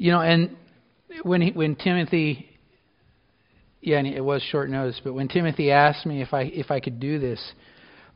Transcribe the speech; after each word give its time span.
You 0.00 0.12
know, 0.12 0.22
and 0.22 0.56
when 1.24 1.42
he, 1.42 1.50
when 1.50 1.76
Timothy, 1.76 2.48
yeah, 3.82 3.98
and 3.98 4.06
it 4.06 4.24
was 4.24 4.40
short 4.40 4.70
notice, 4.70 4.98
but 5.04 5.12
when 5.12 5.28
Timothy 5.28 5.70
asked 5.70 6.06
me 6.06 6.22
if 6.22 6.32
I 6.32 6.44
if 6.44 6.70
I 6.70 6.80
could 6.80 7.00
do 7.00 7.18
this, 7.18 7.38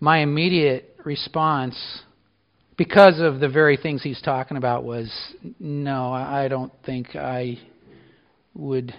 my 0.00 0.20
immediate 0.20 0.96
response, 1.04 1.76
because 2.78 3.20
of 3.20 3.38
the 3.38 3.50
very 3.50 3.76
things 3.76 4.02
he's 4.02 4.22
talking 4.22 4.56
about, 4.56 4.84
was 4.84 5.12
no, 5.60 6.10
I 6.10 6.48
don't 6.48 6.72
think 6.86 7.16
I 7.16 7.58
would 8.54 8.94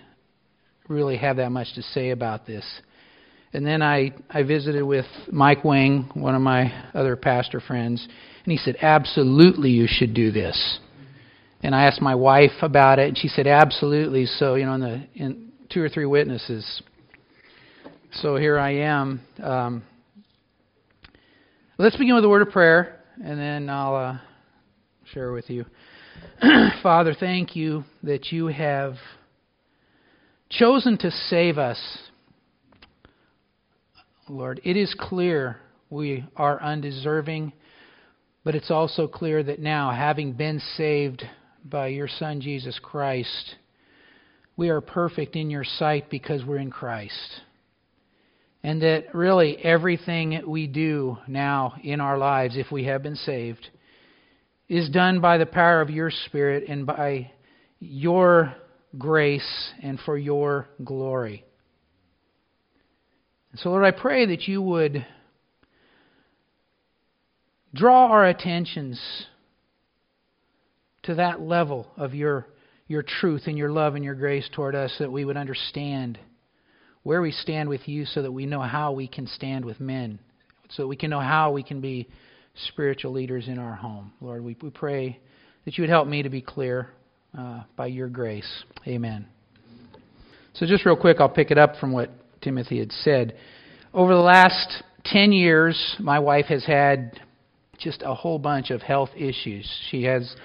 really 0.87 1.17
have 1.17 1.37
that 1.37 1.51
much 1.51 1.73
to 1.73 1.81
say 1.81 2.11
about 2.11 2.45
this. 2.45 2.63
And 3.51 3.65
then 3.65 3.81
I, 3.81 4.13
I 4.29 4.43
visited 4.43 4.83
with 4.83 5.07
Mike 5.31 5.63
Wing, 5.63 6.11
one 6.13 6.35
of 6.35 6.41
my 6.43 6.71
other 6.93 7.15
pastor 7.15 7.61
friends, 7.61 8.07
and 8.43 8.51
he 8.51 8.57
said, 8.57 8.75
Absolutely, 8.79 9.71
you 9.71 9.87
should 9.89 10.13
do 10.13 10.31
this. 10.31 10.79
And 11.65 11.73
I 11.73 11.85
asked 11.85 11.99
my 11.99 12.13
wife 12.13 12.51
about 12.61 12.99
it, 12.99 13.07
and 13.07 13.17
she 13.17 13.27
said, 13.27 13.47
Absolutely. 13.47 14.27
So, 14.27 14.53
you 14.53 14.67
know, 14.67 14.75
in, 14.75 14.81
the, 14.81 15.07
in 15.15 15.51
two 15.71 15.81
or 15.81 15.89
three 15.89 16.05
witnesses. 16.05 16.83
So 18.21 18.35
here 18.35 18.59
I 18.59 18.75
am. 18.75 19.19
Um, 19.41 19.83
let's 21.79 21.97
begin 21.97 22.13
with 22.13 22.23
a 22.23 22.29
word 22.29 22.43
of 22.43 22.51
prayer, 22.51 22.99
and 23.15 23.39
then 23.39 23.67
I'll 23.67 23.95
uh, 23.95 24.17
share 25.11 25.31
with 25.31 25.49
you. 25.49 25.65
Father, 26.83 27.15
thank 27.19 27.55
you 27.55 27.83
that 28.03 28.31
you 28.31 28.45
have 28.45 28.97
chosen 30.51 30.99
to 30.99 31.09
save 31.09 31.57
us 31.57 31.79
Lord. 34.29 34.61
It 34.63 34.77
is 34.77 34.95
clear 34.99 35.57
we 35.89 36.25
are 36.35 36.61
undeserving, 36.61 37.53
but 38.43 38.53
it's 38.53 38.69
also 38.69 39.07
clear 39.07 39.41
that 39.41 39.57
now, 39.57 39.89
having 39.89 40.33
been 40.33 40.59
saved 40.77 41.23
by 41.65 41.87
your 41.87 42.07
Son, 42.07 42.41
Jesus 42.41 42.79
Christ, 42.81 43.55
we 44.55 44.69
are 44.69 44.81
perfect 44.81 45.35
in 45.35 45.49
your 45.49 45.63
sight 45.63 46.09
because 46.09 46.45
we're 46.45 46.57
in 46.59 46.71
Christ. 46.71 47.41
And 48.63 48.81
that 48.81 49.13
really 49.13 49.57
everything 49.57 50.41
we 50.47 50.67
do 50.67 51.17
now 51.27 51.73
in 51.83 51.99
our 51.99 52.17
lives, 52.17 52.55
if 52.55 52.71
we 52.71 52.85
have 52.85 53.03
been 53.03 53.15
saved, 53.15 53.67
is 54.69 54.89
done 54.89 55.21
by 55.21 55.37
the 55.37 55.45
power 55.45 55.81
of 55.81 55.89
your 55.89 56.11
Spirit 56.25 56.65
and 56.67 56.85
by 56.85 57.31
your 57.79 58.55
grace 58.97 59.71
and 59.81 59.99
for 59.99 60.17
your 60.17 60.67
glory. 60.83 61.43
So, 63.55 63.69
Lord, 63.69 63.85
I 63.85 63.91
pray 63.91 64.25
that 64.27 64.47
you 64.47 64.61
would 64.61 65.05
draw 67.73 68.07
our 68.07 68.25
attentions 68.25 68.99
to 71.05 71.15
that 71.15 71.41
level 71.41 71.87
of 71.97 72.13
your, 72.13 72.47
your 72.87 73.03
truth 73.03 73.43
and 73.45 73.57
your 73.57 73.71
love 73.71 73.95
and 73.95 74.03
your 74.03 74.15
grace 74.15 74.49
toward 74.53 74.75
us, 74.75 74.93
that 74.99 75.11
we 75.11 75.25
would 75.25 75.37
understand 75.37 76.19
where 77.03 77.21
we 77.21 77.31
stand 77.31 77.69
with 77.69 77.87
you 77.87 78.05
so 78.05 78.21
that 78.21 78.31
we 78.31 78.45
know 78.45 78.61
how 78.61 78.91
we 78.91 79.07
can 79.07 79.27
stand 79.27 79.63
with 79.63 79.79
men, 79.79 80.19
so 80.69 80.83
that 80.83 80.87
we 80.87 80.95
can 80.95 81.09
know 81.09 81.19
how 81.19 81.51
we 81.51 81.61
can 81.61 81.79
be 81.79 82.07
spiritual 82.67 83.11
leaders 83.11 83.47
in 83.47 83.59
our 83.59 83.75
home. 83.75 84.11
Lord, 84.21 84.43
we, 84.43 84.57
we 84.61 84.71
pray 84.71 85.19
that 85.65 85.77
you 85.77 85.83
would 85.83 85.89
help 85.89 86.07
me 86.07 86.23
to 86.23 86.29
be 86.29 86.41
clear 86.41 86.89
uh, 87.37 87.61
by 87.75 87.87
your 87.87 88.07
grace. 88.07 88.63
Amen. 88.87 89.27
So, 90.53 90.65
just 90.65 90.85
real 90.85 90.95
quick, 90.95 91.17
I'll 91.19 91.29
pick 91.29 91.51
it 91.51 91.57
up 91.57 91.75
from 91.79 91.91
what 91.91 92.09
Timothy 92.41 92.79
had 92.79 92.91
said. 92.91 93.37
Over 93.93 94.13
the 94.13 94.21
last 94.21 94.83
10 95.05 95.31
years, 95.31 95.95
my 95.99 96.17
wife 96.17 96.45
has 96.45 96.65
had 96.65 97.19
just 97.77 98.01
a 98.05 98.15
whole 98.15 98.39
bunch 98.39 98.71
of 98.71 98.81
health 98.81 99.09
issues. 99.15 99.69
She 99.89 100.03
has 100.03 100.35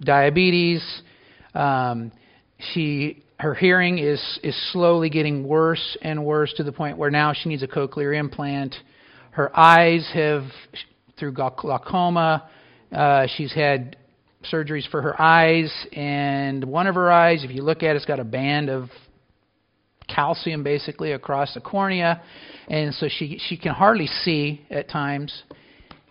diabetes. 0.00 0.84
Um, 1.54 2.12
she 2.72 3.22
her 3.38 3.54
hearing 3.54 3.98
is 3.98 4.20
is 4.42 4.56
slowly 4.72 5.10
getting 5.10 5.46
worse 5.46 5.96
and 6.02 6.24
worse 6.24 6.52
to 6.54 6.62
the 6.62 6.72
point 6.72 6.96
where 6.98 7.10
now 7.10 7.32
she 7.32 7.48
needs 7.48 7.62
a 7.62 7.68
cochlear 7.68 8.16
implant. 8.16 8.74
Her 9.30 9.56
eyes 9.58 10.08
have 10.14 10.44
through 11.18 11.32
glaucoma. 11.32 12.48
Uh, 12.92 13.26
she's 13.36 13.52
had 13.52 13.96
surgeries 14.52 14.88
for 14.90 15.02
her 15.02 15.20
eyes, 15.20 15.72
and 15.92 16.64
one 16.64 16.86
of 16.86 16.94
her 16.94 17.10
eyes, 17.10 17.44
if 17.44 17.50
you 17.50 17.62
look 17.62 17.82
at 17.82 17.90
it, 17.90 17.96
it's 17.96 18.04
got 18.04 18.20
a 18.20 18.24
band 18.24 18.68
of 18.68 18.88
calcium 20.06 20.62
basically 20.62 21.12
across 21.12 21.54
the 21.54 21.60
cornea, 21.60 22.22
and 22.68 22.94
so 22.94 23.08
she 23.08 23.40
she 23.48 23.56
can 23.56 23.72
hardly 23.72 24.06
see 24.06 24.64
at 24.70 24.88
times. 24.88 25.42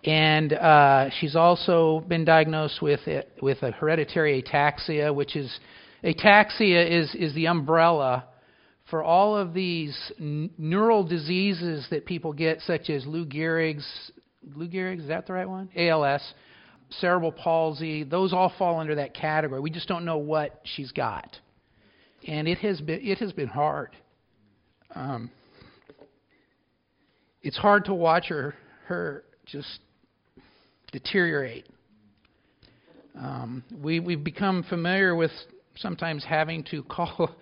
And 0.04 0.52
uh, 0.52 1.10
she's 1.18 1.34
also 1.34 2.04
been 2.08 2.24
diagnosed 2.24 2.82
with 2.82 3.06
it, 3.06 3.32
with 3.40 3.62
a 3.62 3.70
hereditary 3.70 4.42
ataxia, 4.42 5.14
which 5.14 5.34
is 5.34 5.58
ataxia 6.02 6.86
is 6.86 7.14
is 7.14 7.34
the 7.34 7.46
umbrella 7.46 8.26
for 8.90 9.02
all 9.02 9.36
of 9.36 9.54
these 9.54 9.96
n- 10.20 10.50
neural 10.58 11.04
diseases 11.04 11.86
that 11.90 12.04
people 12.04 12.34
get, 12.34 12.60
such 12.62 12.90
as 12.90 13.06
Lou 13.06 13.24
Gehrig's. 13.24 13.86
Lou 14.54 14.68
Gehrig's 14.68 15.02
is 15.02 15.08
that 15.08 15.26
the 15.26 15.32
right 15.32 15.48
one? 15.48 15.70
ALS, 15.74 16.22
cerebral 16.90 17.32
palsy. 17.32 18.04
Those 18.04 18.34
all 18.34 18.52
fall 18.58 18.78
under 18.78 18.96
that 18.96 19.14
category. 19.14 19.60
We 19.60 19.70
just 19.70 19.88
don't 19.88 20.04
know 20.04 20.18
what 20.18 20.60
she's 20.64 20.92
got 20.92 21.38
and 22.26 22.48
it 22.48 22.58
has 22.58 22.80
been 22.80 23.00
it 23.02 23.18
has 23.18 23.32
been 23.32 23.48
hard. 23.48 23.96
Um, 24.94 25.30
it's 27.42 27.56
hard 27.56 27.86
to 27.86 27.94
watch 27.94 28.26
her 28.28 28.54
her 28.86 29.24
just 29.46 29.80
deteriorate. 30.94 31.66
Um, 33.18 33.64
we 33.82 34.00
we've 34.00 34.22
become 34.22 34.62
familiar 34.62 35.14
with 35.14 35.32
sometimes 35.76 36.24
having 36.24 36.64
to 36.70 36.82
call. 36.84 37.30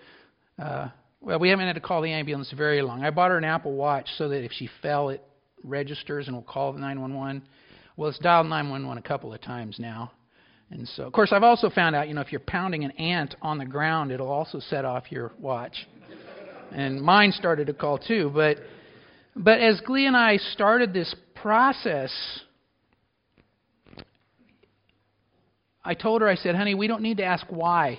Uh, 0.59 0.91
well, 1.23 1.39
we 1.39 1.49
haven't 1.49 1.67
had 1.67 1.77
to 1.77 1.81
call 1.81 2.03
the 2.03 2.13
ambulance 2.13 2.53
very 2.55 2.83
long. 2.83 3.03
I 3.03 3.11
bought 3.11 3.31
her 3.31 3.39
an 3.39 3.43
Apple 3.43 3.73
Watch 3.73 4.07
so 4.19 4.29
that 4.29 4.45
if 4.45 4.53
she 4.53 4.69
fell, 4.83 5.09
it 5.09 5.25
registers 5.65 6.27
and 6.27 6.37
will 6.37 6.43
call 6.43 6.75
the 6.75 6.79
911. 6.79 7.43
Well, 7.97 8.11
it's 8.11 8.19
dialed 8.19 8.49
911 8.49 9.03
a 9.03 9.09
couple 9.09 9.33
of 9.33 9.41
times 9.41 9.79
now. 9.79 10.13
And 10.71 10.87
so, 10.87 11.05
of 11.05 11.13
course, 11.15 11.33
I've 11.33 11.43
also 11.43 11.71
found 11.71 11.97
out, 11.97 12.07
you 12.07 12.15
know, 12.15 12.21
if 12.21 12.33
you're 12.33 12.41
pounding 12.41 12.85
an 12.85 12.91
ant 12.93 13.35
on 13.41 13.57
the 13.57 13.65
ground, 13.65 14.13
it'll 14.13 14.31
also 14.31 14.61
set 14.61 14.85
off 14.85 15.11
your 15.11 15.33
watch. 15.41 15.87
And 16.71 17.01
mine 17.01 17.33
started 17.33 17.67
to 17.69 17.75
call 17.75 17.99
too. 17.99 18.31
But, 18.33 18.59
but 19.35 19.59
as 19.59 19.81
Glee 19.81 20.07
and 20.07 20.17
I 20.17 20.37
started 20.37 20.93
this 20.93 21.13
process, 21.35 22.13
I 25.85 25.95
told 25.95 26.23
her, 26.23 26.29
I 26.29 26.37
said, 26.37 26.55
honey, 26.55 26.75
we 26.75 26.87
don't 26.87 27.03
need 27.03 27.19
to 27.19 27.25
ask 27.25 27.45
why. 27.49 27.99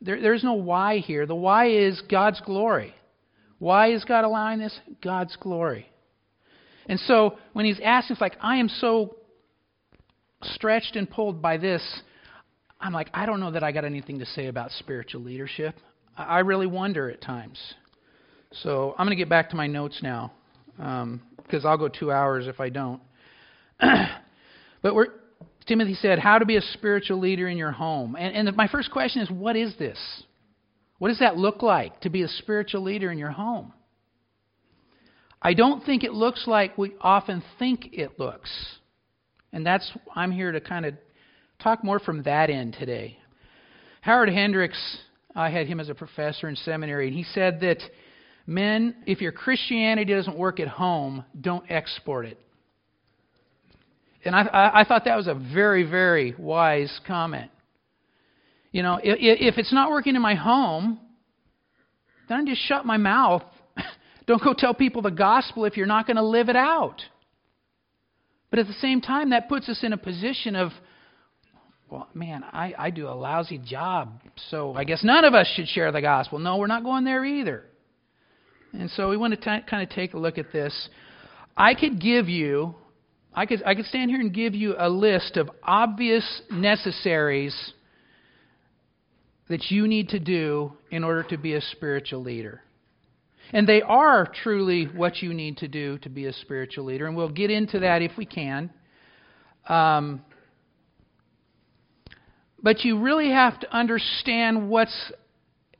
There, 0.00 0.20
there's 0.20 0.44
no 0.44 0.54
why 0.54 0.98
here. 0.98 1.26
The 1.26 1.34
why 1.34 1.70
is 1.70 2.00
God's 2.10 2.40
glory. 2.40 2.94
Why 3.58 3.92
is 3.92 4.04
God 4.04 4.24
allowing 4.24 4.58
this? 4.58 4.78
God's 5.02 5.36
glory. 5.36 5.88
And 6.86 7.00
so 7.00 7.38
when 7.54 7.64
he's 7.64 7.80
asking, 7.82 8.14
it's 8.14 8.20
like, 8.20 8.36
I 8.40 8.56
am 8.56 8.68
so 8.68 9.16
stretched 10.42 10.96
and 10.96 11.10
pulled 11.10 11.40
by 11.40 11.56
this, 11.56 11.82
I'm 12.80 12.92
like, 12.92 13.08
I 13.14 13.24
don't 13.24 13.40
know 13.40 13.52
that 13.52 13.62
I 13.62 13.72
got 13.72 13.84
anything 13.84 14.18
to 14.18 14.26
say 14.26 14.46
about 14.46 14.70
spiritual 14.72 15.22
leadership. 15.22 15.74
I 16.16 16.40
really 16.40 16.66
wonder 16.66 17.10
at 17.10 17.22
times. 17.22 17.58
So 18.62 18.94
I'm 18.98 19.06
going 19.06 19.16
to 19.16 19.20
get 19.20 19.30
back 19.30 19.50
to 19.50 19.56
my 19.56 19.66
notes 19.66 20.00
now 20.02 20.32
because 20.76 21.64
um, 21.64 21.66
I'll 21.66 21.78
go 21.78 21.88
two 21.88 22.12
hours 22.12 22.46
if 22.46 22.60
I 22.60 22.68
don't. 22.68 23.00
but 23.80 24.94
we're, 24.94 25.08
Timothy 25.66 25.94
said, 25.94 26.18
how 26.18 26.38
to 26.38 26.44
be 26.44 26.56
a 26.56 26.62
spiritual 26.62 27.18
leader 27.18 27.48
in 27.48 27.56
your 27.56 27.72
home. 27.72 28.16
And, 28.18 28.48
and 28.48 28.56
my 28.56 28.68
first 28.68 28.90
question 28.90 29.22
is, 29.22 29.30
what 29.30 29.56
is 29.56 29.74
this? 29.78 29.98
What 30.98 31.08
does 31.08 31.20
that 31.20 31.36
look 31.36 31.62
like 31.62 32.00
to 32.02 32.10
be 32.10 32.22
a 32.22 32.28
spiritual 32.28 32.82
leader 32.82 33.10
in 33.10 33.18
your 33.18 33.30
home? 33.30 33.72
I 35.40 35.54
don't 35.54 35.84
think 35.84 36.04
it 36.04 36.12
looks 36.12 36.46
like 36.46 36.78
we 36.78 36.94
often 37.00 37.42
think 37.58 37.90
it 37.92 38.18
looks. 38.18 38.50
And 39.52 39.64
that's 39.64 39.90
I'm 40.14 40.32
here 40.32 40.52
to 40.52 40.60
kind 40.60 40.86
of 40.86 40.94
talk 41.62 41.84
more 41.84 41.98
from 41.98 42.22
that 42.24 42.50
end 42.50 42.76
today. 42.78 43.18
Howard 44.00 44.28
Hendricks, 44.28 44.98
I 45.34 45.50
had 45.50 45.66
him 45.66 45.80
as 45.80 45.88
a 45.88 45.94
professor 45.94 46.48
in 46.48 46.56
seminary, 46.56 47.08
and 47.08 47.16
he 47.16 47.24
said 47.24 47.60
that 47.60 47.78
men, 48.46 48.96
if 49.06 49.20
your 49.20 49.32
Christianity 49.32 50.12
doesn't 50.12 50.36
work 50.36 50.60
at 50.60 50.68
home, 50.68 51.24
don't 51.40 51.64
export 51.70 52.26
it. 52.26 52.38
And 54.24 54.34
I, 54.34 54.42
I, 54.42 54.80
I 54.80 54.84
thought 54.84 55.04
that 55.04 55.16
was 55.16 55.26
a 55.26 55.34
very, 55.34 55.88
very 55.88 56.34
wise 56.38 57.00
comment. 57.06 57.50
You 58.72 58.82
know, 58.82 58.98
if, 59.02 59.18
if 59.20 59.58
it's 59.58 59.72
not 59.72 59.90
working 59.90 60.16
in 60.16 60.22
my 60.22 60.34
home, 60.34 60.98
then 62.28 62.40
I 62.40 62.44
just 62.44 62.62
shut 62.66 62.84
my 62.84 62.96
mouth. 62.96 63.42
Don't 64.26 64.42
go 64.42 64.54
tell 64.56 64.74
people 64.74 65.02
the 65.02 65.10
gospel 65.10 65.64
if 65.64 65.76
you're 65.76 65.86
not 65.86 66.06
going 66.06 66.16
to 66.16 66.24
live 66.24 66.48
it 66.48 66.56
out. 66.56 67.02
But 68.50 68.60
at 68.60 68.66
the 68.66 68.74
same 68.74 69.00
time, 69.00 69.30
that 69.30 69.48
puts 69.48 69.68
us 69.68 69.80
in 69.82 69.92
a 69.92 69.96
position 69.96 70.56
of, 70.56 70.70
well, 71.90 72.08
man, 72.14 72.44
I, 72.44 72.74
I 72.78 72.90
do 72.90 73.08
a 73.08 73.10
lousy 73.10 73.58
job, 73.58 74.20
so 74.50 74.74
I 74.74 74.84
guess 74.84 75.02
none 75.04 75.24
of 75.24 75.34
us 75.34 75.46
should 75.54 75.68
share 75.68 75.90
the 75.92 76.00
gospel. 76.00 76.38
No, 76.38 76.56
we're 76.56 76.66
not 76.66 76.84
going 76.84 77.04
there 77.04 77.24
either. 77.24 77.64
And 78.72 78.90
so 78.90 79.10
we 79.10 79.16
want 79.16 79.34
to 79.34 79.36
t- 79.36 79.66
kind 79.68 79.82
of 79.82 79.88
take 79.90 80.14
a 80.14 80.18
look 80.18 80.38
at 80.38 80.52
this. 80.52 80.88
I 81.56 81.74
could 81.74 82.00
give 82.00 82.28
you, 82.28 82.74
I 83.34 83.46
could, 83.46 83.62
I 83.64 83.74
could 83.74 83.86
stand 83.86 84.10
here 84.10 84.20
and 84.20 84.32
give 84.32 84.54
you 84.54 84.74
a 84.78 84.88
list 84.88 85.36
of 85.36 85.50
obvious 85.62 86.42
necessaries 86.50 87.72
that 89.48 89.70
you 89.70 89.88
need 89.88 90.10
to 90.10 90.18
do 90.18 90.72
in 90.90 91.04
order 91.04 91.22
to 91.24 91.36
be 91.36 91.54
a 91.54 91.60
spiritual 91.60 92.22
leader. 92.22 92.62
And 93.52 93.68
they 93.68 93.82
are 93.82 94.26
truly 94.42 94.84
what 94.86 95.20
you 95.22 95.34
need 95.34 95.58
to 95.58 95.68
do 95.68 95.98
to 95.98 96.08
be 96.08 96.26
a 96.26 96.32
spiritual 96.32 96.84
leader. 96.84 97.06
And 97.06 97.16
we'll 97.16 97.28
get 97.28 97.50
into 97.50 97.80
that 97.80 98.02
if 98.02 98.12
we 98.16 98.24
can. 98.24 98.70
Um, 99.68 100.22
but 102.62 102.84
you 102.84 103.00
really 103.00 103.30
have 103.30 103.60
to 103.60 103.76
understand 103.76 104.70
what's 104.70 105.12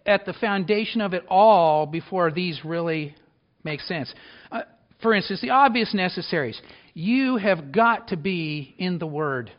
at 0.04 0.26
the 0.26 0.34
foundation 0.34 1.00
of 1.00 1.14
it 1.14 1.24
all 1.28 1.86
before 1.86 2.30
these 2.30 2.60
really 2.64 3.14
make 3.62 3.80
sense. 3.80 4.12
Uh, 4.52 4.62
for 5.00 5.14
instance, 5.14 5.40
the 5.40 5.50
obvious 5.50 5.94
necessaries. 5.94 6.60
You 6.94 7.36
have 7.36 7.72
got 7.72 8.08
to 8.08 8.16
be 8.16 8.74
in 8.78 8.98
the 8.98 9.06
Word. 9.06 9.50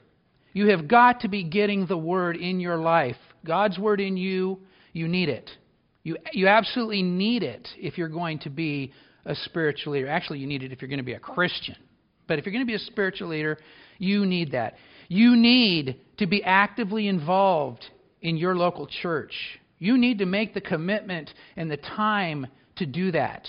You 0.53 0.69
have 0.69 0.87
got 0.87 1.19
to 1.21 1.27
be 1.27 1.43
getting 1.43 1.85
the 1.85 1.97
Word 1.97 2.37
in 2.37 2.61
your 2.61 2.77
life. 2.77 3.17
God's 3.45 3.77
Word 3.77 3.99
in 3.99 4.15
you, 4.15 4.59
you 4.93 5.09
need 5.09 5.27
it. 5.27 5.49
You, 6.03 6.17
you 6.31 6.47
absolutely 6.47 7.03
need 7.03 7.43
it 7.43 7.67
if 7.77 7.97
you're 7.97 8.07
going 8.07 8.39
to 8.39 8.49
be 8.49 8.93
a 9.25 9.35
spiritual 9.35 9.93
leader. 9.93 10.07
Actually, 10.07 10.39
you 10.39 10.47
need 10.47 10.63
it 10.63 10.71
if 10.71 10.81
you're 10.81 10.87
going 10.87 10.99
to 10.99 11.03
be 11.03 11.13
a 11.13 11.19
Christian. 11.19 11.75
But 12.27 12.39
if 12.39 12.45
you're 12.45 12.53
going 12.53 12.65
to 12.65 12.67
be 12.67 12.75
a 12.75 12.79
spiritual 12.79 13.29
leader, 13.29 13.57
you 13.97 14.25
need 14.25 14.53
that. 14.53 14.75
You 15.09 15.35
need 15.35 15.99
to 16.17 16.27
be 16.27 16.43
actively 16.43 17.07
involved 17.07 17.85
in 18.21 18.37
your 18.37 18.55
local 18.55 18.87
church. 18.87 19.33
You 19.77 19.97
need 19.97 20.19
to 20.19 20.25
make 20.25 20.53
the 20.53 20.61
commitment 20.61 21.31
and 21.57 21.69
the 21.69 21.77
time 21.77 22.47
to 22.77 22.85
do 22.85 23.11
that. 23.11 23.45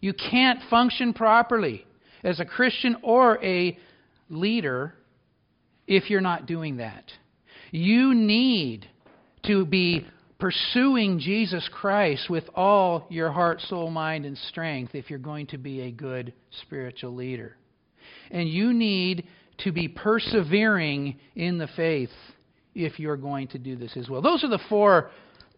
You 0.00 0.12
can't 0.12 0.60
function 0.68 1.12
properly 1.12 1.86
as 2.24 2.40
a 2.40 2.44
Christian 2.44 2.96
or 3.02 3.42
a 3.44 3.78
leader 4.28 4.94
if 5.86 6.10
you're 6.10 6.20
not 6.20 6.46
doing 6.46 6.78
that. 6.78 7.04
You 7.70 8.14
need 8.14 8.86
to 9.44 9.64
be 9.64 10.06
pursuing 10.38 11.18
Jesus 11.18 11.68
Christ 11.72 12.30
with 12.30 12.44
all 12.54 13.06
your 13.10 13.30
heart, 13.30 13.60
soul, 13.60 13.90
mind, 13.90 14.24
and 14.24 14.36
strength 14.36 14.94
if 14.94 15.10
you're 15.10 15.18
going 15.18 15.46
to 15.48 15.58
be 15.58 15.82
a 15.82 15.90
good 15.90 16.32
spiritual 16.62 17.14
leader. 17.14 17.56
And 18.30 18.48
you 18.48 18.72
need 18.72 19.26
to 19.58 19.72
be 19.72 19.88
persevering 19.88 21.18
in 21.34 21.58
the 21.58 21.68
faith 21.76 22.10
if 22.74 22.98
you're 22.98 23.16
going 23.16 23.48
to 23.48 23.58
do 23.58 23.76
this 23.76 23.96
as 23.96 24.08
well. 24.08 24.22
Those 24.22 24.42
are 24.44 24.48
the 24.48 24.60
four 24.68 25.10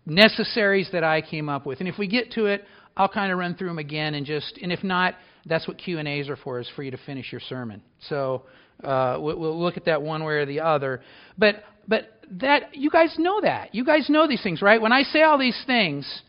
necessaries 0.07 0.89
that 0.93 1.05
I 1.05 1.21
came 1.21 1.49
up 1.49 1.67
with. 1.67 1.81
And 1.81 1.89
if 1.89 1.99
we 1.99 2.09
get 2.09 2.33
to 2.33 2.47
it, 2.47 2.65
I'll 2.97 3.09
kind 3.09 3.33
of 3.33 3.39
run 3.39 3.55
through 3.55 3.69
them 3.69 3.79
again 3.79 4.15
and 4.15 4.27
just 4.27 4.59
and 4.61 4.73
if 4.73 4.83
not, 4.83 5.15
that's 5.47 5.67
what 5.67 5.79
Q 5.79 5.99
and 5.99 6.09
A's 6.09 6.29
are 6.29 6.37
for, 6.37 6.61
is 6.61 6.69
for 6.75 6.83
you 6.83 6.91
to 6.91 6.99
finish 7.05 7.33
your 7.33 7.41
sermon. 7.41 7.83
So 8.09 8.43
uh, 8.83 9.17
we'll 9.21 9.61
look 9.61 9.77
at 9.77 9.87
that 9.87 10.03
one 10.03 10.25
way 10.25 10.35
or 10.35 10.47
the 10.47 10.61
other. 10.61 11.01
But 11.37 11.65
but 11.89 12.21
that 12.41 12.75
you 12.75 12.91
guys 12.91 13.15
know 13.19 13.41
that 13.41 13.75
you 13.75 13.85
guys 13.85 14.09
know 14.09 14.29
these 14.29 14.43
things, 14.43 14.63
right? 14.63 14.81
When 14.81 14.93
I 14.93 15.03
say 15.03 15.23
all 15.23 15.39
these 15.39 15.61
things, 15.67 16.23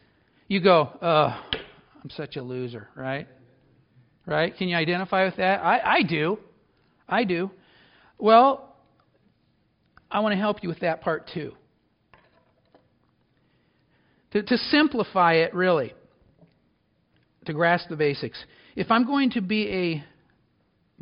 you 0.48 0.62
go, 0.62 0.89
"Oh, 1.01 1.42
I'm 2.04 2.10
such 2.10 2.36
a 2.36 2.42
loser," 2.42 2.88
right? 2.95 3.27
Right? 4.25 4.56
Can 4.56 4.69
you 4.69 4.77
identify 4.77 5.25
with 5.25 5.36
that? 5.38 5.63
I, 5.63 5.98
I 5.98 6.04
do. 6.04 6.39
I 7.07 7.25
do. 7.25 7.51
Well, 8.18 8.75
I 10.10 10.21
want 10.21 10.33
to 10.33 10.38
help 10.39 10.63
you 10.63 10.69
with 10.69 10.80
that 10.80 11.01
part 11.01 11.30
too. 11.33 11.54
To, 14.31 14.42
to 14.42 14.57
simplify 14.57 15.33
it, 15.33 15.54
really, 15.54 15.94
to 17.45 17.54
grasp 17.54 17.89
the 17.89 17.95
basics, 17.95 18.44
if 18.75 18.90
I'm 18.92 19.06
going 19.06 19.31
to 19.31 19.42
be 19.42 19.70
a 19.70 20.04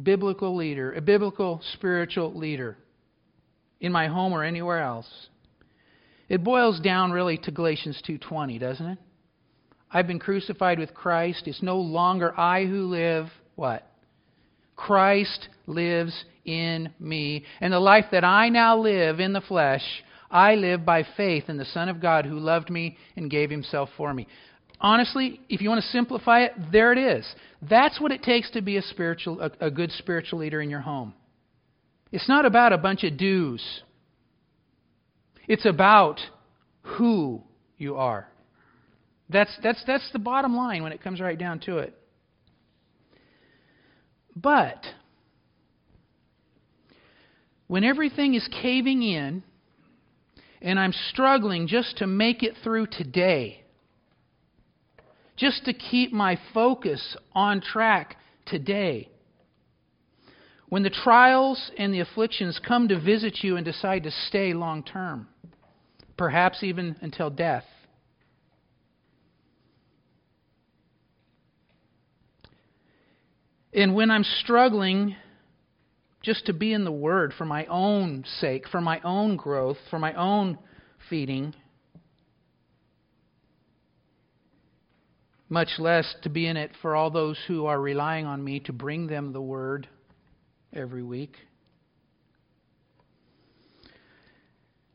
biblical 0.01 0.55
leader, 0.55 0.93
a 0.93 1.01
biblical 1.01 1.61
spiritual 1.73 2.33
leader 2.37 2.77
in 3.79 3.91
my 3.91 4.07
home 4.07 4.33
or 4.33 4.43
anywhere 4.43 4.79
else, 4.79 5.07
it 6.29 6.43
boils 6.43 6.79
down 6.79 7.11
really 7.11 7.37
to 7.39 7.51
Galatians 7.51 8.01
2:20, 8.07 8.59
doesn't 8.59 8.85
it? 8.85 8.97
I've 9.91 10.07
been 10.07 10.19
crucified 10.19 10.79
with 10.79 10.93
Christ. 10.93 11.47
It's 11.47 11.61
no 11.61 11.77
longer 11.77 12.37
I 12.39 12.65
who 12.65 12.85
live, 12.85 13.27
what? 13.55 13.85
Christ 14.75 15.49
lives 15.67 16.25
in 16.45 16.93
me. 16.99 17.43
And 17.59 17.73
the 17.73 17.79
life 17.79 18.05
that 18.11 18.23
I 18.23 18.49
now 18.49 18.77
live 18.77 19.19
in 19.19 19.33
the 19.33 19.41
flesh, 19.41 19.83
I 20.29 20.55
live 20.55 20.85
by 20.85 21.05
faith 21.17 21.49
in 21.49 21.57
the 21.57 21.65
Son 21.65 21.89
of 21.89 22.01
God 22.01 22.25
who 22.25 22.39
loved 22.39 22.69
me 22.69 22.97
and 23.17 23.29
gave 23.29 23.49
himself 23.49 23.89
for 23.97 24.13
me. 24.13 24.27
Honestly, 24.79 25.41
if 25.49 25.61
you 25.61 25.69
want 25.69 25.83
to 25.83 25.89
simplify 25.89 26.43
it, 26.43 26.53
there 26.71 26.91
it 26.91 26.97
is. 26.97 27.25
That's 27.61 27.99
what 28.01 28.11
it 28.11 28.23
takes 28.23 28.49
to 28.51 28.61
be 28.61 28.77
a 28.77 28.81
spiritual 28.81 29.41
a, 29.41 29.51
a 29.67 29.71
good 29.71 29.91
spiritual 29.91 30.39
leader 30.39 30.61
in 30.61 30.69
your 30.69 30.81
home. 30.81 31.13
It's 32.11 32.27
not 32.27 32.45
about 32.45 32.73
a 32.73 32.77
bunch 32.77 33.03
of 33.03 33.17
do's. 33.17 33.83
It's 35.47 35.65
about 35.65 36.19
who 36.81 37.43
you 37.77 37.95
are. 37.95 38.27
That's, 39.29 39.55
that's, 39.63 39.81
that's 39.87 40.09
the 40.11 40.19
bottom 40.19 40.55
line 40.55 40.83
when 40.83 40.91
it 40.91 41.01
comes 41.01 41.21
right 41.21 41.37
down 41.37 41.59
to 41.61 41.77
it. 41.79 41.97
But 44.35 44.83
when 47.67 47.83
everything 47.83 48.33
is 48.33 48.47
caving 48.61 49.03
in 49.03 49.43
and 50.61 50.79
I'm 50.79 50.93
struggling 51.09 51.67
just 51.67 51.97
to 51.97 52.07
make 52.07 52.43
it 52.43 52.55
through 52.63 52.87
today, 52.87 53.60
just 55.37 55.65
to 55.65 55.73
keep 55.73 56.11
my 56.11 56.37
focus 56.53 57.15
on 57.33 57.61
track 57.61 58.17
today, 58.45 59.09
when 60.69 60.83
the 60.83 60.89
trials 60.89 61.71
and 61.77 61.93
the 61.93 61.99
afflictions 61.99 62.59
come 62.65 62.87
to 62.87 62.99
visit 62.99 63.39
you 63.41 63.57
and 63.57 63.65
decide 63.65 64.03
to 64.03 64.11
stay 64.11 64.53
long 64.53 64.83
term, 64.83 65.27
perhaps 66.17 66.63
even 66.63 66.95
until 67.01 67.29
death, 67.29 67.65
And 73.73 73.95
when 73.95 74.11
I'm 74.11 74.23
struggling 74.23 75.15
just 76.21 76.45
to 76.47 76.53
be 76.53 76.73
in 76.73 76.83
the 76.83 76.91
Word 76.91 77.33
for 77.37 77.45
my 77.45 77.65
own 77.65 78.25
sake, 78.39 78.67
for 78.67 78.81
my 78.81 78.99
own 79.01 79.37
growth, 79.37 79.77
for 79.89 79.97
my 79.97 80.13
own 80.13 80.57
feeding, 81.09 81.55
much 85.51 85.69
less 85.77 86.15
to 86.23 86.29
be 86.29 86.47
in 86.47 86.55
it 86.55 86.71
for 86.81 86.95
all 86.95 87.11
those 87.11 87.37
who 87.47 87.65
are 87.65 87.79
relying 87.79 88.25
on 88.25 88.41
me 88.41 88.61
to 88.61 88.71
bring 88.71 89.07
them 89.07 89.33
the 89.33 89.41
Word 89.41 89.87
every 90.73 91.03
week. 91.03 91.35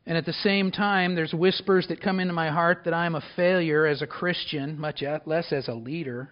And 0.07 0.17
at 0.17 0.25
the 0.25 0.33
same 0.33 0.71
time, 0.71 1.13
there's 1.13 1.33
whispers 1.33 1.87
that 1.89 2.01
come 2.01 2.19
into 2.19 2.33
my 2.33 2.49
heart 2.49 2.81
that 2.85 2.93
I'm 2.93 3.13
a 3.13 3.23
failure 3.35 3.85
as 3.85 4.01
a 4.01 4.07
Christian, 4.07 4.79
much 4.79 5.03
less 5.25 5.51
as 5.51 5.67
a 5.67 5.73
leader. 5.73 6.29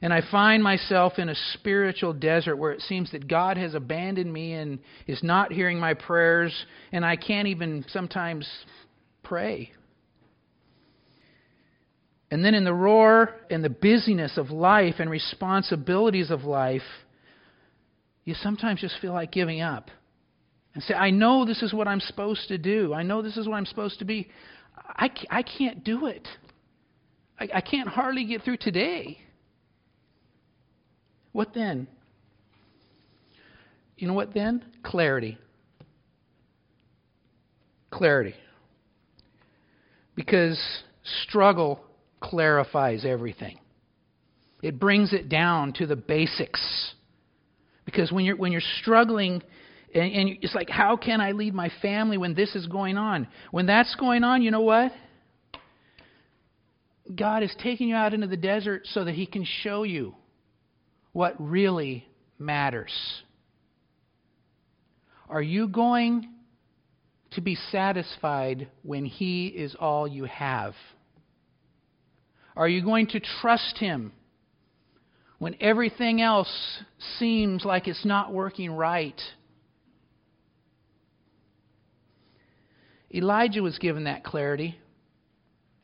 And 0.00 0.14
I 0.14 0.22
find 0.30 0.62
myself 0.62 1.18
in 1.18 1.28
a 1.28 1.34
spiritual 1.54 2.14
desert 2.14 2.56
where 2.56 2.72
it 2.72 2.80
seems 2.82 3.10
that 3.12 3.28
God 3.28 3.58
has 3.58 3.74
abandoned 3.74 4.32
me 4.32 4.54
and 4.54 4.78
is 5.06 5.22
not 5.22 5.52
hearing 5.52 5.78
my 5.78 5.92
prayers, 5.92 6.54
and 6.90 7.04
I 7.04 7.16
can't 7.16 7.48
even 7.48 7.84
sometimes 7.88 8.48
pray. 9.22 9.72
And 12.36 12.44
then 12.44 12.54
in 12.54 12.64
the 12.64 12.74
roar 12.74 13.30
and 13.48 13.64
the 13.64 13.70
busyness 13.70 14.36
of 14.36 14.50
life 14.50 14.96
and 14.98 15.08
responsibilities 15.08 16.30
of 16.30 16.44
life, 16.44 16.82
you 18.26 18.34
sometimes 18.34 18.82
just 18.82 18.96
feel 19.00 19.14
like 19.14 19.32
giving 19.32 19.62
up 19.62 19.90
and 20.74 20.82
say, 20.82 20.92
I 20.92 21.08
know 21.08 21.46
this 21.46 21.62
is 21.62 21.72
what 21.72 21.88
I'm 21.88 22.00
supposed 22.00 22.48
to 22.48 22.58
do. 22.58 22.92
I 22.92 23.04
know 23.04 23.22
this 23.22 23.38
is 23.38 23.48
what 23.48 23.54
I'm 23.56 23.64
supposed 23.64 24.00
to 24.00 24.04
be. 24.04 24.28
I, 24.76 25.10
I 25.30 25.42
can't 25.44 25.82
do 25.82 26.08
it. 26.08 26.28
I, 27.40 27.48
I 27.54 27.60
can't 27.62 27.88
hardly 27.88 28.26
get 28.26 28.42
through 28.42 28.58
today. 28.58 29.16
What 31.32 31.54
then? 31.54 31.88
You 33.96 34.08
know 34.08 34.12
what 34.12 34.34
then? 34.34 34.62
Clarity. 34.82 35.38
Clarity. 37.90 38.34
Because 40.14 40.60
struggle 41.22 41.80
clarifies 42.20 43.04
everything. 43.04 43.58
It 44.62 44.78
brings 44.78 45.12
it 45.12 45.28
down 45.28 45.72
to 45.74 45.86
the 45.86 45.96
basics. 45.96 46.94
Because 47.84 48.10
when 48.10 48.24
you're 48.24 48.36
when 48.36 48.52
you're 48.52 48.62
struggling 48.80 49.42
and, 49.94 50.12
and 50.12 50.38
it's 50.42 50.54
like, 50.54 50.68
how 50.68 50.96
can 50.96 51.20
I 51.20 51.32
lead 51.32 51.54
my 51.54 51.70
family 51.80 52.18
when 52.18 52.34
this 52.34 52.54
is 52.54 52.66
going 52.66 52.98
on? 52.98 53.28
When 53.50 53.66
that's 53.66 53.94
going 53.94 54.24
on, 54.24 54.42
you 54.42 54.50
know 54.50 54.62
what? 54.62 54.92
God 57.14 57.42
is 57.42 57.54
taking 57.62 57.88
you 57.88 57.94
out 57.94 58.14
into 58.14 58.26
the 58.26 58.36
desert 58.36 58.86
so 58.92 59.04
that 59.04 59.14
He 59.14 59.26
can 59.26 59.46
show 59.62 59.84
you 59.84 60.14
what 61.12 61.34
really 61.38 62.06
matters. 62.38 62.92
Are 65.28 65.42
you 65.42 65.68
going 65.68 66.28
to 67.32 67.40
be 67.40 67.56
satisfied 67.70 68.68
when 68.82 69.04
He 69.04 69.46
is 69.46 69.76
all 69.78 70.08
you 70.08 70.24
have? 70.24 70.74
Are 72.56 72.68
you 72.68 72.82
going 72.82 73.08
to 73.08 73.20
trust 73.40 73.78
Him 73.78 74.12
when 75.38 75.54
everything 75.60 76.22
else 76.22 76.50
seems 77.18 77.64
like 77.64 77.86
it's 77.86 78.04
not 78.04 78.32
working 78.32 78.72
right? 78.72 79.20
Elijah 83.14 83.62
was 83.62 83.78
given 83.78 84.04
that 84.04 84.24
clarity. 84.24 84.76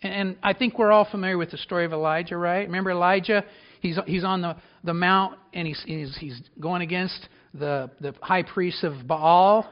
And 0.03 0.37
I 0.43 0.53
think 0.53 0.79
we're 0.79 0.91
all 0.91 1.07
familiar 1.09 1.39
with 1.39 1.53
the 1.53 1.59
story 1.59 1.85
of 1.85 1.93
Elijah, 1.93 2.37
right? 2.37 2.67
Remember 2.67 2.91
Elijah? 2.91 3.45
He's, 3.81 3.99
he's 4.07 4.25
on 4.25 4.43
the, 4.43 4.57
the 4.83 4.95
mount 4.95 5.39
and 5.53 5.67
he's, 5.67 5.81
he's, 5.87 6.17
he's 6.17 6.41
going 6.59 6.83
against 6.83 7.29
the, 7.55 7.91
the 8.01 8.15
high 8.21 8.43
priest 8.43 8.83
of 8.83 9.07
Baal. 9.07 9.71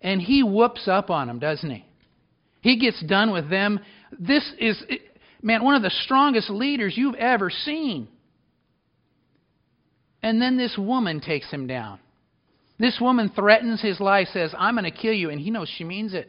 And 0.00 0.20
he 0.20 0.42
whoops 0.42 0.88
up 0.88 1.10
on 1.10 1.28
him, 1.28 1.38
doesn't 1.38 1.70
he? 1.70 1.84
He 2.60 2.78
gets 2.78 3.02
done 3.04 3.32
with 3.32 3.48
them. 3.48 3.78
This 4.18 4.44
is, 4.58 4.82
man, 5.46 5.62
one 5.62 5.76
of 5.76 5.82
the 5.82 5.94
strongest 6.02 6.50
leaders 6.50 6.94
you've 6.96 7.14
ever 7.14 7.50
seen. 7.50 8.08
And 10.20 10.42
then 10.42 10.56
this 10.56 10.76
woman 10.76 11.20
takes 11.20 11.48
him 11.52 11.68
down. 11.68 12.00
This 12.80 12.98
woman 13.00 13.30
threatens 13.34 13.80
his 13.80 14.00
life, 14.00 14.26
says, 14.32 14.52
I'm 14.58 14.74
going 14.74 14.84
to 14.84 14.90
kill 14.90 15.12
you, 15.12 15.30
and 15.30 15.40
he 15.40 15.52
knows 15.52 15.68
she 15.68 15.84
means 15.84 16.14
it. 16.14 16.28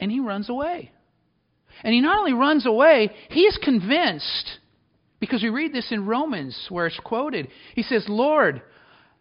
And 0.00 0.10
he 0.10 0.18
runs 0.18 0.50
away. 0.50 0.90
And 1.84 1.94
he 1.94 2.00
not 2.00 2.18
only 2.18 2.32
runs 2.32 2.66
away, 2.66 3.12
he 3.30 3.42
is 3.42 3.56
convinced, 3.62 4.58
because 5.20 5.40
we 5.40 5.50
read 5.50 5.72
this 5.72 5.92
in 5.92 6.04
Romans 6.04 6.66
where 6.68 6.88
it's 6.88 6.98
quoted. 6.98 7.46
He 7.76 7.84
says, 7.84 8.06
Lord, 8.08 8.60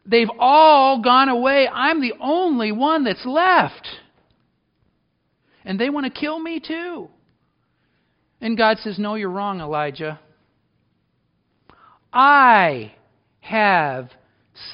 they've 0.04 0.32
all 0.40 1.04
gone 1.04 1.30
away. 1.30 1.70
I'm 1.72 2.02
the 2.02 2.16
only 2.20 2.72
one 2.72 3.04
that's 3.04 3.26
left. 3.26 3.88
And 5.64 5.80
they 5.80 5.92
want 5.92 6.12
to 6.12 6.20
kill 6.20 6.40
me 6.40 6.60
too. 6.60 7.10
And 8.42 8.58
God 8.58 8.78
says, 8.80 9.00
No, 9.00 9.16
you're 9.16 9.30
wrong, 9.30 9.62
Elijah. 9.62 10.20
I 12.14 12.94
have 13.40 14.10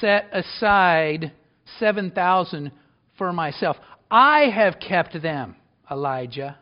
set 0.00 0.28
aside 0.32 1.32
7,000 1.78 2.72
for 3.16 3.32
myself. 3.32 3.76
I 4.10 4.50
have 4.54 4.76
kept 4.80 5.20
them, 5.22 5.56
Elijah. 5.90 6.58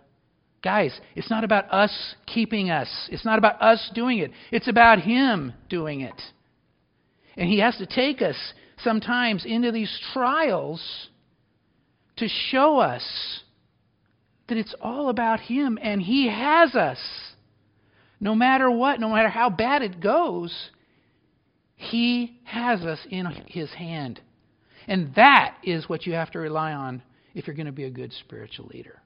Guys, 0.62 0.98
it's 1.16 1.30
not 1.30 1.44
about 1.44 1.72
us 1.72 2.14
keeping 2.26 2.70
us. 2.70 2.88
It's 3.10 3.24
not 3.24 3.38
about 3.38 3.60
us 3.60 3.90
doing 3.94 4.18
it. 4.18 4.30
It's 4.50 4.68
about 4.68 5.00
Him 5.00 5.52
doing 5.68 6.02
it. 6.02 6.20
And 7.36 7.48
He 7.48 7.58
has 7.58 7.76
to 7.78 7.86
take 7.86 8.22
us 8.22 8.36
sometimes 8.78 9.44
into 9.44 9.72
these 9.72 9.92
trials 10.12 11.08
to 12.16 12.28
show 12.28 12.78
us 12.78 13.41
that 14.48 14.58
it's 14.58 14.74
all 14.80 15.08
about 15.08 15.40
Him 15.40 15.78
and 15.80 16.00
He 16.00 16.28
has 16.28 16.74
us. 16.74 16.98
No 18.20 18.34
matter 18.34 18.70
what, 18.70 19.00
no 19.00 19.08
matter 19.08 19.28
how 19.28 19.50
bad 19.50 19.82
it 19.82 20.00
goes, 20.00 20.70
He 21.74 22.38
has 22.44 22.82
us 22.82 23.00
in 23.10 23.26
His 23.46 23.70
hand. 23.72 24.20
And 24.86 25.14
that 25.14 25.56
is 25.62 25.88
what 25.88 26.06
you 26.06 26.14
have 26.14 26.30
to 26.32 26.38
rely 26.38 26.72
on 26.72 27.02
if 27.34 27.46
you're 27.46 27.56
going 27.56 27.66
to 27.66 27.72
be 27.72 27.84
a 27.84 27.90
good 27.90 28.12
spiritual 28.12 28.66
leader. 28.72 29.00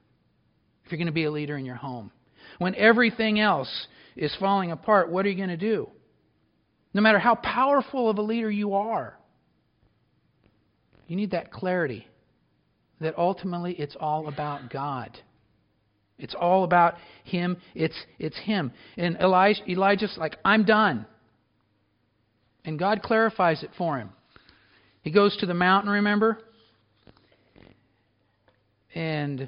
If 0.85 0.91
you're 0.91 0.97
going 0.97 1.07
to 1.07 1.13
be 1.13 1.25
a 1.25 1.31
leader 1.31 1.57
in 1.57 1.65
your 1.65 1.75
home. 1.75 2.11
When 2.59 2.75
everything 2.75 3.39
else 3.39 3.87
is 4.15 4.35
falling 4.39 4.71
apart, 4.71 5.11
what 5.11 5.25
are 5.25 5.29
you 5.29 5.35
going 5.35 5.49
to 5.49 5.57
do? 5.57 5.89
No 6.93 7.01
matter 7.01 7.19
how 7.19 7.35
powerful 7.35 8.09
of 8.09 8.17
a 8.17 8.21
leader 8.21 8.49
you 8.49 8.73
are, 8.73 9.17
you 11.07 11.15
need 11.15 11.31
that 11.31 11.51
clarity 11.51 12.07
that 12.99 13.17
ultimately 13.17 13.73
it's 13.73 13.95
all 13.99 14.27
about 14.27 14.69
God. 14.69 15.17
It's 16.19 16.35
all 16.35 16.63
about 16.63 16.95
him. 17.23 17.57
It's, 17.75 17.95
it's 18.17 18.37
him. 18.39 18.71
And 18.97 19.17
Elijah, 19.17 19.69
Elijah's 19.69 20.15
like, 20.17 20.37
I'm 20.43 20.63
done. 20.63 21.05
And 22.65 22.79
God 22.79 23.01
clarifies 23.01 23.63
it 23.63 23.69
for 23.77 23.97
him. 23.97 24.09
He 25.01 25.11
goes 25.11 25.37
to 25.37 25.45
the 25.45 25.53
mountain, 25.53 25.91
remember? 25.91 26.39
And 28.93 29.41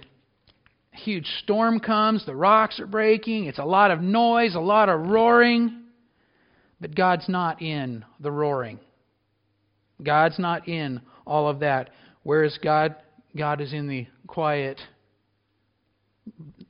a 0.94 0.98
huge 0.98 1.28
storm 1.44 1.80
comes. 1.80 2.26
The 2.26 2.36
rocks 2.36 2.80
are 2.80 2.88
breaking. 2.88 3.46
It's 3.46 3.60
a 3.60 3.66
lot 3.66 3.92
of 3.92 4.00
noise, 4.00 4.56
a 4.56 4.60
lot 4.60 4.90
of 4.90 5.08
roaring. 5.08 5.84
But 6.80 6.96
God's 6.96 7.28
not 7.28 7.62
in 7.62 8.06
the 8.20 8.32
roaring. 8.32 8.80
God's 10.02 10.40
not 10.40 10.68
in 10.68 11.02
all 11.26 11.50
of 11.50 11.60
that. 11.60 11.90
Where 12.24 12.44
is 12.44 12.58
God? 12.64 12.96
God 13.36 13.60
is 13.60 13.74
in 13.74 13.88
the 13.88 14.08
quiet 14.28 14.80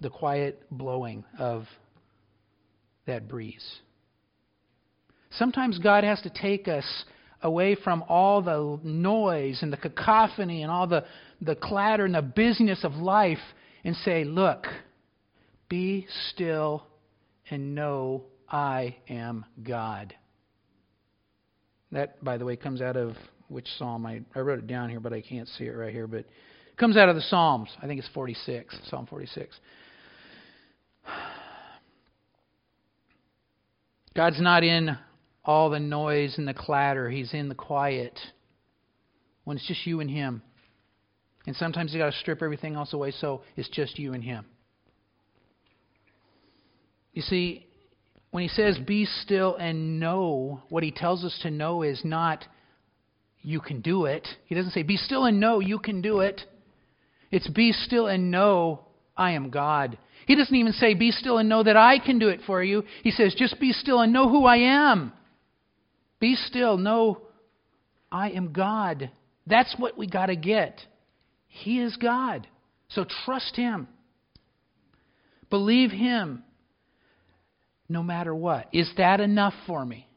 the 0.01 0.09
quiet 0.09 0.63
blowing 0.71 1.23
of 1.37 1.65
that 3.05 3.27
breeze. 3.27 3.79
Sometimes 5.31 5.79
God 5.79 6.03
has 6.03 6.21
to 6.21 6.29
take 6.29 6.67
us 6.67 6.85
away 7.41 7.75
from 7.75 8.03
all 8.07 8.41
the 8.41 8.79
noise 8.83 9.59
and 9.61 9.71
the 9.71 9.77
cacophony 9.77 10.63
and 10.63 10.71
all 10.71 10.87
the, 10.87 11.05
the 11.41 11.55
clatter 11.55 12.05
and 12.05 12.15
the 12.15 12.21
busyness 12.21 12.83
of 12.83 12.93
life 12.93 13.37
and 13.83 13.95
say, 13.97 14.23
Look, 14.23 14.65
be 15.69 16.07
still 16.29 16.83
and 17.49 17.75
know 17.75 18.23
I 18.49 18.97
am 19.07 19.45
God. 19.63 20.13
That, 21.91 22.23
by 22.23 22.37
the 22.37 22.45
way, 22.45 22.55
comes 22.55 22.81
out 22.81 22.97
of 22.97 23.15
which 23.47 23.67
psalm? 23.77 24.05
I, 24.05 24.21
I 24.35 24.39
wrote 24.39 24.59
it 24.59 24.67
down 24.67 24.89
here, 24.89 24.99
but 24.99 25.13
I 25.13 25.21
can't 25.21 25.47
see 25.47 25.65
it 25.65 25.71
right 25.71 25.93
here. 25.93 26.07
But 26.07 26.25
comes 26.79 26.97
out 26.97 27.09
of 27.09 27.15
the 27.15 27.21
Psalms. 27.21 27.69
I 27.81 27.87
think 27.87 27.99
it's 27.99 28.09
46, 28.13 28.75
Psalm 28.89 29.05
46. 29.07 29.55
God's 34.15 34.41
not 34.41 34.63
in 34.63 34.97
all 35.43 35.69
the 35.69 35.79
noise 35.79 36.37
and 36.37 36.47
the 36.47 36.53
clatter, 36.53 37.09
He's 37.09 37.33
in 37.33 37.49
the 37.49 37.55
quiet 37.55 38.19
when 39.43 39.57
it's 39.57 39.67
just 39.67 39.85
you 39.85 39.99
and 39.99 40.09
Him. 40.09 40.41
And 41.47 41.55
sometimes 41.55 41.93
you 41.93 41.99
got 41.99 42.11
to 42.11 42.19
strip 42.19 42.43
everything 42.43 42.75
else 42.75 42.93
away 42.93 43.11
so 43.11 43.41
it's 43.55 43.69
just 43.69 43.97
you 43.97 44.13
and 44.13 44.23
Him. 44.23 44.45
You 47.13 47.21
see, 47.21 47.65
when 48.31 48.43
He 48.43 48.49
says, 48.49 48.77
be 48.77 49.05
still 49.05 49.55
and 49.55 49.99
know, 49.99 50.61
what 50.69 50.83
He 50.83 50.91
tells 50.91 51.23
us 51.25 51.37
to 51.43 51.49
know 51.49 51.81
is 51.81 52.01
not, 52.03 52.45
you 53.41 53.59
can 53.59 53.81
do 53.81 54.05
it. 54.05 54.27
He 54.45 54.55
doesn't 54.55 54.71
say, 54.71 54.83
be 54.83 54.97
still 54.97 55.25
and 55.25 55.39
know 55.39 55.59
you 55.59 55.79
can 55.79 56.01
do 56.01 56.19
it. 56.19 56.41
It's 57.31 57.47
be 57.47 57.71
still 57.71 58.07
and 58.07 58.31
know 58.31 58.85
I 59.15 59.31
am 59.31 59.49
God. 59.49 59.97
He 60.25 60.35
doesn't 60.35 60.55
even 60.55 60.73
say, 60.73 60.93
Be 60.93 61.11
still 61.11 61.37
and 61.37 61.49
know 61.49 61.63
that 61.63 61.77
I 61.77 61.99
can 61.99 62.19
do 62.19 62.29
it 62.29 62.41
for 62.45 62.63
you. 62.63 62.83
He 63.03 63.11
says, 63.11 63.35
Just 63.37 63.59
be 63.59 63.71
still 63.71 64.01
and 64.01 64.13
know 64.13 64.29
who 64.29 64.45
I 64.45 64.57
am. 64.57 65.11
Be 66.19 66.35
still, 66.35 66.77
know 66.77 67.21
I 68.11 68.31
am 68.31 68.51
God. 68.51 69.11
That's 69.47 69.73
what 69.77 69.97
we 69.97 70.07
got 70.07 70.27
to 70.27 70.35
get. 70.35 70.81
He 71.47 71.79
is 71.79 71.95
God. 71.97 72.47
So 72.89 73.05
trust 73.25 73.55
Him. 73.55 73.87
Believe 75.49 75.91
Him 75.91 76.43
no 77.87 78.03
matter 78.03 78.33
what. 78.33 78.67
Is 78.71 78.89
that 78.97 79.19
enough 79.19 79.53
for 79.65 79.85
me? 79.85 80.08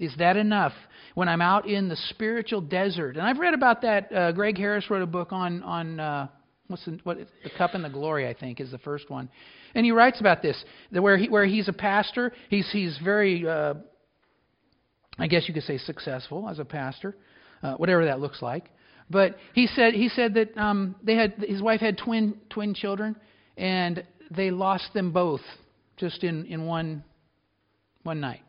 Is 0.00 0.12
that 0.18 0.36
enough 0.36 0.72
when 1.14 1.28
I'm 1.28 1.42
out 1.42 1.68
in 1.68 1.88
the 1.88 1.96
spiritual 2.08 2.60
desert? 2.60 3.16
And 3.16 3.24
I've 3.24 3.38
read 3.38 3.54
about 3.54 3.82
that. 3.82 4.12
Uh, 4.12 4.32
Greg 4.32 4.58
Harris 4.58 4.90
wrote 4.90 5.02
a 5.02 5.06
book 5.06 5.32
on 5.32 5.62
on 5.62 6.00
uh, 6.00 6.26
what's 6.70 6.84
the, 6.84 6.98
what, 7.04 7.18
the 7.18 7.50
cup 7.58 7.74
and 7.74 7.84
the 7.84 7.90
glory, 7.90 8.28
I 8.28 8.34
think, 8.34 8.60
is 8.60 8.70
the 8.70 8.78
first 8.78 9.10
one. 9.10 9.28
And 9.74 9.84
he 9.84 9.92
writes 9.92 10.20
about 10.20 10.40
this, 10.40 10.62
that 10.92 11.02
where, 11.02 11.16
he, 11.16 11.28
where 11.28 11.44
he's 11.44 11.68
a 11.68 11.72
pastor. 11.72 12.32
He's, 12.48 12.68
he's 12.72 12.98
very, 13.04 13.46
uh, 13.46 13.74
I 15.18 15.26
guess 15.26 15.46
you 15.48 15.54
could 15.54 15.64
say, 15.64 15.78
successful 15.78 16.48
as 16.48 16.58
a 16.58 16.64
pastor, 16.64 17.16
uh, 17.62 17.74
whatever 17.74 18.04
that 18.06 18.20
looks 18.20 18.40
like. 18.40 18.70
But 19.10 19.36
he 19.54 19.66
said, 19.66 19.94
he 19.94 20.08
said 20.08 20.34
that 20.34 20.56
um, 20.56 20.94
they 21.02 21.16
had, 21.16 21.34
his 21.46 21.60
wife 21.60 21.80
had 21.80 21.98
twin, 21.98 22.38
twin 22.48 22.74
children, 22.74 23.16
and 23.56 24.04
they 24.30 24.50
lost 24.50 24.94
them 24.94 25.12
both 25.12 25.40
just 25.96 26.22
in, 26.22 26.46
in 26.46 26.64
one, 26.64 27.02
one 28.04 28.20
night. 28.20 28.42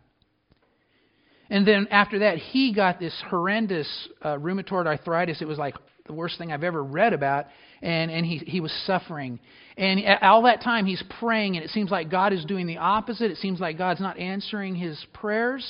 And 1.51 1.67
then 1.67 1.87
after 1.91 2.19
that, 2.19 2.37
he 2.37 2.73
got 2.73 2.97
this 2.97 3.13
horrendous 3.29 3.87
uh, 4.21 4.37
rheumatoid 4.37 4.87
arthritis. 4.87 5.41
It 5.41 5.47
was 5.47 5.57
like 5.57 5.75
the 6.07 6.13
worst 6.13 6.37
thing 6.37 6.51
I've 6.51 6.63
ever 6.63 6.81
read 6.81 7.11
about 7.11 7.47
and, 7.81 8.09
and 8.09 8.25
he, 8.25 8.37
he 8.37 8.61
was 8.61 8.71
suffering. 8.85 9.37
And 9.75 10.01
all 10.21 10.43
that 10.43 10.61
time 10.61 10.85
he's 10.85 11.03
praying, 11.19 11.57
and 11.57 11.65
it 11.65 11.71
seems 11.71 11.91
like 11.91 12.09
God 12.09 12.31
is 12.31 12.45
doing 12.45 12.67
the 12.67 12.77
opposite. 12.77 13.31
It 13.31 13.37
seems 13.37 13.59
like 13.59 13.77
God's 13.77 13.99
not 13.99 14.17
answering 14.17 14.75
his 14.75 15.03
prayers. 15.13 15.65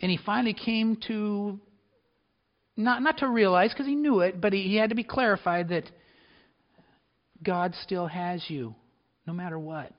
And 0.00 0.10
he 0.10 0.18
finally 0.26 0.54
came 0.54 0.98
to, 1.06 1.60
not, 2.76 3.00
not 3.02 3.18
to 3.18 3.28
realize, 3.28 3.70
because 3.70 3.86
he 3.86 3.94
knew 3.94 4.20
it, 4.20 4.40
but 4.40 4.52
he, 4.52 4.62
he 4.62 4.76
had 4.76 4.90
to 4.90 4.96
be 4.96 5.04
clarified 5.04 5.68
that 5.68 5.84
God 7.44 7.74
still 7.82 8.06
has 8.06 8.42
you, 8.48 8.74
no 9.24 9.32
matter 9.32 9.58
what. 9.58 9.92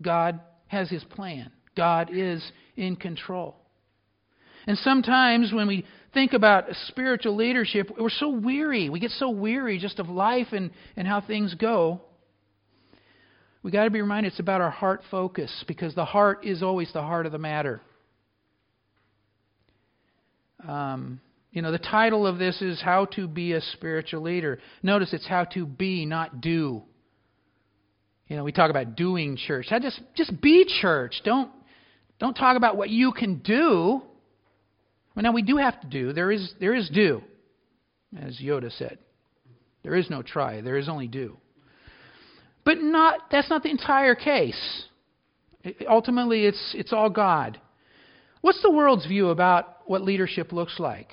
God 0.00 0.40
has 0.68 0.88
his 0.88 1.02
plan, 1.04 1.50
God 1.76 2.10
is 2.12 2.42
in 2.76 2.96
control. 2.96 3.56
And 4.66 4.76
sometimes 4.78 5.52
when 5.52 5.66
we 5.66 5.86
think 6.12 6.32
about 6.32 6.64
spiritual 6.86 7.36
leadership, 7.36 7.90
we're 7.98 8.10
so 8.10 8.28
weary. 8.28 8.90
We 8.90 9.00
get 9.00 9.10
so 9.12 9.30
weary 9.30 9.78
just 9.78 9.98
of 9.98 10.08
life 10.08 10.48
and, 10.52 10.70
and 10.96 11.08
how 11.08 11.20
things 11.20 11.54
go. 11.54 12.02
We've 13.62 13.72
got 13.72 13.84
to 13.84 13.90
be 13.90 14.00
reminded 14.00 14.32
it's 14.32 14.40
about 14.40 14.60
our 14.60 14.70
heart 14.70 15.02
focus 15.10 15.64
because 15.66 15.94
the 15.94 16.04
heart 16.04 16.44
is 16.44 16.62
always 16.62 16.92
the 16.92 17.02
heart 17.02 17.26
of 17.26 17.32
the 17.32 17.38
matter. 17.38 17.80
Um, 20.66 21.20
You 21.52 21.62
know, 21.62 21.72
the 21.72 21.78
title 21.78 22.26
of 22.26 22.38
this 22.38 22.62
is 22.62 22.80
How 22.80 23.06
to 23.16 23.26
Be 23.26 23.54
a 23.54 23.60
Spiritual 23.60 24.22
Leader. 24.22 24.60
Notice 24.82 25.12
it's 25.12 25.26
how 25.26 25.44
to 25.54 25.66
be, 25.66 26.06
not 26.06 26.40
do. 26.40 26.82
You 28.28 28.36
know, 28.36 28.44
we 28.44 28.52
talk 28.52 28.70
about 28.70 28.94
doing 28.94 29.36
church. 29.36 29.66
just 29.70 30.00
just 30.14 30.40
be 30.40 30.64
church. 30.80 31.20
Don't 31.24 31.50
don't 32.20 32.34
talk 32.34 32.56
about 32.56 32.76
what 32.76 32.90
you 32.90 33.12
can 33.12 33.38
do. 33.38 34.02
Well, 35.16 35.22
now 35.22 35.32
we 35.32 35.42
do 35.42 35.56
have 35.56 35.80
to 35.80 35.86
do. 35.86 36.12
There 36.12 36.30
is 36.30 36.52
there 36.60 36.74
is 36.74 36.88
do, 36.90 37.22
as 38.16 38.38
Yoda 38.38 38.70
said. 38.76 38.98
There 39.82 39.96
is 39.96 40.10
no 40.10 40.22
try. 40.22 40.60
There 40.60 40.76
is 40.76 40.88
only 40.88 41.08
do. 41.08 41.38
But 42.64 42.78
not 42.78 43.30
that's 43.30 43.48
not 43.48 43.62
the 43.62 43.70
entire 43.70 44.14
case. 44.14 44.84
Ultimately, 45.88 46.44
it's 46.44 46.74
it's 46.76 46.92
all 46.92 47.10
God. 47.10 47.58
What's 48.42 48.62
the 48.62 48.70
world's 48.70 49.06
view 49.06 49.30
about 49.30 49.78
what 49.86 50.02
leadership 50.02 50.52
looks 50.52 50.78
like? 50.78 51.08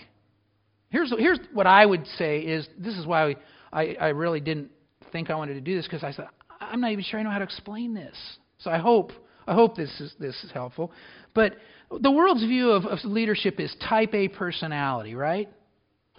Here's 0.89 1.11
here's 1.17 1.39
what 1.53 1.67
I 1.67 1.85
would 1.85 2.05
say 2.17 2.39
is 2.41 2.67
this 2.77 2.95
is 2.97 3.05
why 3.05 3.35
I 3.71 3.95
I 3.99 4.07
really 4.09 4.41
didn't 4.41 4.71
think 5.11 5.29
I 5.29 5.35
wanted 5.35 5.55
to 5.55 5.61
do 5.61 5.75
this 5.75 5.85
because 5.85 6.03
I 6.03 6.11
said 6.11 6.27
I'm 6.59 6.81
not 6.81 6.91
even 6.91 7.03
sure 7.03 7.19
I 7.19 7.23
know 7.23 7.29
how 7.29 7.39
to 7.39 7.45
explain 7.45 7.93
this. 7.93 8.15
So 8.59 8.69
I 8.69 8.77
hope 8.77 9.11
I 9.47 9.53
hope 9.53 9.75
this 9.75 9.89
is 9.99 10.13
this 10.19 10.35
is 10.43 10.51
helpful. 10.51 10.91
But 11.33 11.55
the 12.01 12.11
world's 12.11 12.43
view 12.43 12.71
of, 12.71 12.85
of 12.85 12.99
leadership 13.03 13.59
is 13.59 13.73
type 13.87 14.13
A 14.13 14.27
personality, 14.27 15.15
right? 15.15 15.49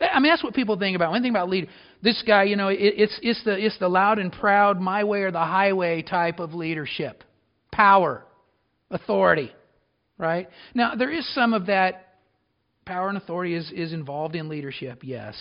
I 0.01 0.21
mean 0.21 0.33
that's 0.33 0.43
what 0.43 0.55
people 0.55 0.79
think 0.79 0.97
about. 0.97 1.13
When 1.13 1.21
they 1.21 1.27
think 1.27 1.35
about 1.35 1.49
leader, 1.49 1.69
this 2.03 2.23
guy, 2.27 2.45
you 2.45 2.57
know, 2.57 2.69
it, 2.69 2.79
it's 2.79 3.19
it's 3.23 3.45
the 3.45 3.65
it's 3.65 3.79
the 3.79 3.89
loud 3.89 4.19
and 4.19 4.33
proud, 4.33 4.81
my 4.81 5.05
way 5.05 5.23
or 5.23 5.31
the 5.31 5.39
highway 5.39 6.03
type 6.03 6.41
of 6.41 6.55
leadership, 6.55 7.23
power, 7.73 8.25
authority, 8.91 9.53
right? 10.17 10.49
Now 10.75 10.95
there 10.95 11.11
is 11.11 11.29
some 11.35 11.53
of 11.53 11.67
that 11.67 12.05
power 12.87 13.09
and 13.09 13.19
authority 13.19 13.55
is, 13.55 13.71
is 13.71 13.93
involved 13.93 14.35
in 14.35 14.49
leadership, 14.49 15.01
yes. 15.03 15.37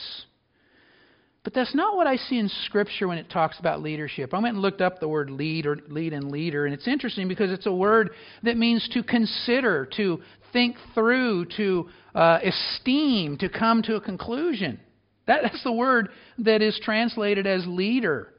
But 1.47 1.53
that's 1.53 1.73
not 1.73 1.95
what 1.95 2.07
I 2.07 2.17
see 2.17 2.39
in 2.39 2.49
Scripture 2.65 3.07
when 3.07 3.17
it 3.17 3.29
talks 3.29 3.57
about 3.57 3.81
leadership. 3.81 4.33
I 4.33 4.39
went 4.39 4.55
and 4.55 4.61
looked 4.61 4.81
up 4.81 4.99
the 4.99 5.07
word 5.07 5.29
lead 5.29 5.65
or 5.65 5.77
lead 5.87 6.11
and 6.11 6.29
leader, 6.29 6.65
and 6.65 6.73
it's 6.73 6.89
interesting 6.89 7.29
because 7.29 7.53
it's 7.53 7.65
a 7.65 7.71
word 7.71 8.09
that 8.43 8.57
means 8.57 8.85
to 8.91 9.01
consider, 9.01 9.87
to 9.95 10.21
think 10.51 10.75
through, 10.93 11.45
to 11.55 11.87
uh, 12.13 12.39
esteem, 12.43 13.37
to 13.37 13.47
come 13.47 13.81
to 13.83 13.95
a 13.95 14.01
conclusion. 14.01 14.77
That, 15.25 15.39
that's 15.41 15.63
the 15.63 15.71
word 15.71 16.09
that 16.39 16.61
is 16.61 16.77
translated 16.83 17.47
as 17.47 17.65
leader, 17.65 18.33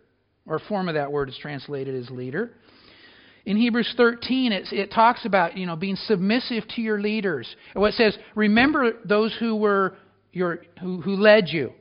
or 0.46 0.58
form 0.58 0.86
of 0.90 0.94
that 0.94 1.10
word 1.10 1.30
is 1.30 1.38
translated 1.40 1.94
as 1.94 2.10
leader. 2.10 2.50
In 3.46 3.56
Hebrews 3.56 3.94
13, 3.96 4.52
it, 4.52 4.70
it 4.70 4.92
talks 4.92 5.24
about 5.24 5.56
you 5.56 5.64
know 5.64 5.76
being 5.76 5.96
submissive 5.96 6.64
to 6.76 6.82
your 6.82 7.00
leaders. 7.00 7.48
What 7.72 7.94
it 7.94 7.94
says, 7.94 8.18
remember 8.34 8.92
those 9.02 9.34
who 9.40 9.56
were 9.56 9.96
your 10.30 10.58
who, 10.82 11.00
who 11.00 11.12
led 11.16 11.48
you, 11.48 11.72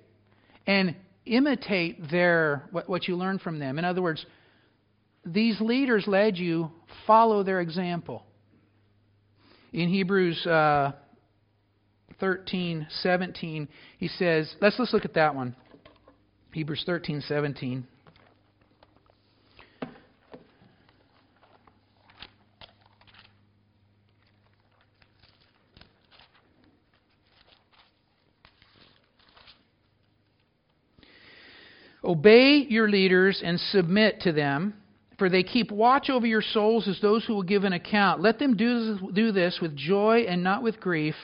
and 0.65 0.95
imitate 1.27 2.09
their 2.09 2.67
what, 2.71 2.89
what 2.89 3.07
you 3.07 3.15
learn 3.15 3.39
from 3.39 3.59
them. 3.59 3.77
In 3.77 3.85
other 3.85 4.01
words, 4.01 4.25
these 5.25 5.59
leaders 5.59 6.05
led 6.07 6.37
you, 6.37 6.71
follow 7.05 7.43
their 7.43 7.59
example. 7.59 8.23
In 9.73 9.89
Hebrews 9.89 10.45
uh, 10.45 10.93
13, 12.19 12.87
17, 13.01 13.67
he 13.97 14.07
says, 14.07 14.53
let's, 14.61 14.79
let's 14.79 14.93
look 14.93 15.05
at 15.05 15.13
that 15.15 15.35
one. 15.35 15.55
Hebrews 16.51 16.83
13, 16.85 17.21
17. 17.21 17.85
Obey 32.07 32.65
your 32.69 32.89
leaders 32.89 33.41
and 33.43 33.59
submit 33.59 34.21
to 34.21 34.31
them, 34.31 34.73
for 35.19 35.29
they 35.29 35.43
keep 35.43 35.71
watch 35.71 36.09
over 36.09 36.25
your 36.25 36.41
souls 36.41 36.87
as 36.87 37.01
those 37.01 37.25
who 37.25 37.33
will 37.33 37.43
give 37.43 37.65
an 37.65 37.73
account. 37.73 38.21
Let 38.21 38.39
them 38.39 38.55
do, 38.55 39.11
do 39.11 39.33
this 39.33 39.59
with 39.61 39.75
joy 39.75 40.19
and 40.19 40.41
not 40.41 40.63
with 40.63 40.79
grief, 40.79 41.15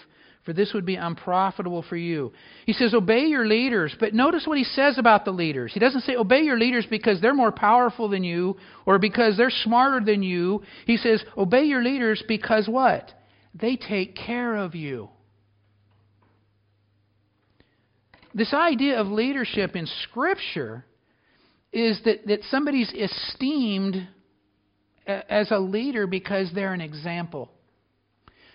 for 0.44 0.52
this 0.52 0.74
would 0.74 0.86
be 0.86 0.96
unprofitable 0.96 1.86
for 1.88 1.96
you. 1.96 2.34
He 2.66 2.74
says, 2.74 2.94
Obey 2.94 3.28
your 3.28 3.48
leaders, 3.48 3.96
but 3.98 4.14
notice 4.14 4.44
what 4.46 4.58
he 4.58 4.66
says 4.66 4.98
about 4.98 5.24
the 5.24 5.32
leaders. 5.32 5.72
He 5.74 5.80
doesn't 5.80 6.02
say, 6.02 6.18
Obey 6.18 6.42
your 6.42 6.60
leaders 6.60 6.86
because 6.90 7.22
they're 7.22 7.34
more 7.34 7.54
powerful 7.54 8.10
than 8.10 8.26
you 8.26 8.58
or 8.86 9.00
because 9.00 9.38
they're 9.38 9.50
smarter 9.50 10.04
than 10.04 10.22
you. 10.22 10.64
He 10.86 10.98
says, 10.98 11.24
Obey 11.38 11.64
your 11.64 11.82
leaders 11.82 12.22
because 12.28 12.68
what? 12.68 13.10
They 13.56 13.78
take 13.78 14.18
care 14.18 14.58
of 14.58 14.76
you. 14.76 15.10
This 18.34 18.54
idea 18.54 19.00
of 19.00 19.08
leadership 19.08 19.76
in 19.76 19.88
Scripture 20.04 20.86
is 21.72 22.00
that, 22.06 22.26
that 22.28 22.40
somebody's 22.50 22.92
esteemed 22.94 24.08
as 25.06 25.52
a 25.52 25.60
leader 25.60 26.08
because 26.08 26.50
they're 26.54 26.74
an 26.74 26.82
example. 26.82 27.52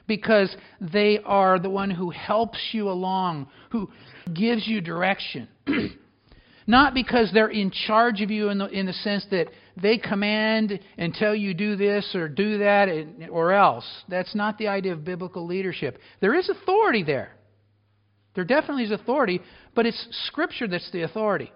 Because 0.06 0.54
they 0.80 1.20
are 1.24 1.58
the 1.58 1.68
one 1.68 1.90
who 1.90 2.10
helps 2.10 2.58
you 2.72 2.88
along, 2.88 3.48
who 3.70 3.90
gives 4.32 4.66
you 4.66 4.80
direction. 4.80 5.48
Not 6.66 6.94
because 6.94 7.30
they're 7.32 7.48
in 7.48 7.70
charge 7.70 8.20
of 8.20 8.30
you 8.30 8.50
in 8.50 8.58
the, 8.58 8.66
in 8.66 8.86
the 8.86 8.92
sense 8.92 9.26
that 9.30 9.46
they 9.80 9.96
command 9.96 10.78
and 10.98 11.14
tell 11.14 11.34
you 11.34 11.54
do 11.54 11.76
this 11.76 12.14
or 12.14 12.28
do 12.28 12.58
that 12.58 12.88
or 13.30 13.52
else. 13.52 13.86
That's 14.08 14.34
not 14.34 14.58
the 14.58 14.68
idea 14.68 14.92
of 14.92 15.02
biblical 15.02 15.46
leadership. 15.46 15.98
There 16.20 16.34
is 16.34 16.50
authority 16.50 17.02
there. 17.02 17.38
There 18.38 18.44
definitely 18.44 18.85
is 18.85 18.92
authority, 18.92 19.40
but 19.74 19.85
it's 19.85 20.07
Scripture 20.29 20.68
that's 20.68 20.88
the 20.92 21.03
authority. 21.03 21.51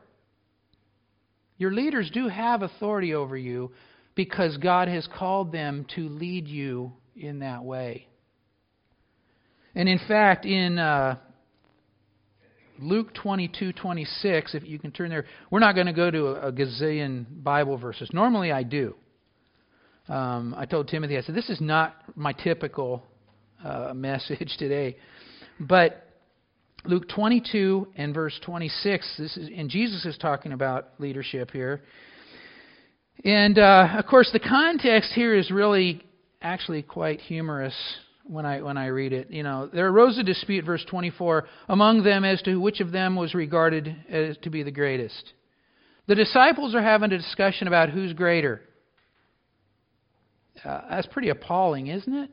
Your 1.57 1.71
leaders 1.71 2.11
do 2.13 2.27
have 2.27 2.63
authority 2.63 3.15
over 3.15 3.37
you 3.37 3.71
because 4.17 4.57
God 4.57 4.89
has 4.89 5.07
called 5.17 5.53
them 5.53 5.87
to 5.95 6.09
lead 6.09 6.49
you 6.49 6.93
in 7.15 7.39
that 7.39 7.63
way. 7.63 8.09
And 9.77 9.89
in 9.89 10.01
fact, 10.09 10.45
in 10.45 10.81
uh, 10.81 11.19
Luke 12.81 13.15
22 13.15 13.75
26, 13.75 14.57
if 14.57 14.65
you 14.67 14.81
can 14.81 14.91
turn 14.91 15.11
there, 15.11 15.27
we're 15.53 15.61
not 15.61 15.77
going 15.77 15.87
to 15.87 15.93
go 15.93 16.11
to 16.11 16.27
a, 16.31 16.49
a 16.49 16.53
gazillion 16.53 17.45
Bible 17.45 17.79
verses. 17.79 18.11
Normally 18.13 18.51
I 18.51 18.65
do. 18.65 18.97
Um, 20.09 20.53
I 20.59 20.67
told 20.67 20.89
Timothy, 20.89 21.17
I 21.17 21.21
said, 21.21 21.37
this 21.37 21.49
is 21.49 21.61
not 21.61 21.95
my 22.17 22.33
typical 22.33 23.05
uh, 23.65 23.93
message 23.95 24.57
today. 24.59 24.97
But 25.61 26.09
Luke 26.85 27.09
22 27.09 27.87
and 27.97 28.13
verse 28.13 28.39
26, 28.45 29.17
this 29.17 29.37
is, 29.37 29.49
and 29.57 29.71
Jesus 29.71 30.05
is 30.05 30.19
talking 30.19 30.53
about 30.53 30.89
leadership 30.99 31.53
here. 31.53 31.83
And 33.25 33.57
uh, 33.57 33.89
of 33.99 34.07
course, 34.07 34.31
the 34.33 34.41
context 34.41 35.13
here 35.13 35.35
is 35.35 35.51
really 35.53 36.03
actually 36.41 36.83
quite 36.83 37.21
humorous 37.21 37.75
when 38.25 38.45
I 38.45 38.63
when 38.63 38.77
I 38.77 38.87
read 38.87 39.13
it. 39.13 39.31
You 39.31 39.45
know, 39.45 39.69
there 39.73 39.87
arose 39.89 40.19
a 40.19 40.25
dispute, 40.25 40.65
verse 40.65 40.85
24, 40.89 41.47
among 41.69 42.03
them 42.03 42.25
as 42.25 42.43
to 42.43 42.57
which 42.57 42.81
of 42.81 42.91
them 42.91 43.15
was 43.15 43.33
regarded 43.33 43.95
as 44.09 44.37
to 44.39 44.51
be 44.51 44.65
the 44.65 44.73
greatest. 44.73 45.35
The 46.09 46.17
disciples 46.17 46.75
are 46.75 46.83
having 46.83 47.13
a 47.13 47.19
discussion 47.19 47.69
about 47.69 47.91
who's 47.91 48.13
greater. 48.13 48.61
Uh, 50.65 50.81
that's 50.91 51.07
pretty 51.07 51.29
appalling, 51.29 51.87
isn't 51.87 52.13
it? 52.13 52.31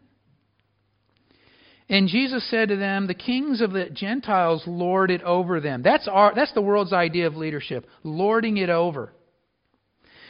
And 1.90 2.08
Jesus 2.08 2.48
said 2.52 2.70
to 2.70 2.76
them, 2.76 3.08
The 3.08 3.16
kings 3.16 3.62
of 3.62 3.72
the 3.72 3.90
Gentiles 3.90 4.64
lord 4.68 5.10
it 5.10 5.24
over 5.24 5.60
them. 5.60 5.82
That's, 5.82 6.08
our, 6.08 6.34
that's 6.36 6.54
the 6.54 6.62
world's 6.62 6.94
idea 6.94 7.26
of 7.26 7.36
leadership, 7.36 7.88
lording 8.04 8.58
it 8.58 8.70
over. 8.70 9.12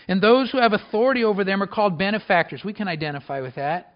And 0.08 0.22
those 0.22 0.50
who 0.50 0.60
have 0.60 0.74
authority 0.74 1.24
over 1.24 1.44
them 1.44 1.62
are 1.62 1.68
called 1.68 2.00
benefactors. 2.00 2.62
We 2.64 2.74
can 2.74 2.88
identify 2.88 3.42
with 3.42 3.56
that. 3.56 3.96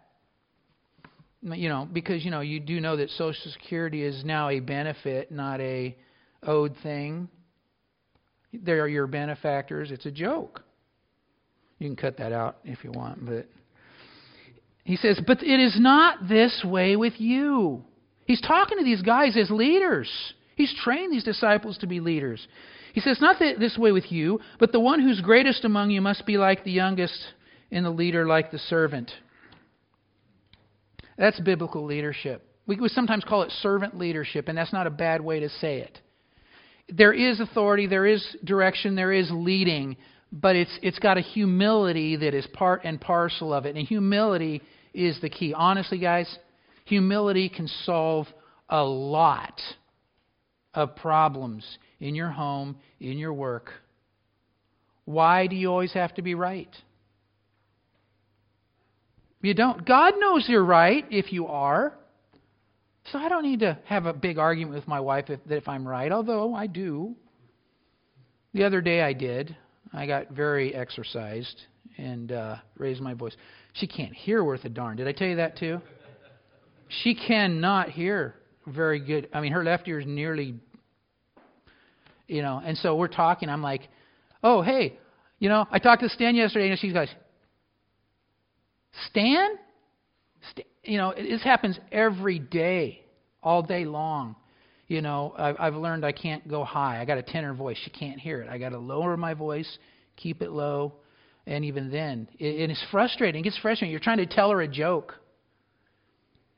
You 1.41 1.69
know, 1.69 1.87
because, 1.91 2.23
you 2.23 2.31
know, 2.31 2.41
you 2.41 2.59
do 2.59 2.79
know 2.79 2.97
that 2.97 3.09
Social 3.11 3.51
Security 3.51 4.03
is 4.03 4.23
now 4.23 4.49
a 4.49 4.59
benefit, 4.59 5.31
not 5.31 5.59
a 5.59 5.97
owed 6.41 6.75
thing. 6.83 7.29
They 8.53 8.73
are 8.73 8.87
your 8.87 9.07
benefactors. 9.07 9.91
It's 9.91 10.05
a 10.05 10.11
joke. 10.11 10.63
You 11.79 11.87
can 11.87 11.95
cut 11.95 12.17
that 12.17 12.31
out 12.31 12.57
if 12.63 12.83
you 12.83 12.91
want, 12.91 13.25
but. 13.25 13.47
He 14.83 14.95
says, 14.97 15.19
But 15.25 15.43
it 15.43 15.59
is 15.59 15.79
not 15.79 16.27
this 16.27 16.63
way 16.63 16.95
with 16.95 17.13
you. 17.17 17.83
He's 18.25 18.41
talking 18.41 18.77
to 18.77 18.83
these 18.83 19.01
guys 19.01 19.37
as 19.37 19.49
leaders. 19.49 20.09
He's 20.55 20.73
trained 20.83 21.13
these 21.13 21.23
disciples 21.23 21.77
to 21.79 21.87
be 21.87 21.99
leaders. 21.99 22.45
He 22.93 23.01
says, 23.01 23.19
Not 23.19 23.39
this 23.39 23.77
way 23.77 23.91
with 23.91 24.11
you, 24.11 24.39
but 24.59 24.71
the 24.71 24.79
one 24.79 25.01
who's 25.01 25.21
greatest 25.21 25.65
among 25.65 25.91
you 25.91 26.01
must 26.01 26.25
be 26.25 26.37
like 26.37 26.63
the 26.63 26.71
youngest, 26.71 27.17
and 27.71 27.85
the 27.85 27.89
leader 27.89 28.27
like 28.27 28.51
the 28.51 28.59
servant. 28.59 29.11
That's 31.17 31.39
biblical 31.39 31.85
leadership. 31.85 32.47
We 32.65 32.77
sometimes 32.87 33.23
call 33.23 33.41
it 33.43 33.51
servant 33.61 33.97
leadership, 33.97 34.47
and 34.47 34.57
that's 34.57 34.73
not 34.73 34.87
a 34.87 34.91
bad 34.91 35.21
way 35.21 35.39
to 35.41 35.49
say 35.49 35.79
it. 35.79 35.99
There 36.89 37.13
is 37.13 37.39
authority, 37.39 37.87
there 37.87 38.05
is 38.05 38.25
direction, 38.43 38.95
there 38.95 39.11
is 39.11 39.29
leading, 39.31 39.97
but 40.33 40.55
it's, 40.55 40.79
it's 40.81 40.97
got 40.97 41.19
a 41.19 41.21
humility 41.21 42.15
that 42.15 42.33
is 42.33 42.45
part 42.53 42.81
and 42.83 42.99
parcel 42.99 43.53
of 43.53 43.67
it. 43.67 43.75
And 43.75 43.87
humility 43.87 44.63
is 44.91 45.21
the 45.21 45.29
key. 45.29 45.53
Honestly, 45.53 45.99
guys, 45.99 46.39
humility 46.85 47.49
can 47.49 47.67
solve 47.85 48.25
a 48.67 48.83
lot 48.83 49.61
of 50.73 50.95
problems 50.95 51.77
in 51.99 52.15
your 52.15 52.31
home, 52.31 52.77
in 52.99 53.19
your 53.19 53.31
work. 53.31 53.69
Why 55.05 55.45
do 55.45 55.55
you 55.55 55.69
always 55.69 55.93
have 55.93 56.15
to 56.15 56.23
be 56.23 56.33
right? 56.33 56.73
You 59.41 59.53
don't. 59.53 59.85
God 59.85 60.15
knows 60.17 60.45
you're 60.47 60.63
right 60.63 61.05
if 61.11 61.31
you 61.31 61.47
are. 61.47 61.93
So 63.11 63.19
I 63.19 63.29
don't 63.29 63.43
need 63.43 63.59
to 63.59 63.77
have 63.85 64.05
a 64.05 64.13
big 64.13 64.39
argument 64.39 64.75
with 64.75 64.87
my 64.87 65.01
wife 65.01 65.29
if, 65.29 65.41
if 65.49 65.67
I'm 65.67 65.85
right, 65.85 66.11
although 66.11 66.55
I 66.55 66.67
do. 66.67 67.15
The 68.53 68.63
other 68.63 68.81
day 68.81 69.01
I 69.01 69.11
did. 69.11 69.57
I 69.93 70.07
got 70.07 70.31
very 70.31 70.73
exercised 70.73 71.61
and 71.97 72.31
uh, 72.31 72.55
raised 72.77 73.01
my 73.01 73.13
voice. 73.13 73.35
She 73.73 73.87
can't 73.87 74.13
hear 74.13 74.43
worth 74.43 74.65
a 74.65 74.69
darn. 74.69 74.97
Did 74.97 75.07
I 75.07 75.11
tell 75.11 75.27
you 75.27 75.35
that 75.37 75.57
too? 75.57 75.79
She 77.03 77.15
cannot 77.15 77.89
hear 77.89 78.35
very 78.67 78.99
good. 78.99 79.29
I 79.33 79.41
mean, 79.41 79.51
her 79.51 79.63
left 79.63 79.87
ear 79.87 79.99
is 79.99 80.07
nearly, 80.07 80.55
you 82.27 82.41
know. 82.41 82.61
And 82.63 82.77
so 82.77 82.95
we're 82.95 83.07
talking. 83.07 83.49
I'm 83.49 83.63
like, 83.63 83.87
oh 84.43 84.61
hey, 84.61 84.97
you 85.39 85.49
know, 85.49 85.67
I 85.71 85.79
talked 85.79 86.01
to 86.01 86.09
Stan 86.09 86.35
yesterday, 86.35 86.69
and 86.69 86.79
she 86.79 86.91
goes, 86.91 87.09
Stan, 89.09 89.49
Stan 90.51 90.65
you 90.83 90.97
know, 90.97 91.13
this 91.15 91.43
happens 91.43 91.79
every 91.91 92.39
day, 92.39 93.03
all 93.41 93.63
day 93.63 93.85
long. 93.85 94.35
You 94.93 95.01
know, 95.01 95.33
I've, 95.35 95.55
I've 95.57 95.75
learned 95.75 96.05
I 96.05 96.11
can't 96.11 96.47
go 96.47 96.63
high. 96.63 97.01
I 97.01 97.05
got 97.05 97.17
a 97.17 97.23
tenor 97.23 97.55
voice. 97.55 97.77
She 97.83 97.89
can't 97.89 98.19
hear 98.19 98.43
it. 98.43 98.47
I 98.47 98.59
got 98.59 98.69
to 98.69 98.77
lower 98.77 99.17
my 99.17 99.33
voice, 99.33 99.79
keep 100.17 100.43
it 100.43 100.51
low, 100.51 100.93
and 101.47 101.65
even 101.65 101.89
then, 101.89 102.27
it, 102.37 102.69
it 102.69 102.69
is 102.69 102.79
frustrating. 102.91 103.41
It 103.41 103.45
gets 103.45 103.57
frustrating. 103.57 103.89
You're 103.89 103.99
trying 103.99 104.19
to 104.19 104.27
tell 104.27 104.51
her 104.51 104.61
a 104.61 104.67
joke, 104.67 105.15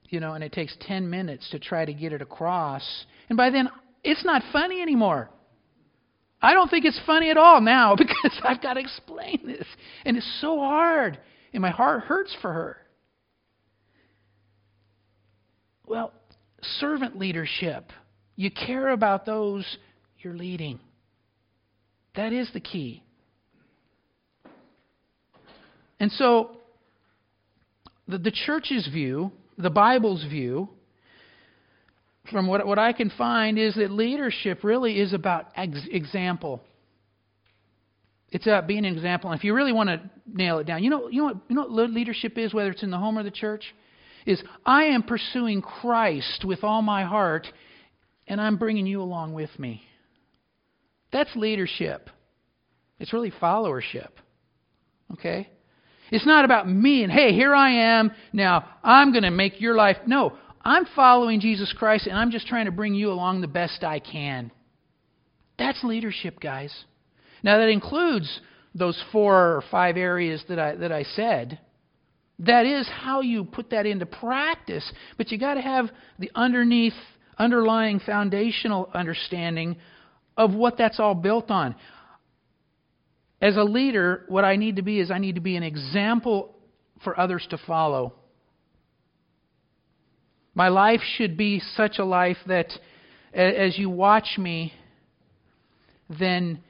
you 0.10 0.20
know, 0.20 0.34
and 0.34 0.44
it 0.44 0.52
takes 0.52 0.76
10 0.82 1.10
minutes 1.10 1.50
to 1.52 1.60
try 1.60 1.86
to 1.86 1.94
get 1.94 2.12
it 2.12 2.22
across. 2.22 2.84
And 3.30 3.38
by 3.38 3.52
then, 3.52 3.70
it's 4.04 4.26
not 4.26 4.42
funny 4.52 4.82
anymore. 4.82 5.30
I 6.42 6.52
don't 6.52 6.70
think 6.70 6.84
it's 6.84 7.00
funny 7.06 7.30
at 7.30 7.38
all 7.38 7.62
now 7.62 7.96
because 7.98 8.38
I've 8.44 8.62
got 8.62 8.74
to 8.74 8.82
explain 8.82 9.44
this. 9.46 9.66
And 10.04 10.18
it's 10.18 10.42
so 10.42 10.60
hard. 10.60 11.18
And 11.54 11.62
my 11.62 11.72
heart 11.72 12.04
hurts 12.04 12.36
for 12.42 12.52
her. 12.52 12.78
Well, 15.86 16.12
servant 16.82 17.18
leadership. 17.18 17.94
You 18.36 18.52
care 18.52 18.90
about 18.90 19.26
those 19.26 19.66
you're 20.20 20.36
leading. 20.36 20.80
That 22.16 22.34
is 22.34 22.50
the 22.54 22.60
key. 22.60 23.04
And 26.00 26.12
so, 26.12 26.58
the, 28.08 28.18
the 28.18 28.32
church's 28.32 28.88
view, 28.92 29.32
the 29.58 29.70
Bible's 29.70 30.24
view, 30.24 30.70
from 32.32 32.48
what, 32.48 32.66
what 32.66 32.80
I 32.80 32.92
can 32.94 33.12
find, 33.18 33.58
is 33.58 33.76
that 33.76 33.92
leadership 33.92 34.64
really 34.64 35.00
is 35.00 35.14
about 35.14 35.48
ex- 35.56 35.88
example. 35.90 36.62
It's 38.30 38.48
about 38.48 38.68
being 38.68 38.86
an 38.86 38.94
example. 38.94 39.32
And 39.32 39.40
if 39.40 39.44
you 39.44 39.54
really 39.54 39.72
want 39.72 39.90
to 39.90 40.02
nail 40.28 40.60
it 40.60 40.66
down, 40.66 40.84
you 40.84 40.90
know, 40.90 41.08
you 41.08 41.20
know, 41.20 41.26
what, 41.26 41.38
you 41.48 41.56
know 41.56 41.68
what 41.68 41.92
leadership 41.92 42.38
is, 42.38 42.54
whether 42.54 42.72
it's 42.72 42.84
in 42.84 42.92
the 42.92 42.98
home 42.98 43.18
or 43.18 43.24
the 43.24 43.32
church? 43.32 43.64
Is 44.26 44.42
I 44.66 44.86
am 44.86 45.04
pursuing 45.04 45.62
Christ 45.62 46.44
with 46.46 46.64
all 46.64 46.82
my 46.82 47.04
heart, 47.04 47.48
and 48.28 48.42
I'm 48.42 48.58
bringing 48.58 48.86
you 48.86 49.02
along 49.02 49.34
with 49.34 49.58
me. 49.60 49.84
That's 51.12 51.36
leadership. 51.36 52.10
It's 53.00 53.14
really 53.14 53.32
followership. 53.32 54.10
Okay? 55.14 55.50
It's 56.12 56.26
not 56.26 56.46
about 56.46 56.70
me 56.70 57.04
and, 57.04 57.12
hey, 57.12 57.34
here 57.34 57.56
I 57.56 57.98
am. 57.98 58.12
Now, 58.34 58.68
I'm 58.84 59.12
going 59.12 59.24
to 59.24 59.32
make 59.32 59.60
your 59.60 59.76
life. 59.76 59.98
No, 60.06 60.38
I'm 60.62 60.86
following 60.96 61.40
Jesus 61.40 61.74
Christ, 61.78 62.08
and 62.08 62.18
I'm 62.18 62.32
just 62.32 62.48
trying 62.48 62.66
to 62.66 62.72
bring 62.72 62.96
you 62.96 63.12
along 63.12 63.42
the 63.42 63.48
best 63.48 63.84
I 63.84 64.00
can. 64.00 64.52
That's 65.58 65.84
leadership, 65.84 66.40
guys. 66.40 66.74
Now, 67.44 67.58
that 67.60 67.70
includes 67.70 68.42
those 68.74 69.02
four 69.12 69.36
or 69.36 69.64
five 69.72 69.96
areas 69.96 70.44
that 70.50 70.60
I, 70.60 70.76
that 70.76 70.92
I 70.92 71.04
said. 71.04 71.60
That 72.40 72.66
is 72.66 72.90
how 72.92 73.22
you 73.22 73.46
put 73.46 73.70
that 73.70 73.86
into 73.86 74.06
practice. 74.06 74.92
But 75.18 75.32
you 75.32 75.38
got 75.38 75.54
to 75.54 75.62
have 75.62 75.90
the 76.20 76.32
underneath, 76.36 76.94
underlying 77.38 78.00
foundational 78.00 78.90
understanding 78.94 79.78
of 80.38 80.54
what 80.54 80.78
that's 80.78 81.00
all 81.00 81.16
built 81.16 81.50
on. 81.50 81.76
As 83.42 83.58
a 83.58 83.64
leader, 83.64 84.26
what 84.28 84.46
I 84.46 84.56
need 84.56 84.78
to 84.78 84.82
be 84.82 85.00
is 85.00 85.12
I 85.12 85.18
need 85.18 85.36
to 85.36 85.42
be 85.42 85.56
an 85.56 85.64
example 85.64 86.56
for 87.04 87.20
others 87.20 87.46
to 87.50 87.58
follow. 87.58 88.14
My 90.54 90.70
life 90.70 91.02
should 91.18 91.36
be 91.36 91.60
such 91.76 92.00
a 92.00 92.06
life 92.06 92.38
that 92.48 92.72
as 93.34 93.78
you 93.78 93.90
watch 93.90 94.38
me, 94.38 94.74
then 96.18 96.64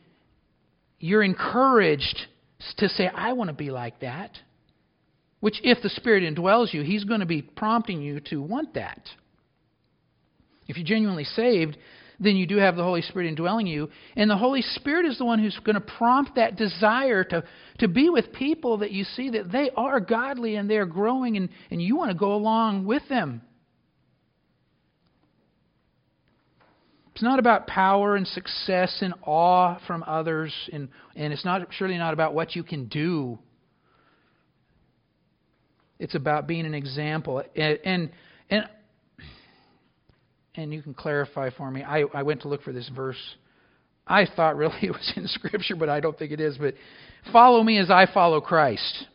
you're 1.00 1.24
encouraged 1.24 2.26
to 2.78 2.90
say, 2.90 3.08
I 3.08 3.34
want 3.34 3.50
to 3.50 3.54
be 3.54 3.70
like 3.70 4.00
that. 4.00 4.32
Which, 5.40 5.60
if 5.64 5.84
the 5.84 5.90
Spirit 5.90 6.24
indwells 6.24 6.74
you, 6.74 6.82
He's 6.82 7.04
going 7.04 7.20
to 7.20 7.28
be 7.28 7.44
prompting 7.44 8.02
you 8.02 8.20
to 8.32 8.42
want 8.42 8.74
that. 8.74 9.08
If 10.68 10.78
you're 10.78 10.86
genuinely 10.86 11.24
saved, 11.24 11.78
then 12.20 12.36
you 12.36 12.48
do 12.48 12.58
have 12.58 12.76
the 12.76 12.84
Holy 12.84 13.02
Spirit 13.02 13.28
indwelling 13.28 13.68
you. 13.68 13.90
And 14.16 14.30
the 14.30 14.38
Holy 14.38 14.62
Spirit 14.62 15.06
is 15.06 15.18
the 15.18 15.26
one 15.26 15.40
who's 15.40 15.60
going 15.64 15.76
to 15.76 15.82
prompt 15.82 16.36
that 16.36 16.56
desire 16.56 17.24
to, 17.26 17.44
to 17.80 17.88
be 17.88 18.10
with 18.10 18.32
people 18.34 18.78
that 18.78 18.92
you 18.92 19.04
see 19.04 19.32
that 19.32 19.52
they 19.52 19.70
are 19.76 20.00
godly 20.00 20.56
and 20.56 20.70
they're 20.70 20.86
growing, 20.86 21.38
and, 21.38 21.50
and 21.72 21.82
you 21.82 21.96
want 21.96 22.12
to 22.12 22.18
go 22.18 22.34
along 22.34 22.86
with 22.86 23.04
them. 23.10 23.42
It's 27.14 27.24
not 27.24 27.40
about 27.40 27.68
power 27.68 28.18
and 28.18 28.28
success 28.28 28.98
and 29.02 29.14
awe 29.24 29.80
from 29.88 30.04
others, 30.06 30.54
and, 30.74 30.90
and 31.16 31.32
it's 31.32 31.46
not 31.46 31.66
surely 31.72 31.98
not 31.98 32.14
about 32.14 32.34
what 32.34 32.58
you 32.58 32.64
can 32.64 32.88
do. 32.88 33.40
It's 35.98 36.14
about 36.14 36.46
being 36.46 36.66
an 36.66 36.74
example. 36.74 37.42
And, 37.56 37.80
and, 37.86 38.12
and, 38.50 38.70
and 40.58 40.74
you 40.74 40.82
can 40.82 40.94
clarify 40.94 41.50
for 41.50 41.70
me. 41.70 41.84
I, 41.84 42.04
I 42.14 42.24
went 42.24 42.42
to 42.42 42.48
look 42.48 42.64
for 42.64 42.72
this 42.72 42.90
verse. 42.96 43.18
I 44.08 44.26
thought 44.36 44.56
really 44.56 44.78
it 44.82 44.92
was 44.92 45.14
in 45.16 45.28
Scripture, 45.28 45.76
but 45.76 45.90
I 45.90 46.00
don't 46.00 46.18
think 46.18 46.32
it 46.32 46.40
is. 46.40 46.58
But 46.58 46.76
follow 47.32 47.64
me 47.64 47.78
as 47.78 47.90
I 47.90 48.08
follow 48.12 48.42
Christ. 48.42 49.06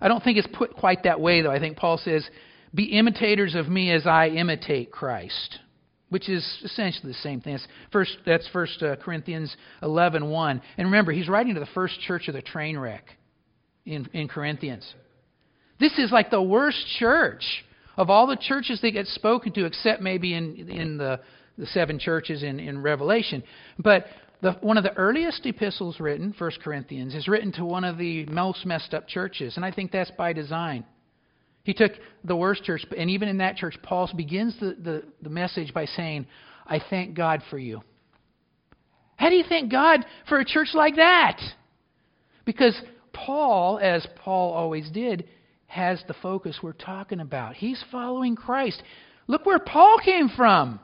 I 0.00 0.08
don't 0.08 0.22
think 0.22 0.38
it's 0.38 0.48
put 0.52 0.74
quite 0.74 1.04
that 1.04 1.20
way, 1.20 1.42
though. 1.42 1.52
I 1.52 1.60
think 1.60 1.76
Paul 1.76 1.98
says, 1.98 2.28
Be 2.74 2.84
imitators 2.84 3.54
of 3.54 3.68
me 3.68 3.92
as 3.92 4.06
I 4.06 4.28
imitate 4.28 4.90
Christ 4.90 5.58
which 6.12 6.28
is 6.28 6.46
essentially 6.62 7.10
the 7.10 7.18
same 7.20 7.40
thing. 7.40 7.54
That's 7.54 7.66
first, 7.90 8.18
that's 8.26 8.46
First 8.48 8.82
uh, 8.82 8.96
Corinthians 8.96 9.56
11, 9.82 10.28
1. 10.28 10.62
And 10.76 10.86
remember, 10.86 11.10
he's 11.10 11.26
writing 11.26 11.54
to 11.54 11.60
the 11.60 11.66
first 11.72 11.98
church 12.00 12.28
of 12.28 12.34
the 12.34 12.42
train 12.42 12.78
wreck 12.78 13.04
in, 13.86 14.06
in 14.12 14.28
Corinthians. 14.28 14.86
This 15.80 15.98
is 15.98 16.12
like 16.12 16.30
the 16.30 16.42
worst 16.42 16.84
church 16.98 17.42
of 17.96 18.10
all 18.10 18.26
the 18.26 18.36
churches 18.36 18.80
that 18.80 18.90
get 18.92 19.06
spoken 19.06 19.52
to, 19.52 19.64
except 19.64 20.02
maybe 20.02 20.34
in, 20.34 20.68
in 20.68 20.98
the, 20.98 21.20
the 21.58 21.66
seven 21.66 21.98
churches 21.98 22.42
in, 22.42 22.58
in 22.58 22.82
Revelation. 22.82 23.42
But 23.78 24.06
the, 24.40 24.52
one 24.60 24.76
of 24.76 24.84
the 24.84 24.94
earliest 24.94 25.46
epistles 25.46 26.00
written, 26.00 26.32
First 26.32 26.60
Corinthians, 26.62 27.14
is 27.14 27.28
written 27.28 27.52
to 27.52 27.64
one 27.64 27.84
of 27.84 27.98
the 27.98 28.26
most 28.26 28.66
messed 28.66 28.94
up 28.94 29.06
churches. 29.06 29.56
And 29.56 29.64
I 29.64 29.70
think 29.70 29.92
that's 29.92 30.10
by 30.12 30.32
design. 30.32 30.84
He 31.64 31.74
took 31.74 31.92
the 32.24 32.34
worst 32.34 32.64
church, 32.64 32.84
and 32.96 33.08
even 33.08 33.28
in 33.28 33.38
that 33.38 33.56
church, 33.56 33.76
Paul 33.82 34.10
begins 34.16 34.58
the, 34.58 34.76
the, 34.82 35.04
the 35.22 35.30
message 35.30 35.72
by 35.72 35.84
saying, 35.84 36.26
I 36.66 36.80
thank 36.90 37.14
God 37.14 37.40
for 37.50 37.58
you. 37.58 37.82
How 39.16 39.28
do 39.28 39.36
you 39.36 39.44
thank 39.48 39.70
God 39.70 40.04
for 40.28 40.40
a 40.40 40.44
church 40.44 40.70
like 40.74 40.96
that? 40.96 41.40
Because 42.44 42.74
Paul, 43.12 43.78
as 43.80 44.04
Paul 44.16 44.52
always 44.52 44.90
did, 44.90 45.28
has 45.72 46.04
the 46.06 46.14
focus 46.20 46.58
we're 46.62 46.72
talking 46.72 47.18
about. 47.18 47.54
He's 47.54 47.82
following 47.90 48.36
Christ. 48.36 48.82
Look 49.26 49.46
where 49.46 49.58
Paul 49.58 49.96
came 50.04 50.28
from. 50.28 50.78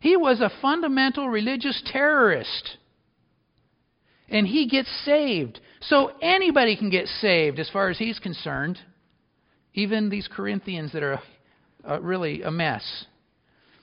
He 0.00 0.16
was 0.16 0.40
a 0.40 0.50
fundamental 0.62 1.28
religious 1.28 1.82
terrorist. 1.84 2.78
And 4.30 4.46
he 4.46 4.68
gets 4.68 4.88
saved. 5.04 5.60
So 5.82 6.12
anybody 6.22 6.78
can 6.78 6.88
get 6.88 7.08
saved 7.20 7.58
as 7.58 7.68
far 7.68 7.90
as 7.90 7.98
he's 7.98 8.18
concerned. 8.18 8.78
Even 9.74 10.08
these 10.08 10.28
Corinthians 10.34 10.92
that 10.94 11.02
are 11.02 11.20
uh, 11.86 12.00
really 12.00 12.40
a 12.40 12.50
mess. 12.50 13.04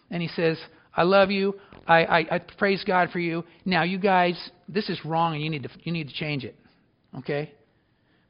And 0.09 0.19
he 0.19 0.29
says, 0.29 0.57
I 0.95 1.03
love 1.03 1.29
you. 1.29 1.59
I, 1.85 2.05
I, 2.05 2.17
I 2.31 2.39
praise 2.39 2.83
God 2.83 3.11
for 3.11 3.19
you. 3.19 3.43
Now, 3.65 3.83
you 3.83 3.99
guys, 3.99 4.49
this 4.67 4.89
is 4.89 4.99
wrong 5.05 5.35
and 5.35 5.43
you 5.43 5.51
need 5.51 5.63
to, 5.63 5.69
you 5.83 5.91
need 5.91 6.07
to 6.07 6.15
change 6.15 6.43
it. 6.43 6.55
Okay? 7.19 7.51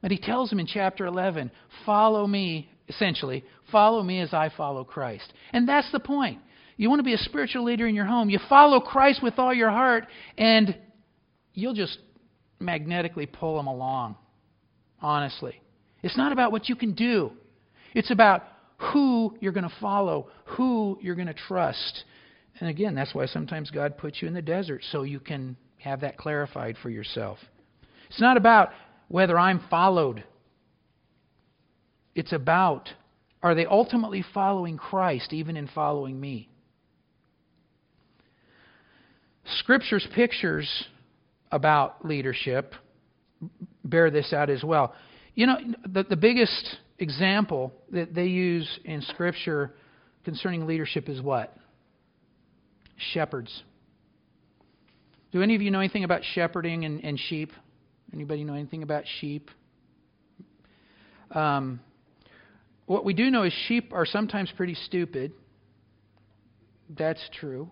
But 0.00 0.10
he 0.10 0.18
tells 0.18 0.50
them 0.50 0.60
in 0.60 0.66
chapter 0.66 1.06
11, 1.06 1.50
follow 1.84 2.26
me, 2.26 2.70
essentially, 2.88 3.44
follow 3.72 4.02
me 4.02 4.20
as 4.20 4.32
I 4.32 4.50
follow 4.56 4.84
Christ. 4.84 5.32
And 5.52 5.68
that's 5.68 5.90
the 5.92 6.00
point. 6.00 6.40
You 6.76 6.88
want 6.88 7.00
to 7.00 7.04
be 7.04 7.14
a 7.14 7.18
spiritual 7.18 7.64
leader 7.64 7.88
in 7.88 7.94
your 7.96 8.04
home, 8.04 8.30
you 8.30 8.38
follow 8.48 8.80
Christ 8.80 9.22
with 9.22 9.38
all 9.38 9.52
your 9.52 9.70
heart, 9.70 10.06
and 10.36 10.76
you'll 11.52 11.74
just 11.74 11.98
magnetically 12.60 13.26
pull 13.26 13.56
them 13.56 13.66
along, 13.66 14.16
honestly. 15.02 15.60
It's 16.02 16.16
not 16.16 16.30
about 16.30 16.52
what 16.52 16.68
you 16.68 16.76
can 16.76 16.94
do. 16.94 17.32
It's 17.94 18.12
about 18.12 18.44
who 18.92 19.36
you're 19.40 19.52
going 19.52 19.68
to 19.68 19.74
follow, 19.80 20.28
who 20.44 20.98
you're 21.02 21.16
going 21.16 21.26
to 21.26 21.34
trust. 21.34 22.04
And 22.60 22.68
again, 22.70 22.94
that's 22.94 23.14
why 23.14 23.26
sometimes 23.26 23.72
God 23.72 23.98
puts 23.98 24.22
you 24.22 24.28
in 24.28 24.34
the 24.34 24.42
desert 24.42 24.82
so 24.92 25.02
you 25.02 25.18
can 25.18 25.56
have 25.78 26.00
that 26.02 26.16
clarified 26.16 26.76
for 26.80 26.90
yourself. 26.90 27.38
It's 28.08 28.20
not 28.20 28.36
about 28.36 28.70
whether 29.08 29.38
I'm 29.38 29.60
followed. 29.70 30.24
It's 32.14 32.32
about 32.32 32.88
are 33.42 33.54
they 33.54 33.66
ultimately 33.66 34.24
following 34.34 34.76
Christ 34.76 35.32
even 35.32 35.56
in 35.56 35.68
following 35.68 36.20
me? 36.20 36.48
Scripture's 39.58 40.06
pictures 40.14 40.68
about 41.50 42.04
leadership 42.04 42.74
bear 43.84 44.10
this 44.10 44.32
out 44.32 44.50
as 44.50 44.62
well. 44.62 44.94
You 45.34 45.46
know, 45.46 45.56
the, 45.86 46.04
the 46.04 46.16
biggest 46.16 46.76
example 46.98 47.72
that 47.92 48.14
they 48.14 48.26
use 48.26 48.68
in 48.84 49.02
Scripture 49.02 49.74
concerning 50.24 50.66
leadership 50.66 51.08
is 51.08 51.22
what? 51.22 51.56
Shepherds. 53.12 53.62
Do 55.30 55.42
any 55.42 55.54
of 55.54 55.62
you 55.62 55.70
know 55.70 55.78
anything 55.78 56.04
about 56.04 56.22
shepherding 56.34 56.84
and, 56.84 57.04
and 57.04 57.18
sheep? 57.18 57.52
Anybody 58.12 58.44
know 58.44 58.54
anything 58.54 58.82
about 58.82 59.04
sheep? 59.20 59.50
Um, 61.30 61.80
what 62.86 63.04
we 63.04 63.12
do 63.12 63.30
know 63.30 63.42
is 63.42 63.52
sheep 63.66 63.92
are 63.92 64.06
sometimes 64.06 64.50
pretty 64.56 64.74
stupid. 64.74 65.32
That's 66.88 67.20
true. 67.38 67.70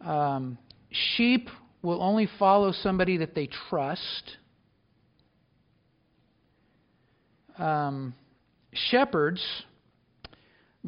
Um, 0.00 0.58
sheep 0.90 1.48
will 1.82 2.02
only 2.02 2.28
follow 2.38 2.72
somebody 2.72 3.18
that 3.18 3.34
they 3.34 3.48
trust. 3.68 4.36
Um, 7.58 8.14
shepherds 8.72 9.42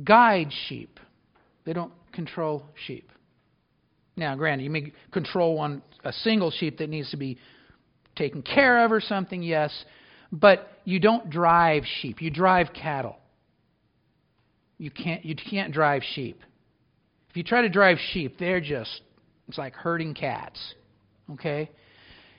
guide 0.02 0.50
sheep, 0.68 0.98
they 1.64 1.72
don't 1.72 1.92
control 2.12 2.64
sheep. 2.86 3.10
Now, 4.16 4.34
granted, 4.34 4.64
you 4.64 4.70
may 4.70 4.92
control 5.10 5.56
one 5.56 5.82
a 6.04 6.12
single 6.12 6.50
sheep 6.50 6.78
that 6.78 6.90
needs 6.90 7.10
to 7.10 7.16
be 7.16 7.38
taken 8.16 8.42
care 8.42 8.84
of 8.84 8.92
or 8.92 9.00
something, 9.00 9.42
yes, 9.42 9.72
but 10.30 10.68
you 10.84 10.98
don't 10.98 11.30
drive 11.30 11.84
sheep. 12.00 12.20
You 12.20 12.30
drive 12.30 12.68
cattle. 12.74 13.16
You 14.78 14.90
can't 14.90 15.24
you 15.24 15.36
can't 15.36 15.72
drive 15.72 16.02
sheep. 16.14 16.40
If 17.30 17.36
you 17.36 17.44
try 17.44 17.62
to 17.62 17.68
drive 17.68 17.98
sheep, 18.12 18.38
they're 18.38 18.60
just 18.60 19.02
it's 19.48 19.58
like 19.58 19.74
herding 19.74 20.14
cats. 20.14 20.74
Okay? 21.32 21.70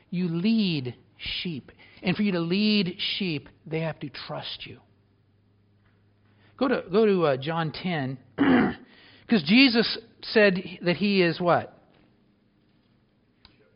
You 0.09 0.27
lead 0.27 0.95
sheep. 1.17 1.71
And 2.01 2.15
for 2.15 2.23
you 2.23 2.33
to 2.33 2.39
lead 2.39 2.97
sheep, 3.17 3.47
they 3.65 3.79
have 3.79 3.99
to 3.99 4.09
trust 4.09 4.65
you. 4.65 4.79
Go 6.57 6.67
to 6.67 6.83
go 6.91 7.05
to 7.05 7.25
uh, 7.25 7.37
John 7.37 7.71
10 7.71 8.17
because 9.25 9.43
Jesus 9.43 9.97
said 10.21 10.61
that 10.83 10.97
he 10.97 11.21
is 11.21 11.39
what? 11.39 11.72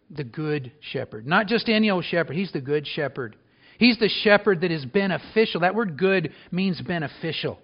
The 0.10 0.24
good 0.24 0.72
shepherd. 0.92 1.28
Not 1.28 1.48
just 1.48 1.70
any 1.70 1.90
old 1.90 2.06
shepherd, 2.06 2.36
he's 2.36 2.52
the 2.52 2.62
good 2.62 2.88
shepherd. 2.88 3.36
He's 3.78 3.98
the 4.00 4.10
shepherd 4.24 4.62
that 4.62 4.72
is 4.72 4.86
beneficial. 4.86 5.62
That 5.62 5.76
word 5.76 5.98
good 5.98 6.34
means 6.52 6.82
beneficial. 6.82 7.60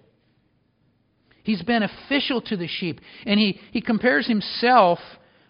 He's 1.42 1.62
beneficial 1.62 2.40
to 2.42 2.56
the 2.56 2.68
sheep. 2.68 3.00
And 3.26 3.38
he, 3.38 3.60
he 3.72 3.80
compares 3.80 4.26
himself 4.26 4.98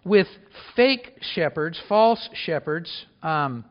with 0.05 0.27
fake 0.75 1.19
shepherds, 1.35 1.81
false 1.89 2.29
shepherds. 2.35 2.91
Um, 3.23 3.65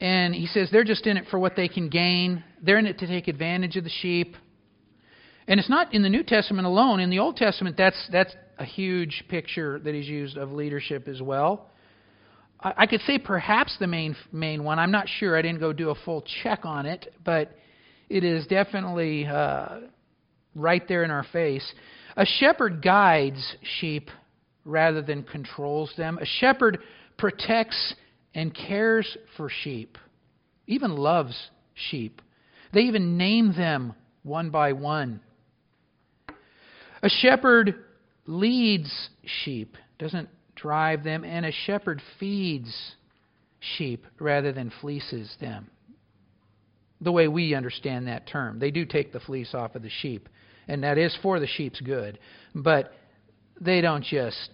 and 0.00 0.34
he 0.34 0.46
says 0.46 0.68
they're 0.70 0.84
just 0.84 1.06
in 1.06 1.16
it 1.16 1.26
for 1.30 1.38
what 1.38 1.56
they 1.56 1.68
can 1.68 1.88
gain, 1.88 2.44
they're 2.62 2.78
in 2.78 2.86
it 2.86 2.98
to 2.98 3.06
take 3.06 3.28
advantage 3.28 3.76
of 3.76 3.84
the 3.84 3.90
sheep. 3.90 4.36
And 5.46 5.58
it's 5.58 5.70
not 5.70 5.94
in 5.94 6.02
the 6.02 6.10
New 6.10 6.22
Testament 6.22 6.66
alone. 6.66 7.00
In 7.00 7.08
the 7.08 7.20
Old 7.20 7.36
Testament, 7.36 7.76
that's, 7.76 7.96
that's 8.12 8.34
a 8.58 8.64
huge 8.64 9.24
picture 9.28 9.78
that 9.78 9.94
is 9.94 10.06
used 10.06 10.36
of 10.36 10.52
leadership 10.52 11.08
as 11.08 11.22
well. 11.22 11.70
I, 12.60 12.74
I 12.78 12.86
could 12.86 13.00
say 13.02 13.18
perhaps 13.18 13.76
the 13.78 13.86
main, 13.86 14.16
main 14.32 14.64
one. 14.64 14.78
I'm 14.78 14.90
not 14.90 15.08
sure. 15.08 15.36
I 15.36 15.42
didn't 15.42 15.60
go 15.60 15.72
do 15.72 15.90
a 15.90 15.94
full 16.04 16.24
check 16.42 16.64
on 16.64 16.86
it, 16.86 17.14
but 17.24 17.56
it 18.08 18.24
is 18.24 18.46
definitely 18.46 19.26
uh, 19.26 19.80
right 20.54 20.86
there 20.88 21.04
in 21.04 21.10
our 21.10 21.26
face. 21.32 21.72
A 22.16 22.26
shepherd 22.26 22.82
guides 22.82 23.56
sheep 23.80 24.10
rather 24.64 25.02
than 25.02 25.22
controls 25.22 25.92
them. 25.96 26.18
A 26.20 26.26
shepherd 26.26 26.78
protects 27.16 27.94
and 28.34 28.54
cares 28.54 29.16
for 29.36 29.48
sheep, 29.62 29.96
even 30.66 30.96
loves 30.96 31.50
sheep. 31.74 32.20
They 32.72 32.80
even 32.80 33.16
name 33.16 33.54
them 33.56 33.94
one 34.22 34.50
by 34.50 34.72
one. 34.72 35.20
A 37.02 37.08
shepherd 37.08 37.74
leads 38.28 39.08
sheep, 39.42 39.76
doesn't 39.98 40.28
drive 40.54 41.02
them, 41.02 41.24
and 41.24 41.46
a 41.46 41.52
shepherd 41.66 42.00
feeds 42.20 42.94
sheep 43.58 44.04
rather 44.20 44.52
than 44.52 44.70
fleeces 44.80 45.34
them. 45.40 45.70
The 47.00 47.10
way 47.10 47.26
we 47.26 47.54
understand 47.54 48.06
that 48.06 48.28
term. 48.28 48.58
They 48.58 48.70
do 48.70 48.84
take 48.84 49.12
the 49.12 49.20
fleece 49.20 49.54
off 49.54 49.74
of 49.74 49.82
the 49.82 49.90
sheep, 50.02 50.28
and 50.68 50.84
that 50.84 50.98
is 50.98 51.16
for 51.22 51.40
the 51.40 51.46
sheep's 51.46 51.80
good, 51.80 52.18
but 52.54 52.92
they 53.60 53.80
don't 53.80 54.04
just 54.04 54.50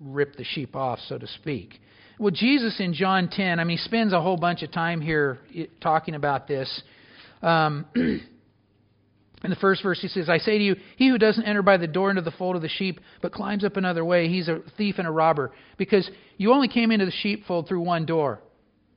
rip 0.00 0.36
the 0.36 0.44
sheep 0.44 0.74
off, 0.74 0.98
so 1.06 1.18
to 1.18 1.26
speak. 1.26 1.80
Well, 2.18 2.30
Jesus 2.30 2.80
in 2.80 2.94
John 2.94 3.28
10, 3.28 3.60
I 3.60 3.64
mean, 3.64 3.76
he 3.76 3.84
spends 3.84 4.14
a 4.14 4.20
whole 4.22 4.38
bunch 4.38 4.62
of 4.62 4.72
time 4.72 5.02
here 5.02 5.38
talking 5.82 6.14
about 6.14 6.48
this. 6.48 6.82
Um, 7.42 7.84
in 9.46 9.50
the 9.50 9.56
first 9.56 9.80
verse, 9.84 10.00
he 10.00 10.08
says, 10.08 10.28
I 10.28 10.38
say 10.38 10.58
to 10.58 10.64
you, 10.64 10.74
he 10.96 11.08
who 11.08 11.18
doesn't 11.18 11.44
enter 11.44 11.62
by 11.62 11.76
the 11.76 11.86
door 11.86 12.10
into 12.10 12.20
the 12.20 12.32
fold 12.32 12.56
of 12.56 12.62
the 12.62 12.68
sheep, 12.68 12.98
but 13.22 13.30
climbs 13.30 13.62
up 13.62 13.76
another 13.76 14.04
way, 14.04 14.26
he's 14.26 14.48
a 14.48 14.58
thief 14.76 14.96
and 14.98 15.06
a 15.06 15.10
robber. 15.10 15.52
Because 15.76 16.10
you 16.36 16.52
only 16.52 16.66
came 16.66 16.90
into 16.90 17.04
the 17.04 17.12
sheepfold 17.12 17.68
through 17.68 17.82
one 17.82 18.06
door, 18.06 18.40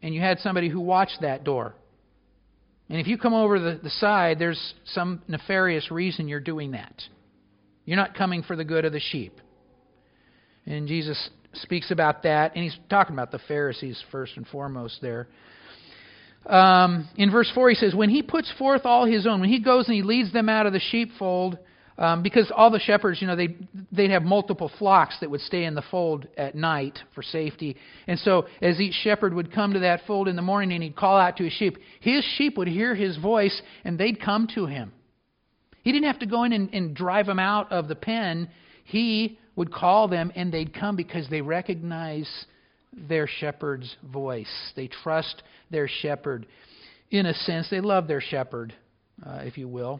and 0.01 0.11
you 0.11 0.21
had 0.21 0.39
somebody 0.39 0.67
who 0.67 0.79
watched 0.79 1.21
that 1.21 1.43
door. 1.43 1.75
And 2.89 2.99
if 2.99 3.05
you 3.05 3.15
come 3.15 3.35
over 3.35 3.59
the, 3.59 3.79
the 3.83 3.91
side, 3.91 4.39
there's 4.39 4.73
some 4.85 5.21
nefarious 5.27 5.91
reason 5.91 6.27
you're 6.27 6.39
doing 6.39 6.71
that. 6.71 6.99
You're 7.85 7.97
not 7.97 8.15
coming 8.15 8.41
for 8.41 8.55
the 8.55 8.65
good 8.65 8.85
of 8.85 8.91
the 8.91 8.99
sheep. 8.99 9.39
And 10.65 10.87
Jesus 10.87 11.29
speaks 11.53 11.91
about 11.91 12.23
that, 12.23 12.55
and 12.55 12.63
he's 12.63 12.77
talking 12.89 13.13
about 13.13 13.29
the 13.29 13.39
Pharisees 13.47 14.03
first 14.11 14.35
and 14.35 14.47
foremost 14.47 14.97
there. 14.99 15.27
Um, 16.45 17.07
in 17.15 17.31
verse 17.31 17.51
4, 17.53 17.69
he 17.69 17.75
says, 17.75 17.93
When 17.93 18.09
he 18.09 18.21
puts 18.21 18.51
forth 18.57 18.81
all 18.85 19.05
his 19.05 19.27
own, 19.27 19.39
when 19.41 19.49
he 19.49 19.59
goes 19.59 19.87
and 19.87 19.95
he 19.95 20.03
leads 20.03 20.31
them 20.33 20.49
out 20.49 20.65
of 20.65 20.73
the 20.73 20.79
sheepfold, 20.79 21.57
um, 21.99 22.23
because 22.23 22.49
all 22.55 22.71
the 22.71 22.79
shepherds, 22.79 23.21
you 23.21 23.27
know, 23.27 23.35
they, 23.35 23.57
they'd 23.91 24.11
have 24.11 24.23
multiple 24.23 24.71
flocks 24.79 25.17
that 25.19 25.29
would 25.29 25.41
stay 25.41 25.65
in 25.65 25.75
the 25.75 25.83
fold 25.91 26.27
at 26.37 26.55
night 26.55 26.97
for 27.13 27.21
safety. 27.21 27.75
And 28.07 28.17
so, 28.19 28.47
as 28.61 28.79
each 28.79 28.93
shepherd 28.93 29.33
would 29.33 29.53
come 29.53 29.73
to 29.73 29.79
that 29.79 30.01
fold 30.07 30.29
in 30.29 30.37
the 30.37 30.41
morning 30.41 30.71
and 30.71 30.81
he'd 30.81 30.95
call 30.95 31.17
out 31.17 31.35
to 31.37 31.43
his 31.43 31.51
sheep, 31.53 31.77
his 31.99 32.23
sheep 32.37 32.57
would 32.57 32.69
hear 32.69 32.95
his 32.95 33.17
voice 33.17 33.61
and 33.83 33.99
they'd 33.99 34.21
come 34.21 34.47
to 34.55 34.65
him. 34.65 34.93
He 35.83 35.91
didn't 35.91 36.07
have 36.07 36.19
to 36.19 36.25
go 36.25 36.45
in 36.45 36.53
and, 36.53 36.73
and 36.73 36.95
drive 36.95 37.25
them 37.25 37.39
out 37.39 37.69
of 37.69 37.89
the 37.89 37.95
pen. 37.95 38.49
He 38.85 39.37
would 39.57 39.73
call 39.73 40.07
them 40.07 40.31
and 40.35 40.53
they'd 40.53 40.73
come 40.73 40.95
because 40.95 41.27
they 41.29 41.41
recognize 41.41 42.29
their 42.93 43.27
shepherd's 43.27 43.95
voice. 44.03 44.71
They 44.75 44.87
trust 44.87 45.43
their 45.69 45.87
shepherd. 45.87 46.45
In 47.11 47.25
a 47.25 47.33
sense, 47.33 47.69
they 47.69 47.81
love 47.81 48.07
their 48.07 48.21
shepherd, 48.21 48.73
uh, 49.25 49.41
if 49.43 49.57
you 49.57 49.67
will. 49.67 49.99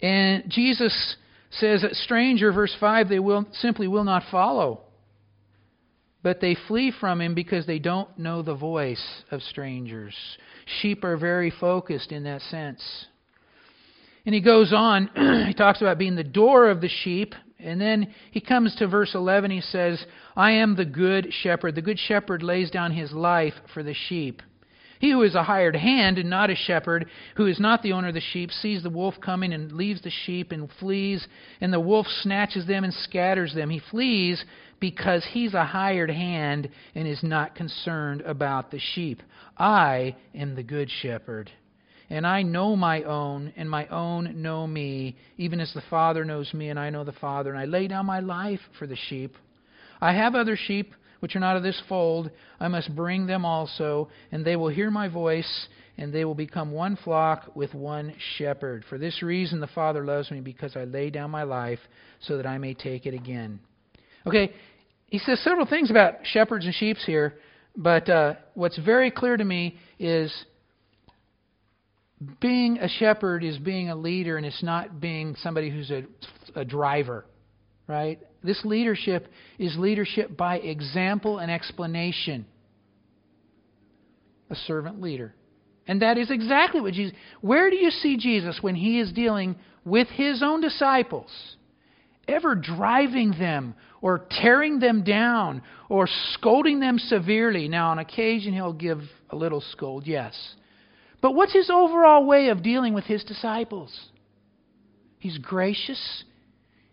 And 0.00 0.44
Jesus 0.48 1.16
says 1.50 1.82
that 1.82 1.94
stranger, 1.94 2.52
verse 2.52 2.74
5, 2.78 3.08
they 3.08 3.18
will 3.18 3.46
simply 3.52 3.88
will 3.88 4.04
not 4.04 4.24
follow. 4.30 4.80
But 6.22 6.40
they 6.40 6.56
flee 6.68 6.92
from 6.98 7.20
him 7.20 7.34
because 7.34 7.66
they 7.66 7.78
don't 7.78 8.18
know 8.18 8.42
the 8.42 8.54
voice 8.54 9.04
of 9.30 9.42
strangers. 9.42 10.14
Sheep 10.80 11.04
are 11.04 11.18
very 11.18 11.50
focused 11.50 12.12
in 12.12 12.24
that 12.24 12.40
sense. 12.42 13.06
And 14.24 14.34
he 14.34 14.40
goes 14.40 14.72
on, 14.72 15.10
he 15.46 15.54
talks 15.54 15.82
about 15.82 15.98
being 15.98 16.16
the 16.16 16.24
door 16.24 16.70
of 16.70 16.80
the 16.80 16.88
sheep. 16.88 17.34
And 17.58 17.80
then 17.80 18.12
he 18.30 18.40
comes 18.40 18.74
to 18.76 18.86
verse 18.86 19.14
11. 19.14 19.50
He 19.50 19.60
says, 19.60 20.04
I 20.36 20.52
am 20.52 20.76
the 20.76 20.84
good 20.84 21.32
shepherd. 21.32 21.74
The 21.74 21.82
good 21.82 21.98
shepherd 21.98 22.42
lays 22.42 22.70
down 22.70 22.92
his 22.92 23.12
life 23.12 23.54
for 23.72 23.82
the 23.82 23.94
sheep. 23.94 24.42
He 24.98 25.10
who 25.10 25.22
is 25.22 25.34
a 25.34 25.42
hired 25.42 25.76
hand 25.76 26.18
and 26.18 26.30
not 26.30 26.50
a 26.50 26.54
shepherd, 26.54 27.06
who 27.36 27.46
is 27.46 27.60
not 27.60 27.82
the 27.82 27.92
owner 27.92 28.08
of 28.08 28.14
the 28.14 28.20
sheep, 28.20 28.50
sees 28.50 28.82
the 28.82 28.90
wolf 28.90 29.14
coming 29.20 29.52
and 29.52 29.72
leaves 29.72 30.00
the 30.00 30.10
sheep 30.10 30.50
and 30.50 30.70
flees, 30.80 31.26
and 31.60 31.72
the 31.72 31.80
wolf 31.80 32.06
snatches 32.22 32.66
them 32.66 32.84
and 32.84 32.94
scatters 32.94 33.54
them. 33.54 33.70
He 33.70 33.80
flees 33.90 34.44
because 34.80 35.24
he's 35.32 35.54
a 35.54 35.64
hired 35.64 36.10
hand 36.10 36.68
and 36.94 37.06
is 37.06 37.22
not 37.22 37.54
concerned 37.54 38.22
about 38.22 38.70
the 38.70 38.78
sheep. 38.78 39.22
I 39.58 40.16
am 40.34 40.54
the 40.54 40.62
good 40.62 40.90
shepherd. 40.90 41.50
And 42.14 42.24
I 42.24 42.42
know 42.42 42.76
my 42.76 43.02
own, 43.02 43.52
and 43.56 43.68
my 43.68 43.88
own 43.88 44.40
know 44.40 44.68
me, 44.68 45.16
even 45.36 45.58
as 45.58 45.72
the 45.74 45.82
Father 45.90 46.24
knows 46.24 46.54
me, 46.54 46.68
and 46.68 46.78
I 46.78 46.88
know 46.88 47.02
the 47.02 47.10
Father. 47.10 47.50
And 47.50 47.58
I 47.58 47.64
lay 47.64 47.88
down 47.88 48.06
my 48.06 48.20
life 48.20 48.60
for 48.78 48.86
the 48.86 48.94
sheep. 49.08 49.34
I 50.00 50.12
have 50.12 50.36
other 50.36 50.56
sheep 50.56 50.94
which 51.18 51.34
are 51.34 51.40
not 51.40 51.56
of 51.56 51.64
this 51.64 51.82
fold, 51.88 52.30
I 52.60 52.68
must 52.68 52.94
bring 52.94 53.26
them 53.26 53.44
also, 53.44 54.10
and 54.30 54.44
they 54.44 54.54
will 54.54 54.68
hear 54.68 54.92
my 54.92 55.08
voice, 55.08 55.66
and 55.98 56.12
they 56.12 56.24
will 56.24 56.36
become 56.36 56.70
one 56.70 56.96
flock 57.02 57.56
with 57.56 57.74
one 57.74 58.14
shepherd. 58.36 58.84
For 58.88 58.96
this 58.98 59.20
reason 59.20 59.58
the 59.58 59.66
Father 59.66 60.04
loves 60.04 60.30
me, 60.30 60.40
because 60.40 60.76
I 60.76 60.84
lay 60.84 61.10
down 61.10 61.32
my 61.32 61.42
life 61.42 61.80
so 62.20 62.36
that 62.36 62.46
I 62.46 62.58
may 62.58 62.74
take 62.74 63.06
it 63.06 63.14
again. 63.14 63.58
Okay, 64.24 64.52
he 65.06 65.18
says 65.18 65.40
several 65.42 65.66
things 65.66 65.90
about 65.90 66.18
shepherds 66.24 66.64
and 66.64 66.74
sheep 66.74 66.98
here, 66.98 67.34
but 67.74 68.08
uh, 68.08 68.34
what's 68.52 68.78
very 68.78 69.10
clear 69.10 69.36
to 69.36 69.44
me 69.44 69.78
is 69.98 70.30
being 72.40 72.78
a 72.78 72.88
shepherd 72.88 73.44
is 73.44 73.58
being 73.58 73.90
a 73.90 73.96
leader, 73.96 74.36
and 74.36 74.46
it's 74.46 74.62
not 74.62 75.00
being 75.00 75.36
somebody 75.42 75.70
who's 75.70 75.90
a, 75.90 76.04
a 76.54 76.64
driver, 76.64 77.24
right? 77.86 78.18
This 78.42 78.60
leadership 78.64 79.28
is 79.58 79.76
leadership 79.78 80.36
by 80.36 80.58
example 80.58 81.38
and 81.38 81.50
explanation. 81.50 82.46
A 84.50 84.54
servant 84.54 85.00
leader. 85.00 85.34
And 85.86 86.02
that 86.02 86.18
is 86.18 86.30
exactly 86.30 86.80
what 86.80 86.94
Jesus. 86.94 87.16
Where 87.40 87.70
do 87.70 87.76
you 87.76 87.90
see 87.90 88.16
Jesus 88.16 88.58
when 88.60 88.74
he 88.74 89.00
is 89.00 89.12
dealing 89.12 89.56
with 89.84 90.08
his 90.08 90.42
own 90.42 90.60
disciples? 90.60 91.30
Ever 92.26 92.54
driving 92.54 93.32
them 93.32 93.74
or 94.00 94.26
tearing 94.30 94.78
them 94.78 95.04
down 95.04 95.62
or 95.88 96.08
scolding 96.32 96.80
them 96.80 96.98
severely. 96.98 97.68
Now, 97.68 97.90
on 97.90 97.98
occasion, 97.98 98.54
he'll 98.54 98.72
give 98.72 99.00
a 99.30 99.36
little 99.36 99.60
scold, 99.60 100.06
yes. 100.06 100.34
But 101.24 101.34
what's 101.34 101.54
his 101.54 101.70
overall 101.70 102.26
way 102.26 102.50
of 102.50 102.62
dealing 102.62 102.92
with 102.92 103.04
his 103.04 103.24
disciples? 103.24 103.90
He's 105.18 105.38
gracious, 105.38 106.24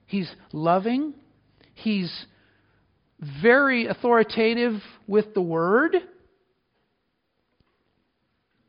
he's 0.08 0.32
loving, 0.54 1.14
He's 1.82 2.26
very 3.42 3.88
authoritative 3.88 4.82
with 5.08 5.34
the 5.34 5.42
word. 5.42 5.96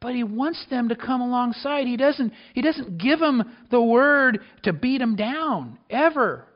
But 0.01 0.15
he 0.15 0.25
wants 0.25 0.65
them 0.71 0.89
to 0.89 0.97
come 0.97 1.21
alongside. 1.21 1.87
He 1.87 1.97
doesn't, 1.97 2.33
he 2.55 2.63
doesn't 2.63 2.99
give 2.99 3.21
them 3.21 3.55
the 3.71 3.83
word 3.83 4.41
to 4.63 4.73
beat 4.73 4.99
them 4.99 5.15
down, 5.15 5.79
ever. 5.91 6.47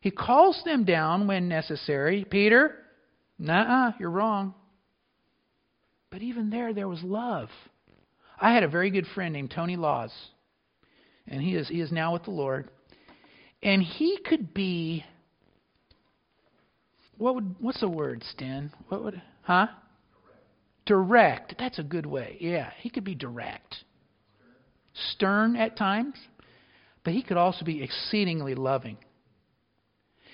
He 0.00 0.10
calls 0.10 0.60
them 0.64 0.84
down 0.84 1.28
when 1.28 1.48
necessary. 1.48 2.26
Peter, 2.28 2.74
nah, 3.38 3.92
you're 3.98 4.10
wrong. 4.10 4.54
But 6.10 6.22
even 6.22 6.50
there, 6.50 6.74
there 6.74 6.88
was 6.88 7.02
love. 7.02 7.48
I 8.40 8.52
had 8.52 8.62
a 8.62 8.68
very 8.68 8.90
good 8.90 9.06
friend 9.14 9.32
named 9.32 9.50
Tony 9.54 9.76
Laws, 9.76 10.12
and 11.28 11.42
he 11.42 11.54
is, 11.54 11.68
he 11.68 11.80
is 11.80 11.92
now 11.92 12.14
with 12.14 12.24
the 12.24 12.30
Lord. 12.30 12.70
And 13.62 13.82
he 13.82 14.18
could 14.24 14.54
be 14.54 15.04
what 17.18 17.34
would 17.34 17.54
what's 17.60 17.80
the 17.80 17.88
word, 17.88 18.24
Stan? 18.32 18.72
What 18.88 19.04
would 19.04 19.20
huh? 19.42 19.66
Direct. 20.86 21.54
That's 21.58 21.78
a 21.78 21.82
good 21.82 22.06
way. 22.06 22.38
Yeah, 22.40 22.70
he 22.80 22.88
could 22.88 23.04
be 23.04 23.14
direct. 23.14 23.76
Stern 25.12 25.54
at 25.54 25.76
times, 25.76 26.14
but 27.04 27.12
he 27.12 27.22
could 27.22 27.36
also 27.36 27.62
be 27.66 27.82
exceedingly 27.82 28.54
loving. 28.54 28.96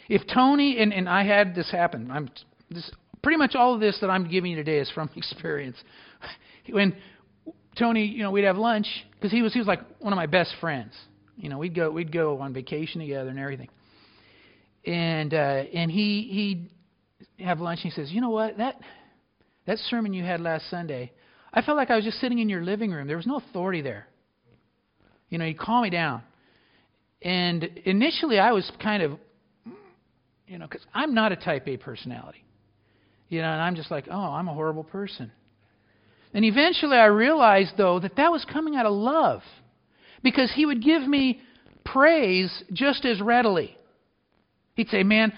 If 0.08 0.22
Tony 0.32 0.78
and, 0.78 0.92
and 0.92 1.08
I 1.08 1.24
had 1.24 1.56
this 1.56 1.72
happen, 1.72 2.08
I'm 2.12 2.30
this 2.70 2.88
pretty 3.20 3.36
much 3.36 3.56
all 3.56 3.74
of 3.74 3.80
this 3.80 3.98
that 4.00 4.08
I'm 4.08 4.28
giving 4.28 4.52
you 4.52 4.56
today 4.56 4.78
is 4.78 4.88
from 4.92 5.10
experience. 5.16 5.76
When 6.70 6.94
Tony, 7.78 8.06
you 8.06 8.22
know, 8.22 8.30
we'd 8.30 8.44
have 8.44 8.56
lunch 8.56 8.86
because 9.12 9.30
he 9.30 9.42
was 9.42 9.52
he 9.52 9.58
was 9.58 9.68
like 9.68 9.80
one 10.00 10.12
of 10.12 10.16
my 10.16 10.26
best 10.26 10.54
friends. 10.60 10.92
You 11.36 11.50
know, 11.50 11.58
we'd 11.58 11.74
go 11.74 11.90
we'd 11.90 12.10
go 12.10 12.40
on 12.40 12.54
vacation 12.54 13.00
together 13.00 13.28
and 13.28 13.38
everything. 13.38 13.68
And 14.86 15.34
uh, 15.34 15.64
and 15.74 15.90
he 15.90 16.68
he'd 17.38 17.44
have 17.44 17.60
lunch 17.60 17.80
and 17.84 17.92
he 17.92 18.00
says, 18.00 18.10
"You 18.10 18.20
know 18.22 18.30
what? 18.30 18.56
That 18.56 18.76
that 19.66 19.78
sermon 19.90 20.14
you 20.14 20.24
had 20.24 20.40
last 20.40 20.70
Sunday, 20.70 21.12
I 21.52 21.60
felt 21.60 21.76
like 21.76 21.90
I 21.90 21.96
was 21.96 22.04
just 22.04 22.18
sitting 22.18 22.38
in 22.38 22.48
your 22.48 22.62
living 22.62 22.90
room. 22.92 23.06
There 23.06 23.16
was 23.16 23.26
no 23.26 23.36
authority 23.36 23.82
there. 23.82 24.06
You 25.28 25.38
know, 25.38 25.44
you 25.44 25.54
calm 25.54 25.82
me 25.82 25.90
down." 25.90 26.22
And 27.20 27.64
initially, 27.84 28.38
I 28.38 28.52
was 28.52 28.70
kind 28.82 29.02
of, 29.02 29.18
you 30.46 30.58
know, 30.58 30.66
because 30.66 30.86
I'm 30.94 31.14
not 31.14 31.32
a 31.32 31.36
Type 31.36 31.66
A 31.66 31.76
personality. 31.76 32.44
You 33.28 33.42
know, 33.42 33.50
and 33.50 33.60
I'm 33.60 33.74
just 33.74 33.90
like, 33.90 34.06
"Oh, 34.10 34.32
I'm 34.32 34.48
a 34.48 34.54
horrible 34.54 34.84
person." 34.84 35.30
And 36.36 36.44
eventually, 36.44 36.98
I 36.98 37.06
realized 37.06 37.78
though 37.78 37.98
that 37.98 38.16
that 38.16 38.30
was 38.30 38.44
coming 38.44 38.76
out 38.76 38.84
of 38.84 38.92
love, 38.92 39.40
because 40.22 40.52
he 40.54 40.66
would 40.66 40.82
give 40.82 41.00
me 41.00 41.40
praise 41.82 42.52
just 42.74 43.06
as 43.06 43.22
readily. 43.22 43.74
He'd 44.74 44.90
say, 44.90 45.02
"Man, 45.02 45.32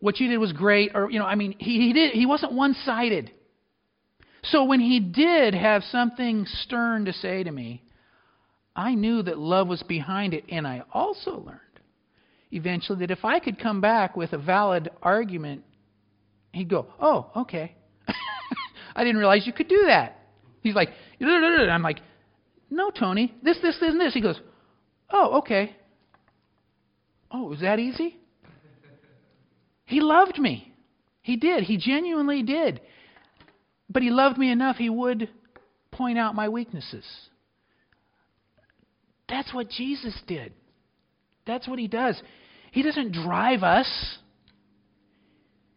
what 0.00 0.18
you 0.18 0.26
did 0.26 0.38
was 0.38 0.50
great, 0.50 0.90
or 0.92 1.08
you 1.08 1.20
know, 1.20 1.24
I 1.24 1.36
mean, 1.36 1.54
he, 1.60 1.78
he 1.78 1.92
did 1.92 2.14
he 2.14 2.26
wasn't 2.26 2.52
one 2.52 2.74
sided. 2.84 3.30
So 4.42 4.64
when 4.64 4.80
he 4.80 4.98
did 4.98 5.54
have 5.54 5.84
something 5.84 6.46
stern 6.64 7.04
to 7.04 7.12
say 7.12 7.44
to 7.44 7.52
me, 7.52 7.84
I 8.74 8.96
knew 8.96 9.22
that 9.22 9.38
love 9.38 9.68
was 9.68 9.84
behind 9.84 10.34
it, 10.34 10.46
and 10.48 10.66
I 10.66 10.82
also 10.92 11.38
learned 11.38 11.60
eventually 12.50 12.98
that 13.06 13.12
if 13.12 13.24
I 13.24 13.38
could 13.38 13.60
come 13.60 13.80
back 13.80 14.16
with 14.16 14.32
a 14.32 14.38
valid 14.38 14.90
argument, 15.00 15.62
he'd 16.50 16.68
go, 16.68 16.88
"Oh, 17.00 17.30
okay." 17.36 17.76
I 18.96 19.04
didn't 19.04 19.18
realize 19.18 19.46
you 19.46 19.52
could 19.52 19.68
do 19.68 19.84
that. 19.86 20.18
He's 20.62 20.74
like, 20.74 20.88
I'm 21.20 21.82
like, 21.82 22.00
"No, 22.70 22.90
Tony, 22.90 23.34
this, 23.42 23.58
this, 23.62 23.76
this, 23.78 23.90
and 23.90 24.00
this." 24.00 24.14
He 24.14 24.22
goes, 24.22 24.40
"Oh, 25.10 25.38
okay." 25.38 25.76
Oh, 27.30 27.44
was 27.44 27.60
that 27.60 27.78
easy? 27.78 28.16
He 29.84 30.00
loved 30.00 30.38
me. 30.38 30.72
He 31.22 31.36
did. 31.36 31.64
He 31.64 31.76
genuinely 31.76 32.42
did. 32.42 32.80
But 33.90 34.02
he 34.02 34.10
loved 34.10 34.38
me 34.38 34.50
enough, 34.50 34.76
he 34.76 34.90
would 34.90 35.28
point 35.92 36.18
out 36.18 36.34
my 36.34 36.48
weaknesses. 36.48 37.04
That's 39.28 39.52
what 39.52 39.68
Jesus 39.70 40.14
did. 40.26 40.52
That's 41.46 41.68
what 41.68 41.78
he 41.78 41.88
does. 41.88 42.20
He 42.72 42.82
doesn't 42.82 43.12
drive 43.12 43.62
us. 43.62 44.18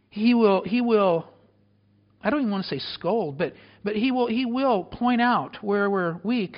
He 0.10 0.34
will 0.34 0.64
he 0.64 0.82
will 0.82 1.28
I 2.24 2.30
don't 2.30 2.42
even 2.42 2.52
want 2.52 2.66
to 2.66 2.70
say 2.70 2.80
scold, 2.94 3.38
but 3.38 3.54
but 3.84 3.96
he 3.96 4.12
will 4.12 4.28
he 4.28 4.46
will 4.46 4.84
point 4.84 5.22
out 5.22 5.58
where 5.62 5.90
we're 5.90 6.20
weak. 6.24 6.56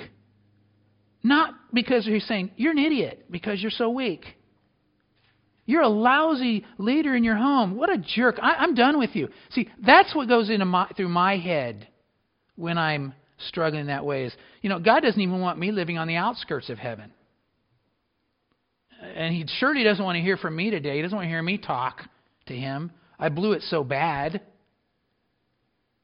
Not 1.22 1.54
because 1.72 2.04
he's 2.04 2.26
saying, 2.26 2.50
You're 2.56 2.72
an 2.72 2.78
idiot 2.78 3.26
because 3.30 3.60
you're 3.62 3.70
so 3.70 3.90
weak. 3.90 4.24
You're 5.64 5.82
a 5.82 5.88
lousy 5.88 6.64
leader 6.78 7.14
in 7.14 7.22
your 7.22 7.36
home. 7.36 7.76
What 7.76 7.90
a 7.90 7.98
jerk. 7.98 8.38
I, 8.42 8.64
am 8.64 8.74
done 8.74 8.98
with 8.98 9.14
you. 9.14 9.28
See, 9.50 9.68
that's 9.84 10.14
what 10.14 10.28
goes 10.28 10.50
into 10.50 10.64
my, 10.64 10.88
through 10.96 11.08
my 11.08 11.36
head 11.36 11.86
when 12.56 12.78
I'm 12.78 13.14
struggling 13.46 13.86
that 13.86 14.04
way. 14.04 14.24
Is 14.24 14.34
you 14.60 14.68
know, 14.68 14.80
God 14.80 15.00
doesn't 15.00 15.20
even 15.20 15.40
want 15.40 15.58
me 15.58 15.70
living 15.70 15.98
on 15.98 16.08
the 16.08 16.16
outskirts 16.16 16.68
of 16.68 16.78
heaven, 16.78 17.12
and 19.14 19.32
He 19.32 19.46
surely 19.58 19.84
doesn't 19.84 20.04
want 20.04 20.16
to 20.16 20.22
hear 20.22 20.36
from 20.36 20.56
me 20.56 20.70
today. 20.70 20.96
He 20.96 21.02
doesn't 21.02 21.14
want 21.14 21.26
to 21.26 21.30
hear 21.30 21.42
me 21.42 21.58
talk 21.58 22.02
to 22.46 22.54
Him. 22.54 22.90
I 23.18 23.28
blew 23.28 23.52
it 23.52 23.62
so 23.62 23.84
bad, 23.84 24.40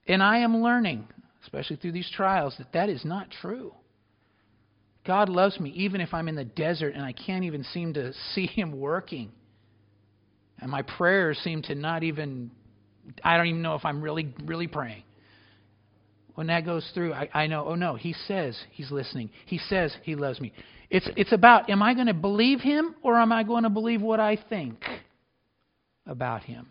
and 0.08 0.22
I 0.22 0.38
am 0.38 0.62
learning, 0.62 1.06
especially 1.42 1.76
through 1.76 1.92
these 1.92 2.10
trials, 2.10 2.54
that 2.58 2.72
that 2.72 2.88
is 2.88 3.04
not 3.04 3.30
true. 3.30 3.74
God 5.06 5.28
loves 5.28 5.60
me 5.60 5.70
even 5.70 6.00
if 6.00 6.12
I'm 6.12 6.28
in 6.28 6.34
the 6.34 6.44
desert 6.44 6.94
and 6.94 7.04
I 7.04 7.12
can't 7.12 7.44
even 7.44 7.62
seem 7.64 7.94
to 7.94 8.12
see 8.34 8.46
Him 8.46 8.78
working. 8.78 9.30
And 10.60 10.70
my 10.70 10.82
prayers 10.82 11.38
seem 11.44 11.62
to 11.62 11.74
not 11.74 12.02
even, 12.02 12.50
I 13.22 13.36
don't 13.36 13.46
even 13.46 13.62
know 13.62 13.74
if 13.74 13.84
I'm 13.84 14.02
really, 14.02 14.34
really 14.44 14.66
praying. 14.66 15.04
When 16.34 16.48
that 16.48 16.64
goes 16.64 16.88
through, 16.94 17.14
I, 17.14 17.28
I 17.32 17.46
know, 17.46 17.66
oh 17.66 17.74
no, 17.74 17.94
he 17.94 18.12
says 18.26 18.58
he's 18.70 18.90
listening. 18.90 19.30
He 19.46 19.58
says 19.58 19.94
he 20.02 20.14
loves 20.14 20.40
me. 20.40 20.52
It's, 20.90 21.08
it's 21.16 21.32
about, 21.32 21.68
am 21.68 21.82
I 21.82 21.94
going 21.94 22.06
to 22.06 22.14
believe 22.14 22.60
him 22.60 22.94
or 23.02 23.18
am 23.18 23.32
I 23.32 23.42
going 23.42 23.64
to 23.64 23.70
believe 23.70 24.00
what 24.00 24.20
I 24.20 24.38
think 24.48 24.82
about 26.06 26.42
him? 26.44 26.68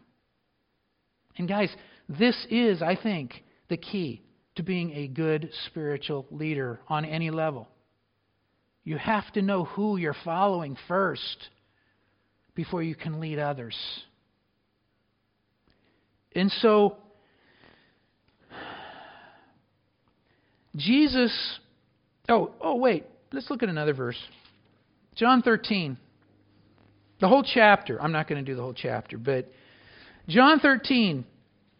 And 1.37 1.47
guys, 1.47 1.69
this 2.09 2.35
is, 2.49 2.81
I 2.81 2.95
think, 2.95 3.43
the 3.69 3.77
key 3.77 4.21
to 4.55 4.63
being 4.63 4.93
a 4.93 5.07
good 5.07 5.49
spiritual 5.67 6.25
leader 6.31 6.79
on 6.87 7.05
any 7.05 7.29
level. 7.31 7.67
You 8.83 8.97
have 8.97 9.31
to 9.33 9.41
know 9.41 9.65
who 9.65 9.97
you're 9.97 10.15
following 10.23 10.77
first 10.87 11.49
before 12.55 12.81
you 12.81 12.95
can 12.95 13.19
lead 13.19 13.37
others. 13.37 13.75
And 16.33 16.51
so, 16.61 16.97
Jesus. 20.75 21.59
Oh, 22.29 22.51
oh, 22.61 22.75
wait. 22.75 23.05
Let's 23.33 23.49
look 23.49 23.61
at 23.61 23.69
another 23.69 23.93
verse. 23.93 24.17
John 25.15 25.41
13. 25.41 25.97
The 27.19 27.27
whole 27.27 27.43
chapter. 27.43 28.01
I'm 28.01 28.11
not 28.11 28.27
going 28.29 28.43
to 28.43 28.49
do 28.49 28.55
the 28.55 28.61
whole 28.61 28.75
chapter, 28.75 29.17
but 29.17 29.51
John 30.29 30.59
13. 30.59 31.25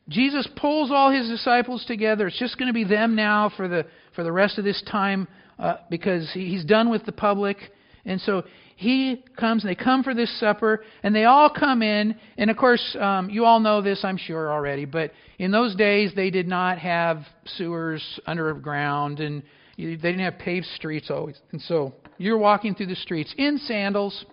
Jesus 0.10 0.48
pulls 0.56 0.92
all 0.92 1.12
his 1.12 1.28
disciples 1.28 1.84
together. 1.86 2.28
It's 2.28 2.40
just 2.40 2.58
going 2.58 2.68
to 2.68 2.74
be 2.74 2.86
them 2.86 3.16
now 3.16 3.52
for 3.56 3.68
the 3.68 3.86
for 4.16 4.24
the 4.24 4.32
rest 4.32 4.58
of 4.58 4.64
this 4.64 4.82
time 4.90 5.28
uh, 5.60 5.78
because 5.90 6.30
he's 6.34 6.64
done 6.64 6.90
with 6.90 7.06
the 7.06 7.12
public. 7.12 7.58
And 8.06 8.22
so 8.22 8.44
he 8.78 9.24
comes 9.38 9.64
and 9.64 9.70
they 9.70 9.76
come 9.76 10.04
for 10.04 10.14
this 10.14 10.40
supper 10.40 10.84
and 11.04 11.14
they 11.14 11.26
all 11.26 11.50
come 11.50 11.82
in 11.82 12.16
and 12.38 12.50
of 12.50 12.56
course 12.56 12.96
um, 13.00 13.28
you 13.30 13.44
all 13.44 13.60
know 13.60 13.82
this 13.82 14.02
i'm 14.04 14.18
sure 14.18 14.52
already 14.52 14.86
but 14.86 15.12
in 15.40 15.50
those 15.50 15.76
days 15.76 16.12
they 16.16 16.30
did 16.30 16.48
not 16.48 16.78
have 16.78 17.24
sewers 17.58 18.20
underground 18.28 19.20
and 19.20 19.42
they 19.78 19.96
didn't 19.96 20.20
have 20.20 20.38
paved 20.38 20.68
streets 20.76 21.10
always 21.10 21.38
and 21.52 21.62
so 21.64 21.92
you're 22.20 22.38
walking 22.38 22.76
through 22.76 22.86
the 22.86 22.96
streets 22.96 23.34
in 23.40 23.58
sandals 23.58 24.26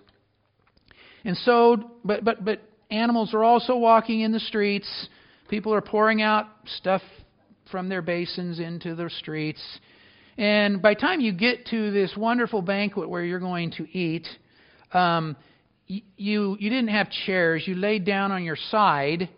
and 1.25 1.37
so 1.39 1.91
but 2.05 2.23
but 2.23 2.45
but 2.45 2.61
animals 2.91 3.33
are 3.33 3.43
also 3.43 3.77
walking 3.77 4.21
in 4.21 4.31
the 4.31 4.41
streets 4.41 5.09
people 5.55 5.73
are 5.73 5.81
pouring 5.81 6.21
out 6.21 6.47
stuff 6.67 7.01
from 7.71 7.89
their 7.89 8.03
basins 8.03 8.59
into 8.59 8.97
the 8.97 9.09
streets 9.09 9.63
and 10.37 10.83
by 10.83 10.95
the 10.95 11.01
time 11.01 11.21
you 11.21 11.33
get 11.33 11.67
to 11.67 11.93
this 11.93 12.13
wonderful 12.17 12.61
banquet 12.61 13.09
where 13.09 13.23
you're 13.23 13.39
going 13.39 13.71
to 13.73 13.89
eat, 13.97 14.27
um, 14.93 15.37
you 15.87 16.57
you 16.59 16.71
didn't 16.71 16.89
have 16.89 17.09
chairs. 17.25 17.63
You 17.67 17.77
laid 17.77 18.05
down 18.05 18.33
on 18.33 18.43
your 18.43 18.57
side, 18.57 19.29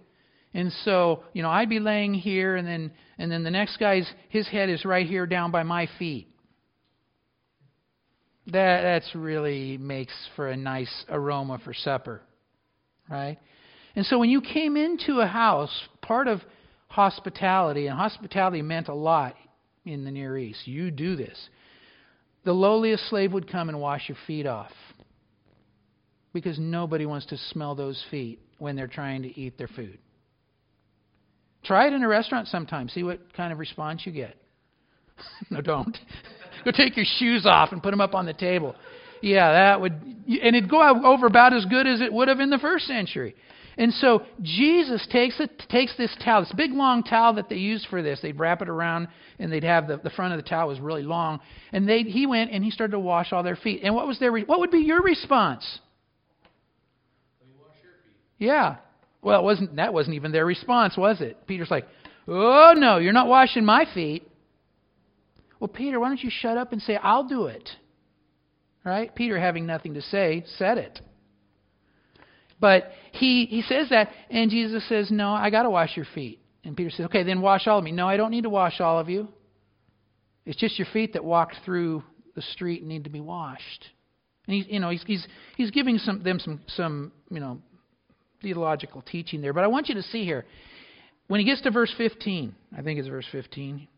and 0.55 0.73
so 0.85 1.25
you 1.35 1.43
know 1.43 1.51
I'd 1.51 1.69
be 1.69 1.81
laying 1.81 2.15
here, 2.15 2.57
and 2.57 2.67
then 2.67 2.93
and 3.19 3.31
then 3.31 3.45
the 3.45 3.51
next 3.51 3.77
guy's 3.77 4.11
his 4.31 4.49
head 4.49 4.71
is 4.71 4.87
right 4.87 5.07
here 5.07 5.27
down 5.27 5.51
by 5.51 5.65
my 5.65 5.87
feet. 5.99 6.29
That 8.47 8.81
that's 8.81 9.15
really 9.15 9.77
makes 9.77 10.15
for 10.35 10.49
a 10.49 10.57
nice 10.57 11.05
aroma 11.11 11.61
for 11.63 11.75
supper, 11.75 12.23
right? 13.11 13.37
And 13.97 14.07
so 14.07 14.19
when 14.19 14.31
you 14.31 14.41
came 14.41 14.77
into 14.77 15.21
a 15.21 15.27
house, 15.27 15.75
part 16.07 16.29
of 16.29 16.41
hospitality, 16.89 17.87
and 17.89 17.99
hospitality 17.99 18.63
meant 18.63 18.89
a 18.89 18.95
lot 18.95 19.35
in 19.85 20.05
the 20.05 20.11
Near 20.11 20.39
East. 20.39 20.67
You 20.67 20.91
do 20.91 21.17
this. 21.17 21.37
The 22.45 22.53
lowliest 22.53 23.09
slave 23.09 23.33
would 23.33 23.51
come 23.51 23.69
and 23.69 23.81
wash 23.81 24.09
your 24.09 24.17
feet 24.27 24.47
off 24.47 24.71
because 26.33 26.59
nobody 26.59 27.07
wants 27.07 27.27
to 27.27 27.37
smell 27.51 27.75
those 27.75 28.03
feet 28.11 28.41
when 28.59 28.77
they're 28.77 28.87
trying 28.87 29.23
to 29.23 29.41
eat 29.41 29.59
their 29.59 29.69
food. 29.69 29.99
Try 31.65 31.89
it 31.89 31.93
in 31.93 32.03
a 32.03 32.09
restaurant 32.09 32.47
sometime. 32.49 32.89
See 32.89 33.03
what 33.03 33.35
kind 33.35 33.53
of 33.53 33.59
response 33.59 34.03
you 34.05 34.13
get. 34.13 34.37
no, 35.51 35.61
don't. 35.61 35.97
go 36.65 36.71
take 36.71 36.97
your 36.97 37.07
shoes 37.19 37.47
off 37.47 37.73
and 37.73 37.83
put 37.83 37.91
them 37.91 38.01
up 38.01 38.15
on 38.15 38.27
the 38.27 38.33
table. 38.33 38.77
Yeah, 39.23 39.53
that 39.53 39.81
would, 39.81 39.93
and 39.93 40.55
it'd 40.55 40.71
go 40.71 40.83
over 41.05 41.27
about 41.27 41.53
as 41.53 41.65
good 41.65 41.87
as 41.87 42.01
it 42.01 42.13
would 42.13 42.29
have 42.29 42.39
in 42.39 42.51
the 42.51 42.59
first 42.59 42.87
century. 42.87 43.35
And 43.79 43.93
so 43.95 44.23
Jesus 44.41 45.07
takes 45.11 45.39
it, 45.39 45.51
takes 45.69 45.95
this 45.99 46.15
towel, 46.25 46.41
this 46.41 46.53
big 46.57 46.73
long 46.73 47.03
towel 47.03 47.35
that 47.35 47.51
they 47.51 47.57
used 47.57 47.87
for 47.89 48.03
this. 48.03 48.21
They'd 48.23 48.39
wrap 48.39 48.63
it 48.63 48.71
around, 48.71 49.09
and 49.39 49.53
they'd 49.53 49.65
have 49.65 49.87
the, 49.87 49.99
the 49.99 50.11
front 50.11 50.33
of 50.33 50.43
the 50.43 50.49
towel 50.49 50.69
was 50.69 50.81
really 50.81 51.03
long. 51.03 51.41
And 51.73 51.87
they, 51.87 52.03
he 52.03 52.27
went 52.27 52.53
and 52.53 52.65
he 52.65 52.71
started 52.71 52.93
to 52.93 52.99
wash 52.99 53.33
all 53.33 53.43
their 53.43 53.57
feet. 53.57 53.83
And 53.83 53.95
what 53.95 54.07
was 54.07 54.19
their 54.19 54.33
what 54.33 54.61
would 54.61 54.71
be 54.71 54.79
your 54.79 55.03
response? 55.03 55.81
Yeah. 58.39 58.77
Well, 59.23 59.41
it 59.41 59.45
wasn't 59.45 59.77
that 59.77 59.93
wasn't 59.93 60.17
even 60.17 60.33
their 60.33 60.47
response, 60.47 60.97
was 60.97 61.21
it? 61.21 61.47
Peter's 61.47 61.71
like, 61.71 61.87
"Oh 62.29 62.75
no, 62.77 62.99
you're 62.99 63.13
not 63.13 63.29
washing 63.29 63.65
my 63.65 63.87
feet." 63.93 64.27
Well, 65.59 65.69
Peter, 65.69 65.99
why 65.99 66.09
don't 66.09 66.23
you 66.23 66.31
shut 66.31 66.57
up 66.57 66.73
and 66.73 66.81
say, 66.81 66.97
"I'll 66.97 67.25
do 67.25 67.47
it." 67.47 67.69
Right? 68.85 69.13
Peter, 69.15 69.39
having 69.39 69.67
nothing 69.67 69.95
to 69.95 70.03
say, 70.03 70.45
said 70.59 70.79
it. 70.79 71.01
But 72.61 72.91
he, 73.13 73.47
he 73.47 73.63
says 73.63 73.91
that, 73.91 74.11
and 74.31 74.51
Jesus 74.51 74.89
says, 74.89 75.11
No, 75.11 75.33
I 75.33 75.51
got 75.51 75.65
to 75.65 75.71
wash 75.71 75.97
your 75.97 76.07
feet. 76.15 76.41
And 76.65 76.77
Peter 76.77 76.91
says, 76.91 77.07
Okay, 77.07 77.23
then 77.23 77.41
wash 77.41 77.67
all 77.67 77.79
of 77.79 77.85
me. 77.85 77.93
No, 77.93 78.09
I 78.09 78.17
don't 78.17 78.31
need 78.31 78.45
to 78.45 78.51
wash 78.51 78.81
all 78.81 78.99
of 78.99 79.09
you. 79.09 79.29
It's 80.45 80.59
just 80.59 80.79
your 80.79 80.89
feet 80.93 81.13
that 81.15 81.25
walked 81.25 81.57
through 81.65 82.03
the 82.35 82.43
street 82.43 82.81
and 82.81 82.89
need 82.89 83.05
to 83.05 83.11
be 83.11 83.21
washed. 83.21 83.87
And 84.47 84.55
he's, 84.55 84.67
you 84.69 84.81
know, 84.81 84.91
he's, 84.91 85.03
he's, 85.07 85.27
he's 85.57 85.71
giving 85.71 85.99
some, 85.99 86.23
them 86.23 86.39
some, 86.39 86.61
some, 86.69 87.13
you 87.31 87.41
know, 87.41 87.59
theological 88.43 89.03
teaching 89.03 89.41
there. 89.41 89.53
But 89.53 89.65
I 89.65 89.67
want 89.67 89.89
you 89.89 89.97
to 89.97 90.03
see 90.03 90.25
here, 90.25 90.45
when 91.27 91.41
he 91.41 91.47
gets 91.47 91.63
to 91.63 91.71
verse 91.71 91.93
15, 91.99 92.55
I 92.77 92.83
think 92.83 93.01
it's 93.01 93.09
verse 93.09 93.27
15. 93.33 93.89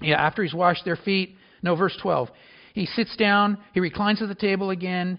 Yeah, 0.00 0.16
after 0.16 0.42
he's 0.42 0.54
washed 0.54 0.84
their 0.84 0.96
feet, 0.96 1.36
no, 1.62 1.76
verse 1.76 1.96
12. 2.00 2.30
He 2.74 2.86
sits 2.86 3.14
down, 3.16 3.58
he 3.74 3.80
reclines 3.80 4.22
at 4.22 4.28
the 4.28 4.34
table 4.34 4.70
again, 4.70 5.18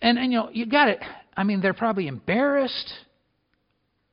and, 0.00 0.18
and 0.18 0.32
you 0.32 0.38
know, 0.38 0.50
you 0.52 0.66
got 0.66 0.88
it. 0.88 1.00
I 1.36 1.44
mean, 1.44 1.60
they're 1.60 1.74
probably 1.74 2.06
embarrassed 2.06 2.92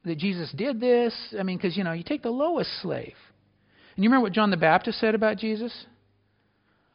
that 0.06 0.18
Jesus 0.18 0.52
did 0.56 0.80
this. 0.80 1.14
I 1.40 1.44
mean, 1.44 1.58
because, 1.58 1.78
you 1.78 1.84
know, 1.84 1.94
you 1.94 2.04
take 2.04 2.24
the 2.24 2.30
lowest 2.30 2.70
slave. 2.82 3.16
And 3.96 4.04
you 4.04 4.10
remember 4.10 4.24
what 4.24 4.34
John 4.34 4.52
the 4.52 4.58
Baptist 4.58 5.00
said 5.00 5.16
about 5.16 5.38
Jesus? 5.38 5.86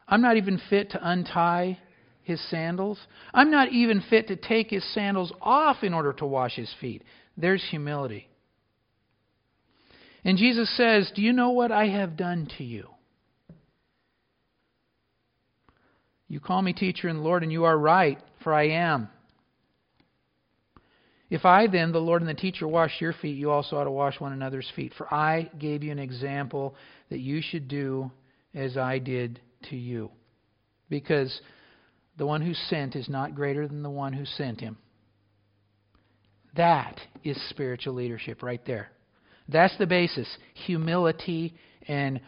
I'm 0.09 0.23
not 0.23 0.37
even 0.37 0.61
fit 0.71 0.91
to 0.91 1.01
untie 1.03 1.79
his 2.23 2.41
sandals. 2.51 2.99
I'm 3.33 3.51
not 3.51 3.71
even 3.71 4.03
fit 4.11 4.29
to 4.29 4.37
take 4.37 4.71
his 4.71 4.85
sandals 4.95 5.33
off 5.41 5.83
in 5.83 5.95
order 5.95 6.13
to 6.15 6.27
wash 6.27 6.55
his 6.57 6.73
feet. 6.81 7.03
There's 7.37 7.65
humility. 7.71 8.29
And 10.25 10.37
Jesus 10.37 10.75
says, 10.77 11.13
Do 11.15 11.23
you 11.23 11.33
know 11.33 11.51
what 11.51 11.71
I 11.71 11.87
have 11.87 12.17
done 12.17 12.49
to 12.59 12.65
you? 12.65 12.89
You 16.29 16.41
call 16.41 16.63
me 16.63 16.73
teacher 16.73 17.07
and 17.07 17.23
Lord, 17.23 17.45
and 17.45 17.53
you 17.53 17.65
are 17.65 17.79
right, 17.79 18.19
for 18.43 18.53
I 18.53 18.71
am. 18.71 19.09
If 21.29 21.45
I 21.45 21.67
then, 21.67 21.91
the 21.91 21.99
Lord 21.99 22.23
and 22.23 22.29
the 22.29 22.35
teacher, 22.35 22.69
wash 22.69 23.01
your 23.01 23.13
feet, 23.13 23.37
you 23.37 23.51
also 23.51 23.77
ought 23.77 23.85
to 23.85 23.91
wash 23.91 24.21
one 24.21 24.33
another's 24.33 24.71
feet. 24.77 24.93
For 24.97 25.13
I 25.13 25.51
gave 25.59 25.83
you 25.83 25.91
an 25.91 25.99
example 25.99 26.77
that 27.11 27.19
you 27.19 27.43
should 27.43 27.67
do 27.67 28.11
as 28.55 28.77
I 28.77 28.99
did 28.99 29.41
to 29.71 29.77
you. 29.77 30.11
Because 30.89 31.41
the 32.17 32.27
one 32.27 32.43
who 32.43 32.55
sent 32.55 32.95
is 32.95 33.09
not 33.09 33.35
greater 33.35 33.67
than 33.67 33.83
the 33.83 33.91
one 33.91 34.13
who 34.13 34.25
sent 34.25 34.61
him. 34.61 34.79
That 36.55 36.99
is 37.25 37.37
spiritual 37.51 37.95
leadership 37.95 38.43
right 38.43 38.65
there. 38.65 38.91
That's 39.49 39.77
the 39.79 39.87
basis. 39.87 40.29
Humility 40.55 41.55
and 41.89 42.21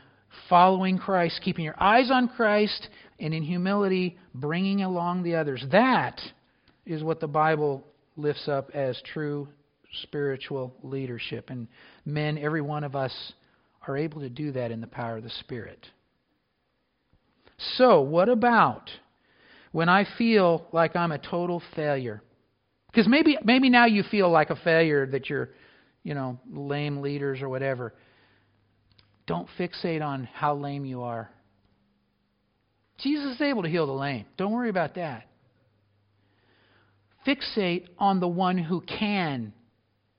following 0.49 0.99
Christ, 0.99 1.41
keeping 1.43 1.65
your 1.65 1.81
eyes 1.81 2.11
on 2.11 2.29
Christ, 2.29 2.89
and 3.19 3.33
in 3.33 3.43
humility, 3.43 4.19
bringing 4.35 4.83
along 4.83 5.23
the 5.23 5.37
others. 5.37 5.65
That 5.71 6.21
is 6.85 7.03
what 7.03 7.21
the 7.21 7.27
Bible 7.27 7.85
lifts 8.19 8.49
up 8.49 8.71
as 8.75 9.01
true 9.15 9.49
spiritual 10.03 10.75
leadership. 10.83 11.51
And 11.51 11.69
men, 12.05 12.37
every 12.39 12.61
one 12.61 12.85
of 12.85 12.95
us, 12.95 13.33
are 13.87 13.97
able 13.97 14.21
to 14.21 14.29
do 14.29 14.53
that 14.53 14.71
in 14.71 14.81
the 14.81 14.87
power 14.87 15.17
of 15.17 15.23
the 15.23 15.31
Spirit. 15.31 15.87
So, 17.77 18.03
what 18.03 18.29
about 18.29 18.91
when 19.73 19.89
I 19.89 20.07
feel 20.19 20.67
like 20.73 20.95
I'm 20.95 21.13
a 21.13 21.19
total 21.19 21.63
failure? 21.75 22.23
Because 22.89 23.09
maybe, 23.09 23.39
maybe 23.45 23.71
now 23.71 23.87
you 23.87 24.03
feel 24.03 24.31
like 24.31 24.51
a 24.51 24.57
failure 24.57 25.07
that 25.07 25.31
you're, 25.31 25.51
you 26.03 26.15
know, 26.15 26.39
lame 26.51 27.01
leaders 27.01 27.41
or 27.41 27.49
whatever. 27.49 27.95
Don't 29.27 29.49
fixate 29.59 30.03
on 30.03 30.25
how 30.25 30.55
lame 30.55 30.85
you 30.85 31.03
are. 31.03 31.31
Jesus 32.99 33.37
is 33.37 33.41
able 33.41 33.63
to 33.63 33.69
heal 33.69 33.87
the 33.87 33.93
lame. 33.93 34.27
Don't 34.37 34.53
worry 34.53 34.71
about 34.71 34.95
that 34.97 35.28
fixate 37.29 37.87
on 37.99 38.21
the 38.21 38.29
one 38.29 38.57
who 38.57 38.81
can 38.81 39.53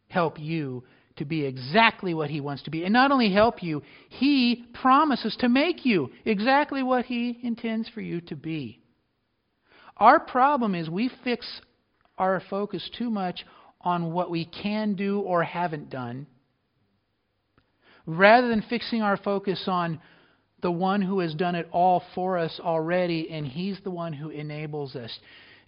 help 0.10 0.39
you 0.39 0.84
to 1.18 1.26
be 1.26 1.43
exactly 1.43 2.14
what 2.14 2.30
he 2.30 2.39
wants 2.39 2.64
to 2.64 2.72
be. 2.72 2.84
And 2.84 2.93
not 2.93 3.12
only 3.12 3.34
help 3.34 3.62
you, 3.64 3.82
he 4.07 4.66
promises 4.82 5.36
to 5.39 5.49
make 5.49 5.86
you 5.86 6.10
exactly 6.24 6.84
what 6.84 7.05
he 7.05 7.39
intends 7.43 7.89
for 7.89 8.01
you 8.01 8.22
to 8.22 8.36
be. 8.36 8.80
Our 9.97 10.20
problem 10.20 10.76
is 10.76 10.89
we 10.89 11.12
fix 11.24 11.45
our 12.18 12.41
focus 12.49 12.89
too 12.97 13.10
much 13.10 13.45
on 13.82 14.14
what 14.14 14.30
we 14.30 14.45
can 14.45 14.95
do 14.95 15.20
or 15.20 15.43
haven't 15.43 15.89
done 15.89 16.28
rather 18.05 18.47
than 18.47 18.64
fixing 18.70 19.01
our 19.01 19.18
focus 19.18 19.64
on 19.68 19.99
the 20.62 20.72
one 20.72 21.01
who 21.01 21.20
has 21.20 21.34
done 21.36 21.55
it 21.55 21.68
all 21.72 22.03
for 22.16 22.38
us 22.38 22.60
already, 22.62 23.30
and 23.30 23.45
he's 23.47 23.80
the 23.84 23.91
one 23.91 24.12
who 24.12 24.30
enables 24.30 24.95
us. 24.95 25.18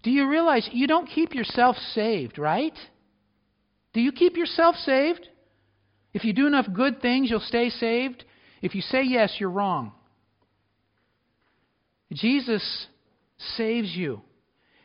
Do 0.04 0.10
you 0.10 0.28
realize 0.28 0.68
you 0.72 0.88
don't 0.88 1.08
keep 1.08 1.34
yourself 1.34 1.76
saved, 1.94 2.40
right? 2.40 2.74
Do 3.94 4.02
you 4.02 4.12
keep 4.12 4.36
yourself 4.36 4.76
saved? 4.78 5.28
If 6.14 6.24
you 6.24 6.34
do 6.34 6.48
enough 6.48 6.66
good 6.74 7.02
things, 7.02 7.30
you'll 7.30 7.40
stay 7.40 7.70
saved. 7.70 8.24
If 8.62 8.76
you 8.76 8.82
say 8.82 9.04
yes, 9.04 9.36
you're 9.40 9.50
wrong. 9.50 9.92
Jesus 12.12 12.88
saves 13.56 13.96
you. 13.96 14.22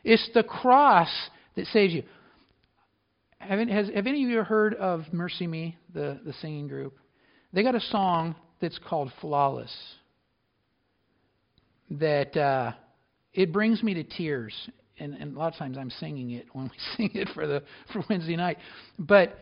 It's 0.05 0.29
the 0.35 0.43
cross 0.43 1.11
that 1.57 1.67
saves 1.67 1.93
you. 1.93 2.05
Have, 3.39 3.67
has, 3.69 3.89
have 3.95 4.07
any 4.07 4.25
of 4.25 4.31
you 4.31 4.43
heard 4.43 4.75
of 4.75 5.03
MercyMe, 5.12 5.75
the, 5.93 6.21
the 6.25 6.33
singing 6.35 6.69
group? 6.69 6.99
They 7.53 7.62
got 7.62 7.75
a 7.75 7.81
song 7.81 8.37
that's 8.61 8.79
called 8.79 9.12
Flawless. 9.21 9.75
That 11.91 12.37
uh, 12.37 12.73
it 13.33 13.53
brings 13.53 13.83
me 13.83 13.95
to 13.95 14.05
tears 14.05 14.55
and, 14.99 15.15
and 15.15 15.37
a 15.37 15.39
lot 15.39 15.53
of 15.53 15.59
times 15.59 15.77
I'm 15.79 15.91
singing 15.91 16.31
it 16.31 16.47
when 16.53 16.65
we 16.65 16.77
sing 16.97 17.11
it 17.15 17.29
for 17.35 17.47
the 17.47 17.63
for 17.93 18.03
Wednesday 18.09 18.37
night. 18.37 18.59
But 18.99 19.39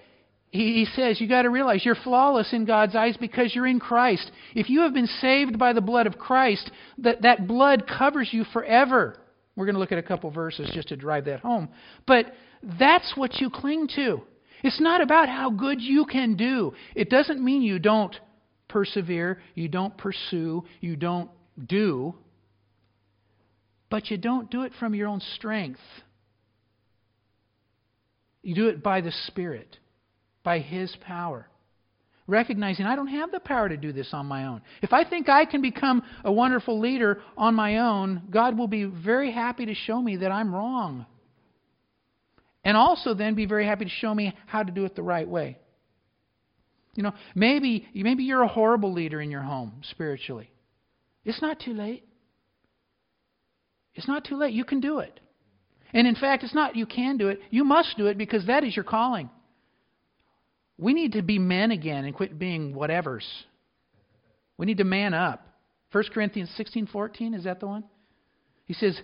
he, 0.50 0.74
he 0.74 0.86
says 0.96 1.20
you 1.20 1.28
got 1.28 1.42
to 1.42 1.50
realize 1.50 1.84
you're 1.84 1.94
flawless 1.94 2.52
in 2.52 2.64
God's 2.64 2.94
eyes 2.94 3.16
because 3.18 3.54
you're 3.54 3.66
in 3.66 3.80
Christ. 3.80 4.30
If 4.54 4.70
you 4.70 4.80
have 4.80 4.94
been 4.94 5.08
saved 5.20 5.58
by 5.58 5.72
the 5.72 5.80
blood 5.80 6.06
of 6.06 6.18
Christ, 6.18 6.70
that 6.98 7.22
that 7.22 7.46
blood 7.46 7.84
covers 7.86 8.28
you 8.32 8.44
forever. 8.52 9.16
We're 9.56 9.66
going 9.66 9.74
to 9.74 9.80
look 9.80 9.92
at 9.92 9.98
a 9.98 10.02
couple 10.02 10.30
verses 10.30 10.70
just 10.74 10.88
to 10.88 10.96
drive 10.96 11.26
that 11.26 11.40
home. 11.40 11.68
But 12.06 12.32
that's 12.78 13.12
what 13.16 13.40
you 13.40 13.50
cling 13.50 13.88
to. 13.96 14.22
It's 14.62 14.80
not 14.80 15.00
about 15.00 15.28
how 15.28 15.50
good 15.50 15.80
you 15.80 16.06
can 16.06 16.36
do. 16.36 16.72
It 16.94 17.10
doesn't 17.10 17.44
mean 17.44 17.62
you 17.62 17.78
don't 17.78 18.16
persevere, 18.68 19.40
you 19.54 19.68
don't 19.68 19.96
pursue, 19.96 20.64
you 20.80 20.96
don't 20.96 21.30
do, 21.66 22.14
but 23.94 24.10
you 24.10 24.18
don't 24.18 24.50
do 24.50 24.62
it 24.62 24.72
from 24.80 24.92
your 24.92 25.06
own 25.06 25.20
strength. 25.36 25.78
You 28.42 28.52
do 28.52 28.66
it 28.66 28.82
by 28.82 29.00
the 29.00 29.12
Spirit, 29.28 29.78
by 30.42 30.58
His 30.58 30.92
power. 31.02 31.46
Recognizing 32.26 32.86
I 32.86 32.96
don't 32.96 33.06
have 33.06 33.30
the 33.30 33.38
power 33.38 33.68
to 33.68 33.76
do 33.76 33.92
this 33.92 34.08
on 34.12 34.26
my 34.26 34.46
own. 34.46 34.62
If 34.82 34.92
I 34.92 35.08
think 35.08 35.28
I 35.28 35.44
can 35.44 35.62
become 35.62 36.02
a 36.24 36.32
wonderful 36.32 36.80
leader 36.80 37.22
on 37.36 37.54
my 37.54 37.78
own, 37.78 38.22
God 38.32 38.58
will 38.58 38.66
be 38.66 38.82
very 38.82 39.30
happy 39.30 39.64
to 39.66 39.74
show 39.74 40.02
me 40.02 40.16
that 40.16 40.32
I'm 40.32 40.52
wrong. 40.52 41.06
And 42.64 42.76
also 42.76 43.14
then 43.14 43.36
be 43.36 43.46
very 43.46 43.64
happy 43.64 43.84
to 43.84 43.90
show 43.92 44.12
me 44.12 44.36
how 44.46 44.64
to 44.64 44.72
do 44.72 44.84
it 44.86 44.96
the 44.96 45.04
right 45.04 45.28
way. 45.28 45.56
You 46.96 47.04
know, 47.04 47.12
maybe 47.36 47.86
maybe 47.94 48.24
you're 48.24 48.42
a 48.42 48.48
horrible 48.48 48.92
leader 48.92 49.20
in 49.20 49.30
your 49.30 49.42
home 49.42 49.82
spiritually. 49.88 50.50
It's 51.24 51.40
not 51.40 51.60
too 51.60 51.74
late. 51.74 52.08
It's 53.94 54.08
not 54.08 54.24
too 54.24 54.36
late. 54.36 54.52
You 54.52 54.64
can 54.64 54.80
do 54.80 54.98
it. 54.98 55.20
And 55.92 56.06
in 56.06 56.16
fact, 56.16 56.42
it's 56.42 56.54
not 56.54 56.76
you 56.76 56.86
can 56.86 57.16
do 57.16 57.28
it. 57.28 57.40
You 57.50 57.64
must 57.64 57.96
do 57.96 58.06
it 58.06 58.18
because 58.18 58.46
that 58.46 58.64
is 58.64 58.74
your 58.74 58.84
calling. 58.84 59.30
We 60.76 60.92
need 60.92 61.12
to 61.12 61.22
be 61.22 61.38
men 61.38 61.70
again 61.70 62.04
and 62.04 62.14
quit 62.14 62.38
being 62.38 62.74
whatevers. 62.74 63.24
We 64.58 64.66
need 64.66 64.78
to 64.78 64.84
man 64.84 65.14
up. 65.14 65.46
1 65.92 66.04
Corinthians 66.12 66.50
16:14 66.58 67.34
is 67.34 67.44
that 67.44 67.60
the 67.60 67.68
one? 67.68 67.84
He 68.64 68.74
says, 68.74 69.00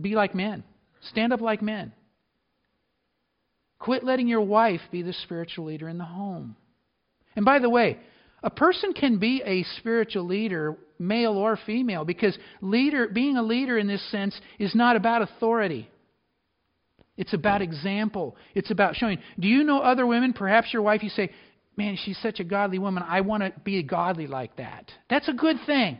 "Be 0.00 0.14
like 0.14 0.34
men. 0.34 0.62
Stand 1.00 1.32
up 1.32 1.40
like 1.40 1.60
men. 1.60 1.92
Quit 3.80 4.04
letting 4.04 4.28
your 4.28 4.40
wife 4.40 4.82
be 4.92 5.02
the 5.02 5.12
spiritual 5.12 5.64
leader 5.64 5.88
in 5.88 5.98
the 5.98 6.04
home." 6.04 6.56
And 7.34 7.44
by 7.44 7.58
the 7.58 7.68
way, 7.68 7.98
a 8.44 8.50
person 8.50 8.92
can 8.92 9.18
be 9.18 9.42
a 9.44 9.64
spiritual 9.78 10.26
leader, 10.26 10.76
male 10.98 11.32
or 11.32 11.58
female, 11.64 12.04
because 12.04 12.38
leader 12.60 13.08
being 13.08 13.38
a 13.38 13.42
leader 13.42 13.78
in 13.78 13.86
this 13.86 14.08
sense 14.10 14.38
is 14.58 14.74
not 14.74 14.96
about 14.96 15.22
authority. 15.22 15.88
It's 17.16 17.32
about 17.32 17.62
example. 17.62 18.36
It's 18.54 18.70
about 18.70 18.96
showing. 18.96 19.18
Do 19.40 19.48
you 19.48 19.64
know 19.64 19.78
other 19.78 20.06
women? 20.06 20.34
Perhaps 20.34 20.72
your 20.72 20.82
wife, 20.82 21.02
you 21.02 21.08
say, 21.08 21.30
Man, 21.76 21.98
she's 22.04 22.18
such 22.18 22.38
a 22.38 22.44
godly 22.44 22.78
woman. 22.78 23.02
I 23.04 23.22
want 23.22 23.42
to 23.42 23.52
be 23.64 23.82
godly 23.82 24.28
like 24.28 24.56
that. 24.56 24.92
That's 25.10 25.28
a 25.28 25.32
good 25.32 25.56
thing. 25.66 25.98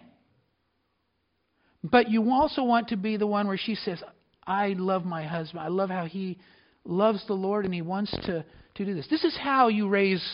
But 1.82 2.11
you 2.11 2.30
also 2.30 2.62
want 2.62 2.88
to 2.88 2.97
be 2.97 3.16
the 3.16 3.26
one 3.26 3.49
where 3.49 3.59
she 3.59 3.74
says, 3.74 4.01
I 4.47 4.74
love 4.78 5.05
my 5.05 5.24
husband. 5.24 5.64
I 5.64 5.68
love 5.68 5.90
how 5.90 6.05
he 6.05 6.38
loves 6.84 7.26
the 7.26 7.34
Lord 7.34 7.64
and 7.64 7.74
he 7.74 7.82
wants 7.82 8.12
to, 8.12 8.45
to 8.76 8.84
do 8.84 8.95
this. 8.95 9.09
This 9.11 9.24
is 9.24 9.36
how 9.36 9.66
you 9.66 9.88
raise 9.88 10.24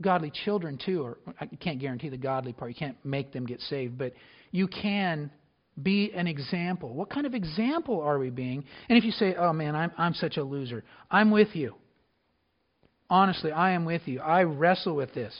godly 0.00 0.32
children, 0.44 0.78
too. 0.84 1.02
Or 1.02 1.18
I 1.40 1.46
can't 1.46 1.80
guarantee 1.80 2.08
the 2.08 2.16
godly 2.16 2.52
part. 2.52 2.70
You 2.70 2.76
can't 2.76 2.96
make 3.04 3.32
them 3.32 3.46
get 3.46 3.60
saved. 3.62 3.98
But 3.98 4.12
you 4.50 4.68
can 4.68 5.30
be 5.82 6.12
an 6.14 6.26
example. 6.26 6.92
What 6.92 7.10
kind 7.10 7.26
of 7.26 7.34
example 7.34 8.00
are 8.00 8.18
we 8.18 8.30
being? 8.30 8.64
And 8.88 8.98
if 8.98 9.04
you 9.04 9.12
say, 9.12 9.34
oh 9.36 9.52
man, 9.52 9.76
I'm, 9.76 9.92
I'm 9.96 10.14
such 10.14 10.36
a 10.36 10.42
loser, 10.42 10.84
I'm 11.10 11.30
with 11.30 11.54
you. 11.54 11.74
Honestly, 13.10 13.52
I 13.52 13.72
am 13.72 13.84
with 13.84 14.02
you. 14.06 14.20
I 14.20 14.42
wrestle 14.42 14.94
with 14.94 15.14
this. 15.14 15.34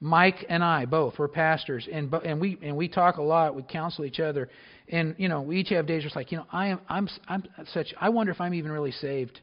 Mike 0.00 0.46
and 0.48 0.64
I 0.64 0.86
both 0.86 1.18
we're 1.18 1.28
pastors, 1.28 1.86
and 1.90 2.12
and 2.24 2.40
we 2.40 2.58
and 2.62 2.74
we 2.74 2.88
talk 2.88 3.18
a 3.18 3.22
lot. 3.22 3.54
We 3.54 3.62
counsel 3.62 4.06
each 4.06 4.18
other, 4.18 4.48
and 4.88 5.14
you 5.18 5.28
know 5.28 5.42
we 5.42 5.58
each 5.58 5.68
have 5.70 5.86
days 5.86 6.00
where 6.02 6.06
it's 6.06 6.16
like 6.16 6.32
you 6.32 6.38
know 6.38 6.46
I 6.50 6.68
am 6.68 6.80
I'm 6.88 7.08
I'm 7.28 7.44
such 7.74 7.92
I 8.00 8.08
wonder 8.08 8.32
if 8.32 8.40
I'm 8.40 8.54
even 8.54 8.72
really 8.72 8.92
saved. 8.92 9.40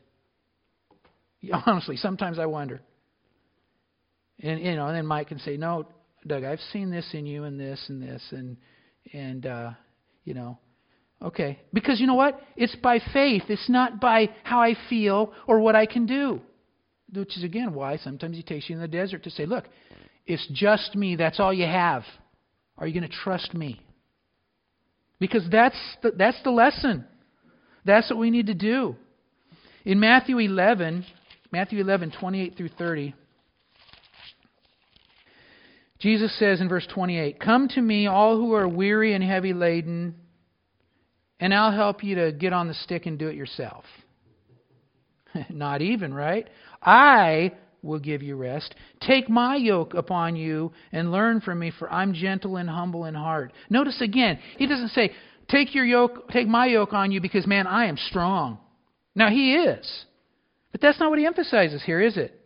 Honestly, 1.67 1.95
sometimes 1.95 2.39
I 2.39 2.47
wonder. 2.47 2.81
And 4.41 4.59
you 4.59 4.75
know, 4.75 4.87
and 4.87 4.95
then 4.95 5.05
Mike 5.05 5.29
can 5.29 5.39
say, 5.39 5.57
"No, 5.57 5.87
Doug, 6.25 6.43
I've 6.43 6.59
seen 6.71 6.91
this 6.91 7.07
in 7.13 7.25
you, 7.25 7.43
and 7.43 7.59
this, 7.59 7.83
and 7.89 8.01
this, 8.01 8.23
and 8.31 8.57
and 9.13 9.45
uh, 9.45 9.71
you 10.23 10.33
know, 10.33 10.59
okay, 11.21 11.59
because 11.73 11.99
you 11.99 12.07
know 12.07 12.15
what? 12.15 12.39
It's 12.55 12.75
by 12.75 12.99
faith. 13.13 13.43
It's 13.49 13.69
not 13.69 13.99
by 13.99 14.29
how 14.43 14.61
I 14.61 14.75
feel 14.89 15.33
or 15.47 15.59
what 15.59 15.75
I 15.75 15.85
can 15.85 16.05
do. 16.05 16.41
Which 17.13 17.37
is 17.37 17.43
again 17.43 17.73
why 17.73 17.97
sometimes 17.97 18.35
he 18.35 18.43
takes 18.43 18.69
you 18.69 18.75
in 18.75 18.81
the 18.81 18.87
desert 18.87 19.23
to 19.23 19.29
say, 19.29 19.45
look, 19.45 19.63
it's 20.25 20.45
just 20.51 20.93
me. 20.95 21.15
That's 21.15 21.39
all 21.39 21.53
you 21.53 21.65
have. 21.65 22.03
Are 22.77 22.85
you 22.85 22.93
going 22.93 23.09
to 23.09 23.15
trust 23.23 23.53
me? 23.53 23.81
Because 25.19 25.47
that's 25.49 25.77
the, 26.03 26.11
that's 26.11 26.37
the 26.43 26.51
lesson. 26.51 27.05
That's 27.85 28.09
what 28.09 28.19
we 28.19 28.29
need 28.29 28.47
to 28.47 28.53
do. 28.53 28.95
In 29.85 30.01
Matthew 30.01 30.37
11, 30.37 31.05
Matthew 31.51 31.79
11, 31.79 32.13
28 32.19 32.57
through 32.57 32.69
30. 32.77 33.15
Jesus 35.99 36.37
says 36.37 36.61
in 36.61 36.69
verse 36.69 36.87
28 36.93 37.39
Come 37.39 37.67
to 37.69 37.81
me, 37.81 38.07
all 38.07 38.37
who 38.37 38.53
are 38.53 38.67
weary 38.67 39.13
and 39.13 39.23
heavy 39.23 39.53
laden, 39.53 40.15
and 41.39 41.53
I'll 41.53 41.71
help 41.71 42.03
you 42.03 42.15
to 42.15 42.31
get 42.31 42.53
on 42.53 42.67
the 42.67 42.73
stick 42.73 43.05
and 43.05 43.17
do 43.17 43.27
it 43.27 43.35
yourself. 43.35 43.83
Not 45.49 45.81
even, 45.81 46.13
right? 46.13 46.47
I 46.81 47.53
will 47.81 47.99
give 47.99 48.21
you 48.21 48.35
rest. 48.35 48.75
Take 49.01 49.29
my 49.29 49.55
yoke 49.55 49.93
upon 49.93 50.35
you 50.35 50.71
and 50.91 51.11
learn 51.11 51.41
from 51.41 51.59
me, 51.59 51.71
for 51.77 51.91
I'm 51.91 52.13
gentle 52.13 52.57
and 52.57 52.69
humble 52.69 53.05
in 53.05 53.15
heart. 53.15 53.53
Notice 53.69 54.01
again, 54.01 54.39
he 54.57 54.67
doesn't 54.67 54.89
say, 54.89 55.11
Take 55.49 55.73
your 55.73 55.85
yoke, 55.85 56.29
take 56.29 56.47
my 56.47 56.65
yoke 56.65 56.93
on 56.93 57.11
you 57.11 57.21
because, 57.21 57.47
man, 57.47 57.67
I 57.67 57.85
am 57.85 57.97
strong. 57.97 58.57
Now, 59.15 59.29
he 59.29 59.55
is. 59.55 60.05
But 60.71 60.81
that's 60.81 60.99
not 60.99 61.09
what 61.09 61.19
he 61.19 61.25
emphasizes 61.25 61.81
here, 61.83 62.01
is 62.01 62.17
it? 62.17 62.36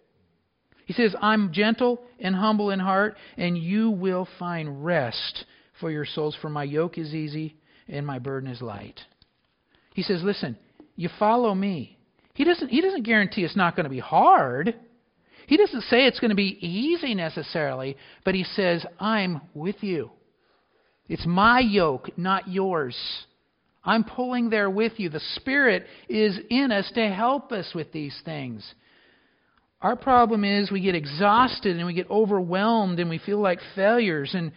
He 0.86 0.94
says, 0.94 1.16
I'm 1.22 1.54
gentle 1.54 2.02
and 2.20 2.36
humble 2.36 2.72
in 2.72 2.80
heart, 2.80 3.16
and 3.38 3.58
you 3.58 3.90
will 3.92 4.28
find 4.40 4.84
rest 4.84 5.46
for 5.80 5.92
your 5.92 6.06
souls, 6.06 6.36
for 6.42 6.50
my 6.50 6.64
yoke 6.64 6.98
is 6.98 7.14
easy 7.14 7.56
and 7.88 8.06
my 8.06 8.20
burden 8.20 8.50
is 8.50 8.62
light. 8.62 9.00
He 9.94 10.04
says, 10.04 10.22
Listen, 10.24 10.58
you 10.96 11.10
follow 11.20 11.54
me. 11.54 11.98
He 12.34 12.44
doesn't, 12.44 12.70
he 12.70 12.82
doesn't 12.82 13.04
guarantee 13.04 13.44
it's 13.44 13.56
not 13.56 13.76
going 13.76 13.84
to 13.84 13.90
be 13.90 14.00
hard. 14.00 14.76
He 15.48 15.58
doesn't 15.58 15.82
say 15.84 16.06
it's 16.06 16.20
going 16.20 16.30
to 16.30 16.36
be 16.36 16.58
easy 16.66 17.14
necessarily, 17.14 17.98
but 18.24 18.36
he 18.36 18.44
says, 18.44 18.86
I'm 19.00 19.42
with 19.54 19.84
you. 19.84 20.12
It's 21.10 21.26
my 21.26 21.60
yoke, 21.60 22.10
not 22.18 22.48
yours. 22.48 22.96
I'm 23.84 24.04
pulling 24.04 24.50
there 24.50 24.70
with 24.70 24.94
you. 24.98 25.10
The 25.10 25.20
Spirit 25.36 25.88
is 26.08 26.40
in 26.50 26.72
us 26.72 26.90
to 26.96 27.10
help 27.10 27.52
us 27.52 27.72
with 27.74 27.92
these 27.92 28.18
things. 28.24 28.64
Our 29.82 29.96
problem 29.96 30.44
is 30.44 30.70
we 30.70 30.82
get 30.82 30.94
exhausted 30.94 31.78
and 31.78 31.88
we 31.88 31.94
get 31.94 32.10
overwhelmed 32.10 33.00
and 33.00 33.10
we 33.10 33.18
feel 33.18 33.40
like 33.40 33.60
failures 33.76 34.32
and 34.36 34.52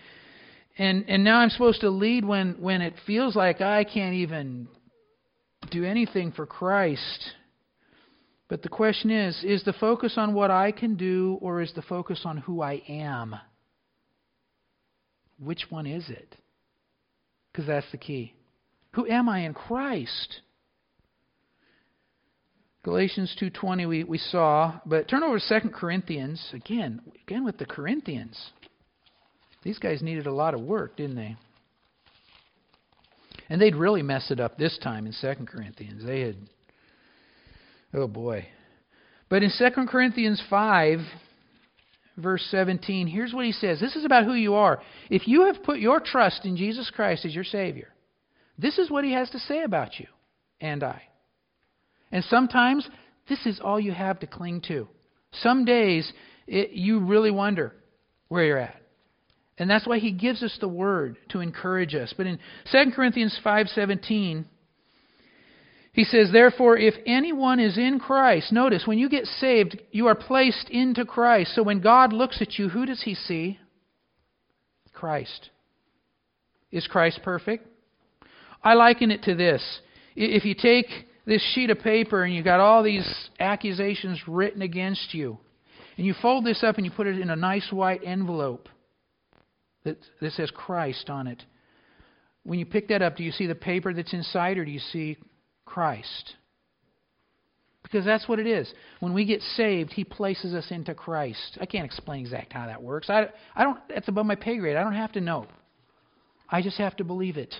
and 0.76 1.04
and 1.08 1.24
now 1.24 1.38
I'm 1.38 1.50
supposed 1.50 1.80
to 1.80 1.90
lead 1.90 2.24
when 2.24 2.56
when 2.60 2.82
it 2.82 2.94
feels 3.06 3.34
like 3.34 3.60
I 3.60 3.84
can't 3.84 4.14
even 4.14 4.68
do 5.70 5.84
anything 5.84 6.32
for 6.32 6.44
Christ. 6.44 7.32
But 8.48 8.62
the 8.62 8.68
question 8.68 9.10
is 9.10 9.42
is 9.44 9.64
the 9.64 9.72
focus 9.72 10.14
on 10.18 10.34
what 10.34 10.50
I 10.50 10.72
can 10.72 10.96
do 10.96 11.38
or 11.40 11.62
is 11.62 11.72
the 11.74 11.82
focus 11.82 12.22
on 12.24 12.36
who 12.38 12.60
I 12.60 12.82
am? 12.86 13.34
Which 15.38 15.66
one 15.70 15.86
is 15.86 16.08
it? 16.10 16.36
Because 17.50 17.66
that's 17.66 17.90
the 17.92 17.98
key. 17.98 18.34
Who 18.92 19.08
am 19.08 19.28
I 19.28 19.40
in 19.40 19.54
Christ? 19.54 20.40
Galatians 22.84 23.34
2:20 23.40 23.88
we, 23.88 24.04
we 24.04 24.18
saw, 24.18 24.78
but 24.84 25.08
turn 25.08 25.22
over 25.22 25.38
to 25.38 25.60
2 25.60 25.70
Corinthians 25.70 26.50
again, 26.52 27.00
again 27.26 27.44
with 27.44 27.56
the 27.56 27.64
Corinthians. 27.64 28.52
These 29.62 29.78
guys 29.78 30.02
needed 30.02 30.26
a 30.26 30.32
lot 30.32 30.52
of 30.52 30.60
work, 30.60 30.96
didn't 30.96 31.16
they? 31.16 31.36
And 33.48 33.60
they'd 33.60 33.74
really 33.74 34.02
mess 34.02 34.30
it 34.30 34.38
up 34.38 34.58
this 34.58 34.78
time 34.78 35.06
in 35.06 35.14
2 35.18 35.46
Corinthians. 35.46 36.04
They 36.04 36.20
had 36.20 36.36
Oh 37.94 38.06
boy. 38.06 38.48
But 39.28 39.42
in 39.42 39.50
2 39.56 39.86
Corinthians 39.86 40.42
5 40.50 40.98
verse 42.16 42.46
17, 42.50 43.06
here's 43.06 43.32
what 43.32 43.44
he 43.46 43.52
says. 43.52 43.80
This 43.80 43.96
is 43.96 44.04
about 44.04 44.24
who 44.24 44.34
you 44.34 44.54
are. 44.54 44.80
If 45.10 45.26
you 45.26 45.46
have 45.46 45.64
put 45.64 45.78
your 45.78 46.00
trust 46.00 46.44
in 46.44 46.56
Jesus 46.56 46.90
Christ 46.94 47.24
as 47.24 47.34
your 47.34 47.44
savior, 47.44 47.88
this 48.58 48.78
is 48.78 48.90
what 48.90 49.04
he 49.04 49.12
has 49.12 49.30
to 49.30 49.38
say 49.38 49.62
about 49.62 49.98
you 49.98 50.06
and 50.60 50.84
I. 50.84 51.02
And 52.14 52.22
sometimes 52.30 52.88
this 53.28 53.44
is 53.44 53.58
all 53.58 53.80
you 53.80 53.90
have 53.90 54.20
to 54.20 54.28
cling 54.28 54.62
to. 54.68 54.86
Some 55.32 55.64
days 55.64 56.10
it, 56.46 56.70
you 56.70 57.00
really 57.00 57.32
wonder 57.32 57.74
where 58.28 58.44
you're 58.44 58.58
at. 58.58 58.80
And 59.58 59.68
that's 59.68 59.86
why 59.86 59.98
he 59.98 60.12
gives 60.12 60.40
us 60.40 60.56
the 60.60 60.68
word 60.68 61.16
to 61.30 61.40
encourage 61.40 61.92
us. 61.96 62.14
But 62.16 62.26
in 62.26 62.38
2 62.70 62.92
Corinthians 62.94 63.36
5:17 63.44 64.44
he 65.92 66.04
says, 66.04 66.30
Therefore, 66.32 66.76
if 66.76 66.94
anyone 67.04 67.58
is 67.58 67.78
in 67.78 67.98
Christ, 67.98 68.52
notice, 68.52 68.84
when 68.86 68.98
you 68.98 69.08
get 69.08 69.26
saved, 69.26 69.80
you 69.90 70.06
are 70.06 70.14
placed 70.14 70.68
into 70.70 71.04
Christ. 71.04 71.54
So 71.54 71.62
when 71.62 71.80
God 71.80 72.12
looks 72.12 72.40
at 72.40 72.58
you, 72.58 72.68
who 72.68 72.86
does 72.86 73.02
he 73.02 73.14
see? 73.14 73.58
Christ. 74.92 75.50
Is 76.72 76.88
Christ 76.88 77.20
perfect? 77.22 77.66
I 78.62 78.74
liken 78.74 79.12
it 79.12 79.22
to 79.24 79.34
this. 79.36 79.80
If 80.16 80.44
you 80.44 80.54
take 80.54 80.86
this 81.26 81.42
sheet 81.54 81.70
of 81.70 81.78
paper 81.78 82.22
and 82.22 82.34
you 82.34 82.42
got 82.42 82.60
all 82.60 82.82
these 82.82 83.08
accusations 83.38 84.20
written 84.26 84.62
against 84.62 85.14
you, 85.14 85.38
and 85.96 86.06
you 86.06 86.14
fold 86.20 86.44
this 86.44 86.62
up 86.62 86.76
and 86.76 86.84
you 86.84 86.90
put 86.90 87.06
it 87.06 87.18
in 87.18 87.30
a 87.30 87.36
nice 87.36 87.68
white 87.70 88.02
envelope 88.04 88.68
that, 89.84 89.98
that 90.20 90.32
says 90.32 90.50
Christ 90.50 91.08
on 91.08 91.26
it, 91.26 91.42
when 92.42 92.58
you 92.58 92.66
pick 92.66 92.88
that 92.88 93.02
up, 93.02 93.16
do 93.16 93.24
you 93.24 93.32
see 93.32 93.46
the 93.46 93.54
paper 93.54 93.94
that's 93.94 94.12
inside 94.12 94.58
or 94.58 94.64
do 94.64 94.70
you 94.70 94.78
see 94.78 95.16
Christ? 95.64 96.34
Because 97.82 98.04
that's 98.04 98.28
what 98.28 98.38
it 98.38 98.46
is. 98.46 98.72
When 99.00 99.14
we 99.14 99.24
get 99.24 99.40
saved, 99.56 99.92
He 99.92 100.04
places 100.04 100.54
us 100.54 100.66
into 100.70 100.94
Christ. 100.94 101.58
I 101.60 101.66
can't 101.66 101.84
explain 101.84 102.20
exactly 102.20 102.58
how 102.58 102.66
that 102.66 102.82
works. 102.82 103.08
I, 103.08 103.28
I 103.54 103.62
don't. 103.62 103.78
That's 103.88 104.08
above 104.08 104.26
my 104.26 104.34
pay 104.34 104.58
grade. 104.58 104.76
I 104.76 104.82
don't 104.82 104.94
have 104.94 105.12
to 105.12 105.20
know. 105.20 105.46
I 106.48 106.60
just 106.60 106.78
have 106.78 106.96
to 106.96 107.04
believe 107.04 107.36
it. 107.36 107.54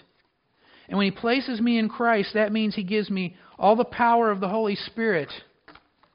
And 0.89 0.99
when 0.99 1.11
He 1.11 1.11
places 1.11 1.61
me 1.61 1.79
in 1.79 1.89
Christ, 1.89 2.31
that 2.35 2.53
means 2.53 2.75
He 2.75 2.85
gives 2.85 3.11
me 3.11 3.37
all 3.59 3.77
the 3.77 3.85
power 3.85 4.31
of 4.31 4.41
the 4.41 4.49
Holy 4.49 4.77
Spirit 4.77 5.31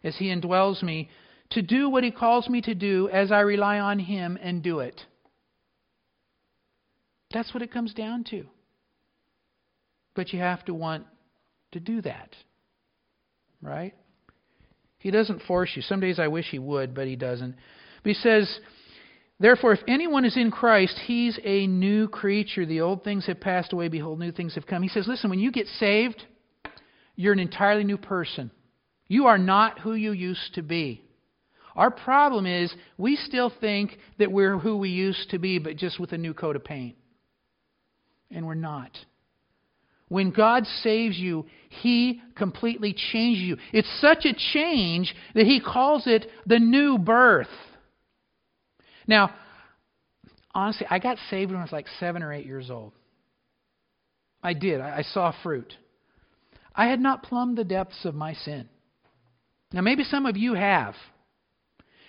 as 0.04 0.16
He 0.18 0.34
indwells 0.34 0.82
me 0.84 1.10
to 1.52 1.62
do 1.62 1.90
what 1.90 2.04
He 2.04 2.12
calls 2.12 2.48
me 2.50 2.62
to 2.62 2.76
do 2.76 3.10
as 3.10 3.32
I 3.32 3.40
rely 3.42 3.80
on 3.80 4.00
Him 4.00 4.38
and 4.42 4.64
do 4.64 4.80
it. 4.80 5.02
That's 7.34 7.54
what 7.54 7.64
it 7.64 7.72
comes 7.72 7.94
down 7.94 8.24
to. 8.32 8.46
But 10.16 10.34
you 10.34 10.40
have 10.40 10.66
to 10.66 10.74
want 10.74 11.06
to 11.72 11.80
do 11.80 12.02
that 12.02 12.34
right? 13.62 13.94
He 15.00 15.12
doesn't 15.12 15.44
force 15.44 15.72
you. 15.76 15.82
Some 15.82 16.00
days 16.00 16.20
I 16.20 16.28
wish 16.28 16.48
he 16.50 16.60
would, 16.60 16.94
but 16.94 17.08
he 17.08 17.16
doesn't. 17.16 17.56
But 18.04 18.10
he 18.10 18.14
says, 18.14 18.60
Therefore, 19.40 19.74
if 19.74 19.80
anyone 19.88 20.26
is 20.26 20.36
in 20.36 20.52
Christ, 20.52 21.00
he's 21.06 21.40
a 21.44 21.68
new 21.68 22.08
creature. 22.08 22.66
The 22.66 22.82
old 22.82 23.04
things 23.04 23.26
have 23.28 23.40
passed 23.40 23.72
away. 23.72 23.88
Behold, 23.88 24.20
new 24.20 24.32
things 24.32 24.56
have 24.56 24.68
come. 24.68 24.84
He 24.84 24.90
says, 24.90 25.08
Listen, 25.08 25.30
when 25.30 25.40
you 25.40 25.52
get 25.52 25.68
saved, 25.68 26.24
you're 27.20 27.34
an 27.34 27.40
entirely 27.40 27.84
new 27.84 27.98
person. 27.98 28.50
You 29.10 29.26
are 29.26 29.38
not 29.38 29.78
who 29.78 29.94
you 29.94 30.14
used 30.14 30.54
to 30.54 30.62
be. 30.62 31.04
Our 31.76 31.92
problem 31.92 32.46
is 32.46 32.74
we 32.98 33.18
still 33.18 33.52
think 33.60 33.98
that 34.20 34.32
we're 34.32 34.58
who 34.58 34.78
we 34.78 34.88
used 34.88 35.30
to 35.32 35.38
be, 35.38 35.60
but 35.60 35.76
just 35.76 36.00
with 36.00 36.14
a 36.14 36.18
new 36.18 36.34
coat 36.34 36.56
of 36.56 36.64
paint. 36.64 36.96
And 38.32 38.48
we're 38.48 38.54
not. 38.54 38.92
When 40.08 40.32
God 40.32 40.66
saves 40.82 41.18
you, 41.18 41.46
He 41.68 42.22
completely 42.38 42.96
changes 43.12 43.44
you. 43.44 43.58
It's 43.74 44.00
such 44.00 44.24
a 44.24 44.34
change 44.54 45.14
that 45.36 45.46
He 45.46 45.60
calls 45.60 46.04
it 46.08 46.26
the 46.46 46.60
new 46.60 46.98
birth. 46.98 47.48
Now, 49.08 49.32
honestly, 50.56 50.88
I 50.90 51.00
got 51.00 51.18
saved 51.30 51.52
when 51.52 51.60
I 51.60 51.64
was 51.64 51.74
like 51.74 51.88
seven 52.00 52.24
or 52.24 52.32
eight 52.32 52.46
years 52.46 52.70
old. 52.70 52.94
I 54.42 54.54
did. 54.54 54.80
I 54.80 55.02
saw 55.02 55.34
fruit. 55.44 55.74
I 56.80 56.88
had 56.88 57.02
not 57.02 57.24
plumbed 57.24 57.58
the 57.58 57.66
depths 57.66 58.06
of 58.06 58.16
my 58.16 58.34
sin. 58.36 58.70
Now, 59.74 59.82
maybe 59.82 60.06
some 60.06 60.26
of 60.26 60.38
you 60.38 60.54
have. 60.54 60.96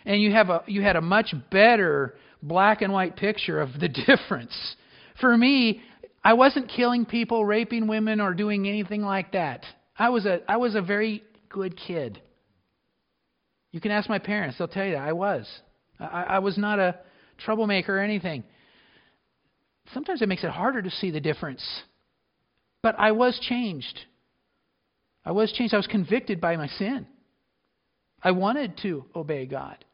And 0.04 0.22
you, 0.22 0.30
have 0.30 0.48
a, 0.48 0.62
you 0.68 0.80
had 0.80 0.94
a 0.94 1.00
much 1.00 1.34
better 1.50 2.14
black 2.40 2.80
and 2.80 2.92
white 2.92 3.16
picture 3.16 3.60
of 3.60 3.80
the 3.80 3.88
difference. 4.06 4.54
For 5.20 5.36
me, 5.36 5.82
I 6.22 6.34
wasn't 6.34 6.68
killing 6.68 7.04
people, 7.04 7.44
raping 7.44 7.88
women, 7.88 8.20
or 8.20 8.32
doing 8.32 8.68
anything 8.68 9.02
like 9.02 9.32
that. 9.32 9.64
I 9.98 10.10
was 10.10 10.24
a, 10.24 10.38
I 10.48 10.58
was 10.58 10.76
a 10.76 10.82
very 10.82 11.24
good 11.48 11.76
kid. 11.76 12.22
You 13.72 13.80
can 13.80 13.90
ask 13.90 14.08
my 14.08 14.20
parents, 14.20 14.56
they'll 14.56 14.68
tell 14.68 14.86
you 14.86 14.92
that 14.92 15.02
I 15.02 15.14
was. 15.14 15.48
I, 15.98 16.22
I 16.22 16.38
was 16.38 16.56
not 16.56 16.78
a 16.78 17.00
troublemaker 17.38 17.98
or 17.98 18.00
anything. 18.00 18.44
Sometimes 19.92 20.22
it 20.22 20.28
makes 20.28 20.44
it 20.44 20.50
harder 20.50 20.80
to 20.80 20.90
see 20.90 21.10
the 21.10 21.20
difference. 21.20 21.64
But 22.84 22.94
I 23.00 23.10
was 23.10 23.36
changed. 23.40 23.98
I 25.24 25.32
was 25.32 25.52
changed. 25.52 25.74
I 25.74 25.78
was 25.78 25.86
convicted 25.86 26.40
by 26.40 26.56
my 26.56 26.66
sin. 26.66 27.06
I 28.22 28.32
wanted 28.32 28.78
to 28.82 29.04
obey 29.14 29.46
God. 29.46 29.84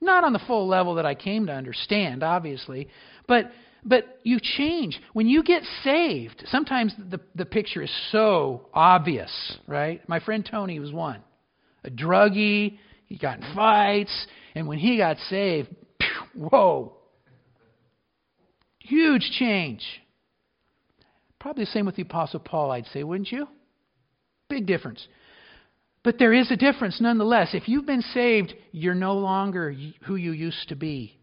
Not 0.00 0.24
on 0.24 0.32
the 0.32 0.38
full 0.40 0.68
level 0.68 0.94
that 0.96 1.06
I 1.06 1.14
came 1.14 1.46
to 1.46 1.52
understand, 1.52 2.22
obviously, 2.22 2.88
but 3.26 3.50
but 3.84 4.18
you 4.22 4.38
change. 4.40 5.00
When 5.12 5.28
you 5.28 5.42
get 5.42 5.62
saved, 5.84 6.44
sometimes 6.48 6.94
the, 7.10 7.20
the 7.34 7.44
picture 7.44 7.82
is 7.82 7.92
so 8.10 8.68
obvious, 8.74 9.30
right? 9.66 10.06
My 10.08 10.20
friend 10.20 10.46
Tony 10.48 10.80
was 10.80 10.92
one. 10.92 11.22
A 11.84 11.90
druggie, 11.90 12.78
he 13.06 13.16
got 13.16 13.38
in 13.38 13.54
fights, 13.54 14.26
and 14.54 14.66
when 14.66 14.78
he 14.78 14.96
got 14.96 15.16
saved, 15.30 15.68
whoa. 16.34 16.96
Huge 18.80 19.30
change. 19.38 19.84
Probably 21.38 21.64
the 21.64 21.70
same 21.70 21.86
with 21.86 21.94
the 21.96 22.02
Apostle 22.02 22.40
Paul, 22.40 22.72
I'd 22.72 22.86
say, 22.86 23.04
wouldn't 23.04 23.30
you? 23.30 23.46
Big 24.48 24.66
difference. 24.66 25.06
But 26.02 26.18
there 26.18 26.32
is 26.32 26.50
a 26.50 26.56
difference 26.56 27.00
nonetheless. 27.00 27.50
If 27.52 27.68
you've 27.68 27.86
been 27.86 28.02
saved, 28.02 28.54
you're 28.72 28.94
no 28.94 29.14
longer 29.14 29.74
who 30.04 30.16
you 30.16 30.32
used 30.32 30.68
to 30.68 30.76
be. 30.76 31.18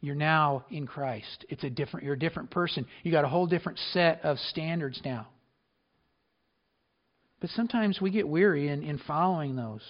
You're 0.00 0.14
now 0.14 0.64
in 0.70 0.86
Christ. 0.86 1.46
It's 1.48 1.64
a 1.64 1.70
different 1.70 2.04
you're 2.04 2.14
a 2.14 2.18
different 2.18 2.50
person. 2.50 2.86
You 3.02 3.12
got 3.12 3.24
a 3.24 3.28
whole 3.28 3.46
different 3.46 3.78
set 3.92 4.20
of 4.22 4.38
standards 4.38 5.00
now. 5.04 5.28
But 7.40 7.50
sometimes 7.50 8.00
we 8.00 8.10
get 8.10 8.26
weary 8.26 8.68
in, 8.68 8.82
in 8.82 8.98
following 9.06 9.54
those. 9.56 9.82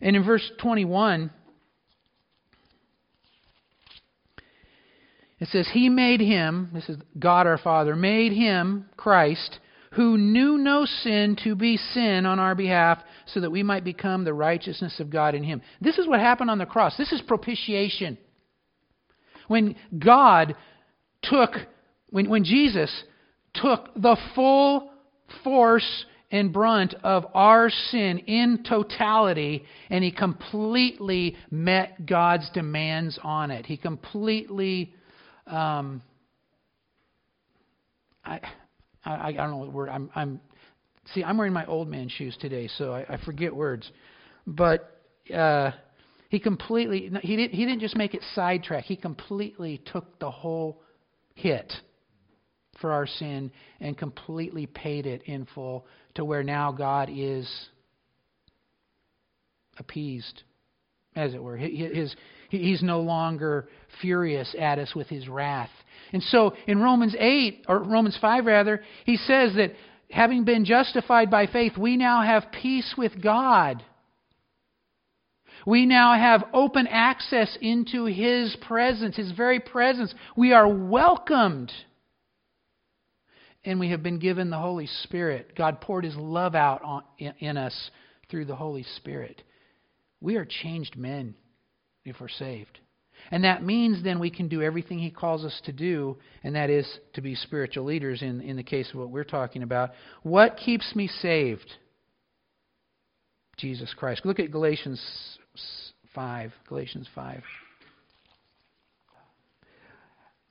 And 0.00 0.14
in 0.14 0.24
verse 0.24 0.48
21, 0.60 1.30
it 5.40 5.48
says, 5.48 5.68
He 5.72 5.88
made 5.88 6.20
him, 6.20 6.70
this 6.72 6.88
is 6.88 6.96
God 7.18 7.46
our 7.46 7.58
Father, 7.58 7.96
made 7.96 8.32
him, 8.32 8.86
Christ, 8.96 9.58
who 9.94 10.18
knew 10.18 10.58
no 10.58 10.84
sin 10.84 11.36
to 11.44 11.54
be 11.54 11.76
sin 11.76 12.26
on 12.26 12.38
our 12.38 12.54
behalf, 12.54 12.98
so 13.26 13.40
that 13.40 13.50
we 13.50 13.62
might 13.62 13.84
become 13.84 14.24
the 14.24 14.34
righteousness 14.34 14.98
of 15.00 15.10
God 15.10 15.34
in 15.34 15.42
him. 15.44 15.62
This 15.80 15.98
is 15.98 16.08
what 16.08 16.20
happened 16.20 16.50
on 16.50 16.58
the 16.58 16.66
cross. 16.66 16.96
This 16.96 17.12
is 17.12 17.22
propitiation. 17.22 18.18
When 19.46 19.76
God 19.98 20.56
took, 21.22 21.52
when, 22.10 22.28
when 22.28 22.44
Jesus 22.44 22.90
took 23.54 23.94
the 23.94 24.16
full 24.34 24.90
force 25.42 26.04
and 26.30 26.52
brunt 26.52 26.94
of 27.04 27.26
our 27.34 27.70
sin 27.70 28.18
in 28.18 28.64
totality, 28.68 29.64
and 29.90 30.02
he 30.02 30.10
completely 30.10 31.36
met 31.50 32.04
God's 32.04 32.50
demands 32.50 33.18
on 33.22 33.52
it. 33.52 33.66
He 33.66 33.76
completely, 33.76 34.92
um, 35.46 36.02
I, 38.24 38.40
I, 39.04 39.28
I 39.28 39.32
don't 39.32 39.50
know 39.50 39.56
what 39.58 39.72
word. 39.72 39.88
I'm, 39.88 40.10
I'm, 40.14 40.40
see, 41.14 41.22
I'm 41.22 41.36
wearing 41.36 41.52
my 41.52 41.66
old 41.66 41.88
man 41.88 42.08
shoes 42.08 42.36
today, 42.40 42.68
so 42.78 42.92
I, 42.92 43.14
I 43.14 43.24
forget 43.24 43.54
words. 43.54 43.90
But 44.46 45.00
uh, 45.34 45.72
he 46.28 46.40
completely, 46.40 47.10
he 47.22 47.36
didn't, 47.36 47.54
he 47.54 47.64
didn't 47.64 47.80
just 47.80 47.96
make 47.96 48.14
it 48.14 48.22
sidetrack, 48.34 48.84
he 48.84 48.96
completely 48.96 49.82
took 49.92 50.18
the 50.18 50.30
whole 50.30 50.82
hit 51.34 51.72
for 52.80 52.92
our 52.92 53.06
sin 53.06 53.50
and 53.80 53.96
completely 53.96 54.66
paid 54.66 55.06
it 55.06 55.22
in 55.24 55.46
full 55.54 55.86
to 56.14 56.24
where 56.24 56.42
now 56.42 56.72
God 56.72 57.08
is 57.12 57.48
appeased, 59.78 60.42
as 61.16 61.34
it 61.34 61.42
were. 61.42 61.56
His, 61.56 62.14
he's 62.50 62.82
no 62.82 63.00
longer 63.00 63.68
furious 64.00 64.54
at 64.58 64.78
us 64.78 64.94
with 64.94 65.08
his 65.08 65.28
wrath. 65.28 65.70
And 66.14 66.22
so 66.22 66.54
in 66.66 66.80
Romans 66.80 67.14
8, 67.18 67.66
or 67.68 67.80
Romans 67.80 68.16
5 68.18 68.46
rather, 68.46 68.82
he 69.04 69.18
says 69.18 69.54
that 69.56 69.72
having 70.10 70.44
been 70.44 70.64
justified 70.64 71.30
by 71.30 71.46
faith, 71.46 71.76
we 71.76 71.98
now 71.98 72.22
have 72.22 72.52
peace 72.52 72.94
with 72.96 73.22
God 73.22 73.84
we 75.66 75.86
now 75.86 76.14
have 76.14 76.44
open 76.52 76.86
access 76.86 77.56
into 77.60 78.04
His 78.04 78.56
presence, 78.66 79.16
His 79.16 79.32
very 79.32 79.60
presence. 79.60 80.14
We 80.36 80.52
are 80.52 80.68
welcomed. 80.68 81.72
And 83.64 83.80
we 83.80 83.90
have 83.90 84.02
been 84.02 84.18
given 84.18 84.50
the 84.50 84.58
Holy 84.58 84.86
Spirit. 84.86 85.56
God 85.56 85.80
poured 85.80 86.04
His 86.04 86.16
love 86.16 86.54
out 86.54 86.82
on, 86.82 87.02
in, 87.18 87.32
in 87.38 87.56
us 87.56 87.90
through 88.30 88.44
the 88.44 88.56
Holy 88.56 88.84
Spirit. 88.96 89.42
We 90.20 90.36
are 90.36 90.46
changed 90.46 90.96
men 90.96 91.34
if 92.04 92.20
we're 92.20 92.28
saved. 92.28 92.80
And 93.30 93.44
that 93.44 93.62
means 93.62 94.02
then 94.02 94.18
we 94.18 94.30
can 94.30 94.48
do 94.48 94.62
everything 94.62 94.98
He 94.98 95.10
calls 95.10 95.44
us 95.44 95.60
to 95.64 95.72
do, 95.72 96.16
and 96.42 96.54
that 96.54 96.70
is 96.70 96.86
to 97.14 97.20
be 97.20 97.34
spiritual 97.34 97.84
leaders 97.84 98.22
in, 98.22 98.40
in 98.40 98.56
the 98.56 98.62
case 98.62 98.90
of 98.92 98.98
what 98.98 99.10
we're 99.10 99.24
talking 99.24 99.62
about. 99.62 99.90
What 100.22 100.56
keeps 100.56 100.94
me 100.94 101.08
saved? 101.08 101.70
Jesus 103.56 103.92
Christ. 103.96 104.22
Look 104.24 104.38
at 104.38 104.50
Galatians 104.50 105.00
5, 106.14 106.52
Galatians 106.68 107.08
5. 107.14 107.42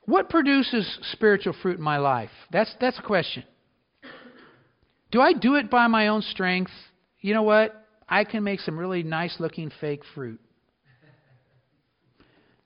What 0.05 0.29
produces 0.29 0.99
spiritual 1.13 1.55
fruit 1.61 1.77
in 1.77 1.83
my 1.83 1.97
life? 1.97 2.29
That's, 2.51 2.73
that's 2.81 2.99
a 2.99 3.03
question. 3.03 3.43
Do 5.11 5.21
I 5.21 5.33
do 5.33 5.55
it 5.55 5.69
by 5.69 5.87
my 5.87 6.07
own 6.07 6.21
strength? 6.21 6.71
You 7.21 7.33
know 7.33 7.43
what? 7.43 7.73
I 8.09 8.25
can 8.25 8.43
make 8.43 8.59
some 8.59 8.77
really 8.77 9.03
nice 9.03 9.35
looking 9.39 9.71
fake 9.79 10.01
fruit. 10.13 10.41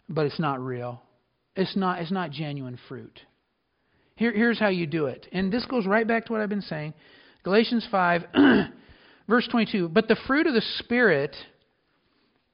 But 0.10 0.26
it's 0.26 0.40
not 0.40 0.60
real. 0.60 1.02
It's 1.56 1.76
not, 1.76 2.00
it's 2.00 2.12
not 2.12 2.32
genuine 2.32 2.78
fruit. 2.88 3.20
Here, 4.16 4.32
here's 4.32 4.60
how 4.60 4.70
you 4.70 4.88
do 4.88 5.08
it. 5.08 5.28
And 5.32 5.52
this 5.52 5.66
goes 5.66 5.86
right 5.86 6.08
back 6.08 6.26
to 6.26 6.32
what 6.32 6.42
I've 6.42 6.50
been 6.50 6.62
saying. 6.62 6.94
Galatians 7.44 7.88
5, 7.92 8.24
verse 9.28 9.48
22. 9.50 9.90
But 9.90 10.08
the 10.08 10.18
fruit 10.28 10.48
of 10.48 10.54
the 10.54 10.64
Spirit 10.80 11.36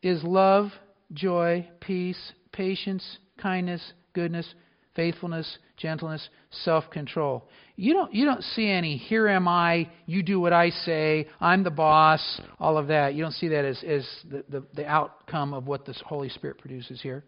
is 0.01 0.23
love, 0.23 0.71
joy, 1.13 1.67
peace, 1.79 2.19
patience, 2.51 3.17
kindness, 3.37 3.81
goodness, 4.13 4.53
faithfulness, 4.95 5.57
gentleness, 5.77 6.27
self-control. 6.51 7.47
You 7.75 7.93
don't 7.93 8.13
you 8.13 8.25
don't 8.25 8.43
see 8.43 8.69
any 8.69 8.97
here 8.97 9.27
am 9.27 9.47
I, 9.47 9.89
you 10.05 10.21
do 10.21 10.39
what 10.39 10.53
I 10.53 10.69
say, 10.69 11.27
I'm 11.41 11.63
the 11.63 11.71
boss, 11.71 12.41
all 12.59 12.77
of 12.77 12.87
that. 12.87 13.15
You 13.15 13.23
don't 13.23 13.33
see 13.33 13.47
that 13.47 13.65
as 13.65 13.83
as 13.83 14.07
the, 14.29 14.45
the, 14.49 14.63
the 14.75 14.85
outcome 14.85 15.53
of 15.53 15.65
what 15.65 15.85
the 15.85 15.93
Holy 16.05 16.29
Spirit 16.29 16.59
produces 16.59 17.01
here. 17.01 17.23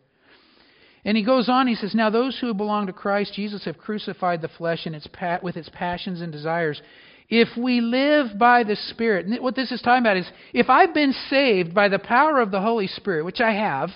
And 1.06 1.16
he 1.16 1.24
goes 1.24 1.48
on, 1.48 1.68
he 1.68 1.76
says, 1.76 1.94
Now 1.94 2.10
those 2.10 2.38
who 2.40 2.54
belong 2.56 2.88
to 2.88 2.94
Christ 2.94 3.34
Jesus 3.36 3.64
have 3.66 3.78
crucified 3.78 4.42
the 4.42 4.48
flesh 4.48 4.88
its 4.88 5.08
pa- 5.08 5.40
with 5.42 5.56
its 5.56 5.70
passions 5.72 6.20
and 6.20 6.32
desires. 6.32 6.82
If 7.30 7.50
we 7.56 7.80
live 7.80 8.38
by 8.38 8.64
the 8.64 8.76
Spirit, 8.76 9.28
and 9.28 9.40
what 9.42 9.56
this 9.56 9.72
is 9.72 9.82
talking 9.82 10.04
about 10.04 10.18
is 10.18 10.30
if 10.52 10.70
I've 10.70 10.94
been 10.94 11.14
saved 11.30 11.76
by 11.76 11.90
the 11.90 12.00
power 12.00 12.40
of 12.40 12.50
the 12.50 12.60
Holy 12.60 12.88
Spirit, 12.88 13.24
which 13.24 13.40
I 13.40 13.54
have, 13.54 13.92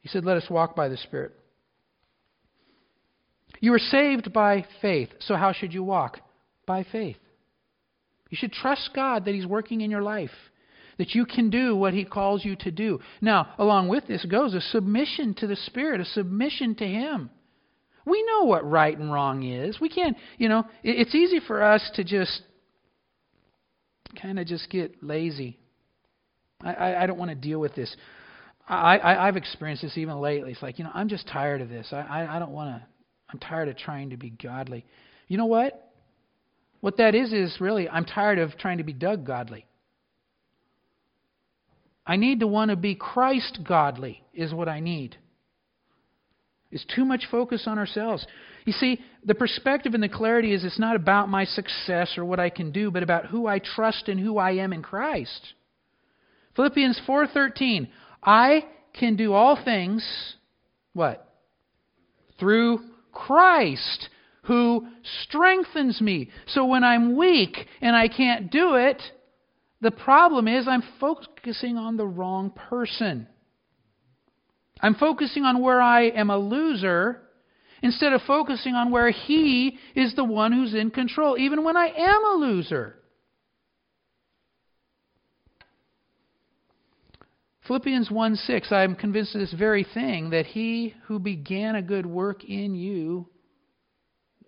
he 0.00 0.08
said, 0.08 0.26
Let 0.26 0.36
us 0.36 0.50
walk 0.50 0.76
by 0.76 0.88
the 0.88 0.98
Spirit. 0.98 1.32
You 3.60 3.72
were 3.72 3.78
saved 3.78 4.32
by 4.32 4.66
faith. 4.82 5.08
So 5.20 5.34
how 5.34 5.52
should 5.52 5.72
you 5.72 5.82
walk? 5.82 6.20
By 6.66 6.84
faith. 6.92 7.16
You 8.28 8.36
should 8.36 8.52
trust 8.52 8.90
God 8.94 9.24
that 9.24 9.34
He's 9.34 9.46
working 9.46 9.80
in 9.80 9.90
your 9.90 10.02
life, 10.02 10.30
that 10.98 11.14
you 11.14 11.24
can 11.24 11.48
do 11.48 11.74
what 11.74 11.94
He 11.94 12.04
calls 12.04 12.44
you 12.44 12.56
to 12.56 12.70
do. 12.70 13.00
Now, 13.20 13.54
along 13.58 13.88
with 13.88 14.06
this 14.06 14.24
goes 14.24 14.54
a 14.54 14.60
submission 14.60 15.34
to 15.34 15.46
the 15.46 15.56
Spirit, 15.56 16.00
a 16.00 16.04
submission 16.04 16.74
to 16.76 16.86
Him. 16.86 17.30
We 18.04 18.22
know 18.24 18.44
what 18.44 18.68
right 18.68 18.96
and 18.96 19.12
wrong 19.12 19.42
is. 19.42 19.80
We 19.80 19.88
can't, 19.88 20.16
you 20.38 20.48
know, 20.48 20.64
it's 20.82 21.14
easy 21.14 21.40
for 21.46 21.62
us 21.62 21.88
to 21.94 22.04
just 22.04 22.42
kind 24.20 24.38
of 24.38 24.46
just 24.46 24.70
get 24.70 25.02
lazy. 25.02 25.58
I, 26.62 26.72
I, 26.72 27.02
I 27.02 27.06
don't 27.06 27.18
want 27.18 27.30
to 27.30 27.34
deal 27.34 27.60
with 27.60 27.74
this. 27.74 27.94
I, 28.66 28.98
I, 28.98 29.28
I've 29.28 29.36
experienced 29.36 29.82
this 29.82 29.96
even 29.96 30.18
lately. 30.20 30.52
It's 30.52 30.62
like, 30.62 30.78
you 30.78 30.84
know, 30.84 30.90
I'm 30.92 31.08
just 31.08 31.28
tired 31.28 31.60
of 31.60 31.68
this. 31.68 31.88
I, 31.92 31.96
I, 31.96 32.36
I 32.36 32.38
don't 32.38 32.52
want 32.52 32.70
to, 32.70 32.86
I'm 33.30 33.38
tired 33.38 33.68
of 33.68 33.76
trying 33.76 34.10
to 34.10 34.16
be 34.16 34.30
godly. 34.30 34.84
You 35.28 35.36
know 35.36 35.46
what? 35.46 35.92
What 36.80 36.96
that 36.96 37.14
is, 37.14 37.32
is 37.32 37.56
really, 37.60 37.88
I'm 37.88 38.04
tired 38.04 38.38
of 38.38 38.56
trying 38.56 38.78
to 38.78 38.84
be 38.84 38.92
Doug 38.92 39.26
godly. 39.26 39.66
I 42.08 42.16
need 42.16 42.40
to 42.40 42.46
want 42.46 42.70
to 42.70 42.76
be 42.76 42.94
Christ 42.94 43.60
godly, 43.62 44.24
is 44.32 44.54
what 44.54 44.68
I 44.68 44.80
need. 44.80 45.16
It's 46.70 46.86
too 46.94 47.04
much 47.04 47.26
focus 47.30 47.64
on 47.66 47.78
ourselves. 47.78 48.26
You 48.64 48.72
see, 48.72 48.98
the 49.24 49.34
perspective 49.34 49.92
and 49.92 50.02
the 50.02 50.08
clarity 50.08 50.54
is 50.54 50.64
it's 50.64 50.78
not 50.78 50.96
about 50.96 51.28
my 51.28 51.44
success 51.44 52.16
or 52.16 52.24
what 52.24 52.40
I 52.40 52.48
can 52.48 52.72
do, 52.72 52.90
but 52.90 53.02
about 53.02 53.26
who 53.26 53.46
I 53.46 53.58
trust 53.58 54.08
and 54.08 54.18
who 54.18 54.38
I 54.38 54.52
am 54.52 54.72
in 54.72 54.82
Christ. 54.82 55.54
Philippians 56.56 56.98
4:13 57.06 57.88
I 58.22 58.64
can 58.94 59.16
do 59.16 59.32
all 59.34 59.56
things, 59.62 60.36
what? 60.92 61.26
Through 62.38 62.80
Christ 63.12 64.08
who 64.42 64.86
strengthens 65.22 66.00
me. 66.00 66.30
So 66.46 66.64
when 66.64 66.82
I'm 66.82 67.16
weak 67.16 67.66
and 67.82 67.94
I 67.94 68.08
can't 68.08 68.50
do 68.50 68.76
it, 68.76 69.00
the 69.80 69.90
problem 69.90 70.48
is 70.48 70.66
I'm 70.66 70.82
focusing 71.00 71.76
on 71.76 71.96
the 71.96 72.06
wrong 72.06 72.50
person. 72.50 73.28
I'm 74.80 74.94
focusing 74.94 75.44
on 75.44 75.60
where 75.60 75.80
I 75.80 76.04
am 76.04 76.30
a 76.30 76.38
loser 76.38 77.22
instead 77.82 78.12
of 78.12 78.22
focusing 78.22 78.74
on 78.74 78.90
where 78.90 79.10
He 79.10 79.78
is 79.94 80.14
the 80.14 80.24
one 80.24 80.52
who's 80.52 80.74
in 80.74 80.90
control, 80.90 81.36
even 81.38 81.64
when 81.64 81.76
I 81.76 81.88
am 81.88 82.24
a 82.24 82.36
loser. 82.38 82.98
Philippians 87.68 88.10
1 88.10 88.36
6, 88.36 88.72
I 88.72 88.82
am 88.82 88.96
convinced 88.96 89.34
of 89.34 89.42
this 89.42 89.52
very 89.52 89.84
thing, 89.84 90.30
that 90.30 90.46
he 90.46 90.94
who 91.04 91.18
began 91.18 91.74
a 91.74 91.82
good 91.82 92.06
work 92.06 92.42
in 92.42 92.74
you 92.74 93.28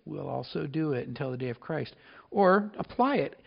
will 0.05 0.27
also 0.27 0.65
do 0.65 0.93
it 0.93 1.07
until 1.07 1.29
the 1.29 1.37
day 1.37 1.49
of 1.49 1.59
Christ. 1.59 1.95
Or 2.31 2.71
apply 2.79 3.17
it. 3.17 3.39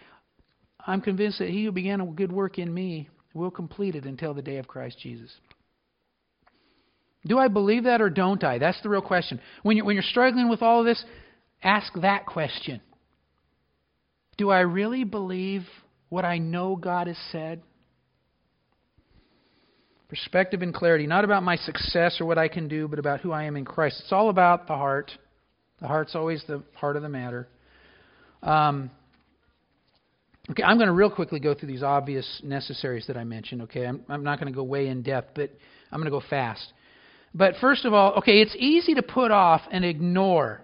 I'm 0.86 1.00
convinced 1.00 1.38
that 1.38 1.48
he 1.48 1.64
who 1.64 1.72
began 1.72 2.00
a 2.00 2.06
good 2.06 2.32
work 2.32 2.58
in 2.58 2.72
me 2.72 3.08
will 3.32 3.50
complete 3.50 3.94
it 3.94 4.04
until 4.04 4.34
the 4.34 4.42
day 4.42 4.58
of 4.58 4.68
Christ 4.68 4.98
Jesus. 5.00 5.30
Do 7.26 7.38
I 7.38 7.48
believe 7.48 7.84
that 7.84 8.02
or 8.02 8.10
don't 8.10 8.42
I? 8.44 8.58
That's 8.58 8.80
the 8.82 8.90
real 8.90 9.00
question. 9.00 9.40
When 9.62 9.76
you're, 9.76 9.86
when 9.86 9.94
you're 9.94 10.02
struggling 10.02 10.48
with 10.50 10.62
all 10.62 10.80
of 10.80 10.86
this, 10.86 11.02
ask 11.62 11.90
that 12.02 12.26
question. 12.26 12.80
Do 14.36 14.50
I 14.50 14.60
really 14.60 15.04
believe 15.04 15.62
what 16.10 16.24
I 16.24 16.38
know 16.38 16.76
God 16.76 17.06
has 17.06 17.16
said? 17.32 17.62
Perspective 20.08 20.60
and 20.60 20.74
clarity, 20.74 21.06
not 21.06 21.24
about 21.24 21.42
my 21.42 21.56
success 21.56 22.18
or 22.20 22.26
what 22.26 22.36
I 22.36 22.48
can 22.48 22.68
do, 22.68 22.88
but 22.88 22.98
about 22.98 23.20
who 23.20 23.32
I 23.32 23.44
am 23.44 23.56
in 23.56 23.64
Christ. 23.64 24.00
It's 24.02 24.12
all 24.12 24.28
about 24.28 24.66
the 24.66 24.74
heart. 24.74 25.10
The 25.80 25.88
heart's 25.88 26.14
always 26.14 26.44
the 26.46 26.62
heart 26.74 26.96
of 26.96 27.02
the 27.02 27.08
matter. 27.08 27.48
Um, 28.42 28.90
okay, 30.50 30.62
I'm 30.62 30.76
going 30.76 30.88
to 30.88 30.94
real 30.94 31.10
quickly 31.10 31.40
go 31.40 31.54
through 31.54 31.68
these 31.68 31.82
obvious 31.82 32.40
necessaries 32.44 33.06
that 33.06 33.16
I 33.16 33.24
mentioned. 33.24 33.62
Okay, 33.62 33.86
I'm, 33.86 34.02
I'm 34.08 34.24
not 34.24 34.40
going 34.40 34.52
to 34.52 34.56
go 34.56 34.62
way 34.62 34.88
in 34.88 35.02
depth, 35.02 35.32
but 35.34 35.50
I'm 35.90 36.00
going 36.00 36.10
to 36.10 36.18
go 36.18 36.22
fast. 36.28 36.72
But 37.34 37.54
first 37.60 37.84
of 37.84 37.92
all, 37.92 38.14
okay, 38.14 38.40
it's 38.40 38.54
easy 38.58 38.94
to 38.94 39.02
put 39.02 39.30
off 39.30 39.62
and 39.70 39.84
ignore 39.84 40.62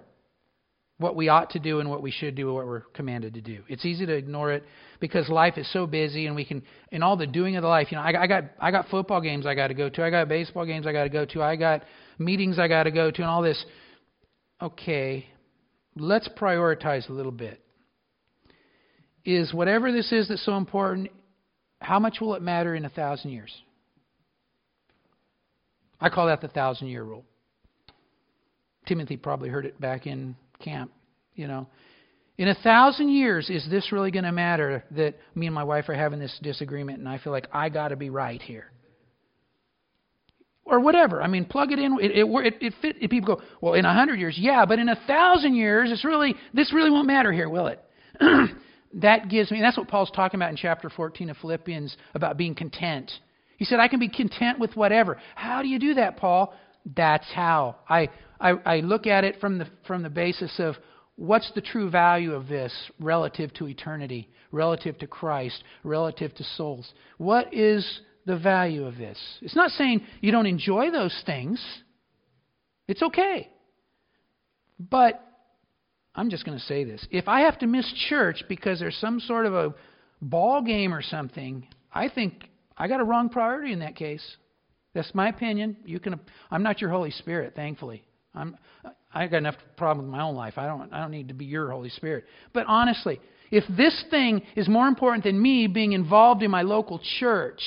what 0.98 1.16
we 1.16 1.28
ought 1.28 1.50
to 1.50 1.58
do 1.58 1.80
and 1.80 1.88
what 1.88 2.02
we 2.02 2.10
should 2.10 2.34
do 2.34 2.48
and 2.48 2.54
what 2.54 2.66
we're 2.66 2.82
commanded 2.92 3.32
to 3.34 3.40
do. 3.40 3.62
It's 3.68 3.86
easy 3.86 4.04
to 4.04 4.12
ignore 4.12 4.52
it 4.52 4.64
because 5.00 5.28
life 5.30 5.56
is 5.56 5.70
so 5.72 5.86
busy 5.86 6.26
and 6.26 6.36
we 6.36 6.44
can 6.44 6.62
in 6.92 7.02
all 7.02 7.16
the 7.16 7.26
doing 7.26 7.56
of 7.56 7.62
the 7.62 7.68
life. 7.68 7.90
You 7.90 7.96
know, 7.96 8.02
I, 8.02 8.22
I 8.22 8.26
got 8.26 8.44
I 8.60 8.70
got 8.70 8.88
football 8.88 9.22
games 9.22 9.46
I 9.46 9.54
got 9.54 9.68
to 9.68 9.74
go 9.74 9.88
to. 9.88 10.04
I 10.04 10.10
got 10.10 10.28
baseball 10.28 10.66
games 10.66 10.86
I 10.86 10.92
got 10.92 11.04
to 11.04 11.08
go 11.08 11.24
to. 11.24 11.42
I 11.42 11.56
got 11.56 11.84
meetings 12.18 12.58
I 12.58 12.68
got 12.68 12.82
to 12.82 12.90
go 12.90 13.10
to 13.10 13.22
and 13.22 13.30
all 13.30 13.40
this. 13.40 13.64
Okay, 14.60 15.26
let's 15.96 16.28
prioritize 16.36 17.08
a 17.08 17.12
little 17.12 17.32
bit. 17.32 17.64
Is 19.24 19.52
whatever 19.52 19.92
this 19.92 20.12
is 20.12 20.28
that's 20.28 20.44
so 20.44 20.56
important, 20.56 21.10
how 21.80 21.98
much 21.98 22.20
will 22.20 22.34
it 22.34 22.42
matter 22.42 22.74
in 22.74 22.84
a 22.84 22.88
thousand 22.88 23.30
years? 23.32 23.52
I 26.00 26.08
call 26.08 26.26
that 26.28 26.40
the 26.40 26.48
thousand 26.48 26.88
year 26.88 27.02
rule. 27.02 27.24
Timothy 28.86 29.16
probably 29.16 29.50
heard 29.50 29.66
it 29.66 29.78
back 29.80 30.06
in 30.06 30.36
camp, 30.58 30.90
you 31.34 31.46
know. 31.46 31.68
In 32.38 32.48
a 32.48 32.54
thousand 32.54 33.10
years, 33.10 33.50
is 33.50 33.68
this 33.68 33.92
really 33.92 34.10
going 34.10 34.24
to 34.24 34.32
matter 34.32 34.82
that 34.92 35.16
me 35.34 35.46
and 35.46 35.54
my 35.54 35.64
wife 35.64 35.90
are 35.90 35.94
having 35.94 36.18
this 36.18 36.38
disagreement 36.42 36.98
and 36.98 37.08
I 37.08 37.18
feel 37.18 37.32
like 37.32 37.46
I 37.52 37.68
got 37.68 37.88
to 37.88 37.96
be 37.96 38.08
right 38.08 38.40
here? 38.40 38.72
Or 40.64 40.80
whatever. 40.80 41.22
I 41.22 41.26
mean, 41.26 41.44
plug 41.44 41.72
it 41.72 41.78
in. 41.78 41.98
It, 42.00 42.12
it, 42.12 42.26
it, 42.26 42.54
it 42.62 42.74
fit, 42.80 42.96
it, 43.00 43.10
people 43.10 43.36
go, 43.36 43.42
well, 43.60 43.74
in 43.74 43.84
a 43.84 43.92
hundred 43.92 44.20
years, 44.20 44.36
yeah, 44.38 44.64
but 44.64 44.78
in 44.78 44.88
a 44.88 44.96
thousand 45.06 45.54
years, 45.54 45.90
it's 45.92 46.04
really 46.04 46.34
this 46.54 46.72
really 46.72 46.90
won't 46.90 47.06
matter 47.06 47.30
here, 47.30 47.48
will 47.48 47.66
it? 47.66 47.80
that 48.94 49.28
gives 49.28 49.50
me. 49.50 49.60
That's 49.60 49.76
what 49.76 49.88
Paul's 49.88 50.10
talking 50.10 50.38
about 50.38 50.50
in 50.50 50.56
chapter 50.56 50.90
14 50.90 51.30
of 51.30 51.36
Philippians 51.38 51.96
about 52.14 52.36
being 52.36 52.54
content. 52.54 53.10
He 53.56 53.64
said, 53.64 53.78
I 53.78 53.88
can 53.88 54.00
be 54.00 54.08
content 54.08 54.58
with 54.58 54.74
whatever. 54.74 55.18
How 55.34 55.62
do 55.62 55.68
you 55.68 55.78
do 55.78 55.94
that, 55.94 56.16
Paul? 56.16 56.54
That's 56.96 57.26
how. 57.32 57.76
I 57.88 58.08
I, 58.40 58.52
I 58.64 58.76
look 58.80 59.06
at 59.06 59.24
it 59.24 59.38
from 59.40 59.58
the, 59.58 59.66
from 59.86 60.02
the 60.02 60.10
basis 60.10 60.52
of 60.58 60.76
what's 61.16 61.50
the 61.54 61.60
true 61.60 61.90
value 61.90 62.32
of 62.32 62.48
this 62.48 62.72
relative 62.98 63.52
to 63.54 63.68
eternity, 63.68 64.28
relative 64.50 64.98
to 64.98 65.06
Christ, 65.06 65.62
relative 65.84 66.34
to 66.36 66.44
souls. 66.56 66.90
What 67.18 67.52
is 67.52 68.00
the 68.24 68.38
value 68.38 68.86
of 68.86 68.96
this? 68.96 69.18
It's 69.42 69.56
not 69.56 69.70
saying 69.72 70.06
you 70.20 70.32
don't 70.32 70.46
enjoy 70.46 70.90
those 70.90 71.22
things, 71.26 71.62
it's 72.88 73.02
okay. 73.02 73.50
But 74.78 75.22
I'm 76.20 76.28
just 76.28 76.44
going 76.44 76.58
to 76.58 76.64
say 76.66 76.84
this. 76.84 77.02
If 77.10 77.28
I 77.28 77.40
have 77.40 77.58
to 77.60 77.66
miss 77.66 77.90
church 78.10 78.44
because 78.46 78.78
there's 78.78 78.98
some 78.98 79.20
sort 79.20 79.46
of 79.46 79.54
a 79.54 79.74
ball 80.20 80.60
game 80.60 80.92
or 80.92 81.00
something, 81.00 81.66
I 81.94 82.10
think 82.10 82.44
I 82.76 82.88
got 82.88 83.00
a 83.00 83.04
wrong 83.04 83.30
priority 83.30 83.72
in 83.72 83.78
that 83.78 83.96
case. 83.96 84.22
That's 84.92 85.14
my 85.14 85.30
opinion. 85.30 85.78
You 85.86 85.98
can 85.98 86.20
I'm 86.50 86.62
not 86.62 86.82
your 86.82 86.90
Holy 86.90 87.10
Spirit, 87.10 87.54
thankfully. 87.56 88.04
I'm, 88.34 88.54
I 89.14 89.28
got 89.28 89.38
enough 89.38 89.54
problems 89.78 90.08
in 90.08 90.10
my 90.10 90.20
own 90.20 90.34
life. 90.36 90.58
I 90.58 90.66
don't, 90.66 90.92
I 90.92 91.00
don't 91.00 91.10
need 91.10 91.28
to 91.28 91.34
be 91.34 91.46
your 91.46 91.70
Holy 91.70 91.88
Spirit. 91.88 92.26
But 92.52 92.66
honestly, 92.68 93.18
if 93.50 93.64
this 93.74 94.04
thing 94.10 94.42
is 94.56 94.68
more 94.68 94.88
important 94.88 95.24
than 95.24 95.40
me 95.40 95.68
being 95.68 95.92
involved 95.92 96.42
in 96.42 96.50
my 96.50 96.60
local 96.60 97.00
church, 97.18 97.62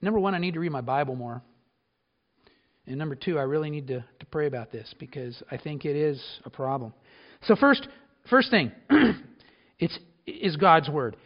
number 0.00 0.20
one, 0.20 0.32
I 0.32 0.38
need 0.38 0.54
to 0.54 0.60
read 0.60 0.70
my 0.70 0.80
Bible 0.80 1.16
more. 1.16 1.42
And 2.86 2.96
number 2.96 3.14
two, 3.14 3.38
I 3.38 3.42
really 3.42 3.70
need 3.70 3.88
to, 3.88 4.04
to 4.20 4.26
pray 4.30 4.46
about 4.46 4.70
this 4.70 4.94
because 4.98 5.42
I 5.50 5.56
think 5.56 5.84
it 5.84 5.96
is 5.96 6.22
a 6.44 6.50
problem. 6.50 6.92
So 7.42 7.56
first, 7.56 7.86
first 8.30 8.50
thing, 8.50 8.72
it's 9.78 9.98
is 10.26 10.56
God's 10.56 10.88
word. 10.88 11.16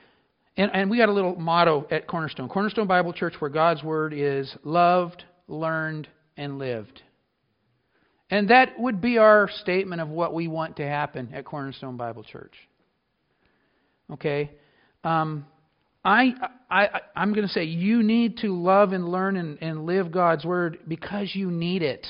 And, 0.57 0.71
and 0.75 0.91
we 0.91 0.99
got 0.99 1.09
a 1.09 1.13
little 1.13 1.37
motto 1.37 1.87
at 1.91 2.07
Cornerstone. 2.07 2.49
Cornerstone 2.49 2.87
Bible 2.87 3.13
Church 3.13 3.35
where 3.39 3.51
God's 3.51 3.83
word 3.83 4.13
is 4.13 4.55
loved, 4.63 5.25
learned, 5.49 6.09
and 6.37 6.59
lived. 6.59 7.03
And 8.31 8.51
that 8.51 8.79
would 8.79 9.01
be 9.01 9.19
our 9.19 9.49
statement 9.63 10.01
of 10.01 10.09
what 10.09 10.35
we 10.35 10.49
want 10.49 10.77
to 10.77 10.87
happen 10.87 11.31
at 11.35 11.45
Cornerstone 11.45 11.97
Bible 11.97 12.23
Church. 12.25 12.55
Okay? 14.13 14.51
Um, 15.03 15.47
I, 16.05 16.33
I, 16.71 16.89
I'm 17.15 17.35
going 17.35 17.47
to 17.47 17.53
say 17.53 17.65
you 17.65 18.03
need 18.03 18.39
to 18.39 18.55
love 18.55 18.93
and 18.93 19.09
learn 19.09 19.37
and, 19.37 19.59
and 19.61 19.85
live 19.85 20.11
God's 20.11 20.45
Word 20.45 20.79
because 20.89 21.31
you 21.35 21.51
need 21.51 21.83
it. 21.83 22.07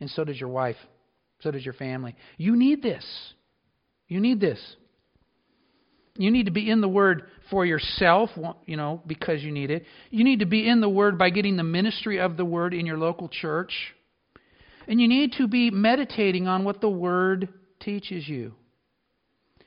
And 0.00 0.08
so 0.10 0.24
does 0.24 0.40
your 0.40 0.48
wife. 0.48 0.76
So 1.40 1.50
does 1.50 1.64
your 1.64 1.74
family. 1.74 2.16
You 2.38 2.56
need 2.56 2.82
this. 2.82 3.04
You 4.08 4.20
need 4.20 4.40
this. 4.40 4.58
You 6.16 6.30
need 6.30 6.46
to 6.46 6.52
be 6.52 6.70
in 6.70 6.80
the 6.80 6.88
Word 6.88 7.24
for 7.50 7.64
yourself, 7.64 8.30
you 8.66 8.76
know, 8.76 9.02
because 9.06 9.42
you 9.42 9.52
need 9.52 9.70
it. 9.70 9.84
You 10.10 10.24
need 10.24 10.40
to 10.40 10.46
be 10.46 10.68
in 10.68 10.80
the 10.80 10.88
Word 10.88 11.18
by 11.18 11.30
getting 11.30 11.56
the 11.56 11.62
ministry 11.62 12.20
of 12.20 12.36
the 12.36 12.44
Word 12.44 12.74
in 12.74 12.86
your 12.86 12.98
local 12.98 13.28
church. 13.28 13.72
And 14.88 15.00
you 15.00 15.08
need 15.08 15.34
to 15.38 15.46
be 15.46 15.70
meditating 15.70 16.48
on 16.48 16.64
what 16.64 16.80
the 16.80 16.88
Word 16.88 17.48
teaches 17.80 18.28
you. 18.28 18.54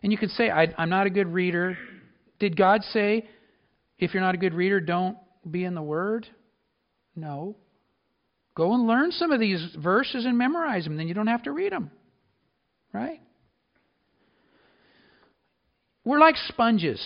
And 0.02 0.12
you 0.12 0.18
could 0.18 0.32
say, 0.32 0.50
I, 0.50 0.68
am 0.78 0.90
not 0.90 1.08
a 1.08 1.10
good 1.10 1.28
reader. 1.28 1.78
Did 2.40 2.58
God 2.58 2.84
say, 2.92 3.28
if 4.04 4.14
you're 4.14 4.22
not 4.22 4.36
a 4.36 4.38
good 4.38 4.54
reader, 4.54 4.80
don't 4.80 5.18
be 5.50 5.64
in 5.64 5.76
the 5.76 5.82
Word? 5.82 6.28
No. 7.16 7.56
Go 8.56 8.74
and 8.74 8.88
learn 8.88 9.12
some 9.12 9.32
of 9.32 9.40
these 9.40 9.76
verses 9.78 10.26
and 10.26 10.38
memorize 10.38 10.84
them. 10.84 10.98
Then 10.98 11.08
you 11.08 11.14
don't 11.14 11.28
have 11.28 11.44
to 11.44 11.52
read 11.52 11.72
them. 11.72 11.92
Right? 12.92 13.22
We're 16.06 16.20
like 16.20 16.36
sponges. 16.48 17.02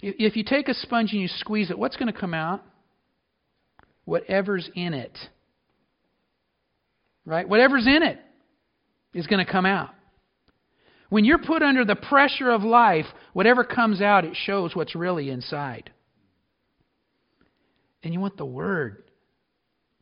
If 0.00 0.36
you 0.36 0.44
take 0.44 0.68
a 0.68 0.74
sponge 0.74 1.12
and 1.12 1.20
you 1.20 1.28
squeeze 1.28 1.70
it, 1.70 1.78
what's 1.78 1.96
going 1.96 2.12
to 2.12 2.18
come 2.18 2.34
out? 2.34 2.62
Whatever's 4.04 4.68
in 4.74 4.94
it. 4.94 5.16
Right? 7.24 7.48
Whatever's 7.48 7.86
in 7.86 8.02
it 8.02 8.18
is 9.14 9.26
going 9.26 9.44
to 9.44 9.50
come 9.50 9.64
out. 9.64 9.90
When 11.14 11.24
you're 11.24 11.38
put 11.38 11.62
under 11.62 11.84
the 11.84 11.94
pressure 11.94 12.50
of 12.50 12.64
life, 12.64 13.04
whatever 13.34 13.62
comes 13.62 14.02
out, 14.02 14.24
it 14.24 14.34
shows 14.34 14.74
what's 14.74 14.96
really 14.96 15.30
inside. 15.30 15.92
And 18.02 18.12
you 18.12 18.18
want 18.18 18.36
the 18.36 18.44
Word 18.44 19.04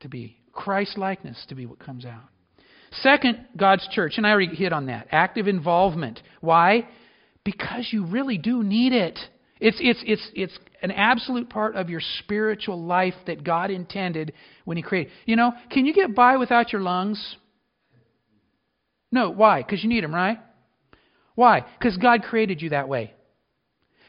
to 0.00 0.08
be 0.08 0.38
Christ 0.52 0.96
likeness 0.96 1.36
to 1.50 1.54
be 1.54 1.66
what 1.66 1.78
comes 1.78 2.06
out. 2.06 2.22
Second, 3.02 3.44
God's 3.58 3.86
church, 3.92 4.14
and 4.16 4.26
I 4.26 4.30
already 4.30 4.56
hit 4.56 4.72
on 4.72 4.86
that 4.86 5.08
active 5.10 5.48
involvement. 5.48 6.18
Why? 6.40 6.88
Because 7.44 7.88
you 7.90 8.06
really 8.06 8.38
do 8.38 8.62
need 8.62 8.94
it. 8.94 9.18
It's, 9.60 9.76
it's, 9.82 10.02
it's, 10.06 10.30
it's 10.34 10.58
an 10.80 10.92
absolute 10.92 11.50
part 11.50 11.76
of 11.76 11.90
your 11.90 12.00
spiritual 12.20 12.82
life 12.82 13.12
that 13.26 13.44
God 13.44 13.70
intended 13.70 14.32
when 14.64 14.78
He 14.78 14.82
created. 14.82 15.12
You 15.26 15.36
know, 15.36 15.52
can 15.70 15.84
you 15.84 15.92
get 15.92 16.14
by 16.14 16.38
without 16.38 16.72
your 16.72 16.80
lungs? 16.80 17.36
No. 19.10 19.28
Why? 19.28 19.60
Because 19.60 19.82
you 19.82 19.90
need 19.90 20.04
them, 20.04 20.14
right? 20.14 20.38
Why? 21.34 21.64
Because 21.78 21.96
God 21.96 22.22
created 22.22 22.60
you 22.60 22.70
that 22.70 22.88
way. 22.88 23.12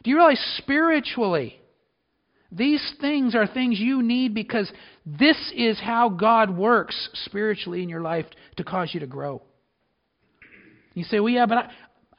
Do 0.04 0.10
you 0.10 0.18
realize 0.18 0.44
spiritually, 0.58 1.60
these 2.52 2.94
things 3.02 3.36
are 3.36 3.48
things 3.48 3.80
you 3.80 4.04
need 4.04 4.34
because 4.34 4.72
this 5.06 5.38
is 5.56 5.80
how 5.80 6.10
God 6.10 6.56
works 6.56 7.10
spiritually 7.26 7.82
in 7.82 7.90
your 7.90 8.02
life 8.02 8.26
to 8.58 8.64
cause 8.64 8.94
you 8.94 9.00
to 9.00 9.08
grow. 9.08 9.42
You 10.94 11.04
say, 11.06 11.20
well, 11.20 11.34
yeah, 11.34 11.48
but 11.48 11.70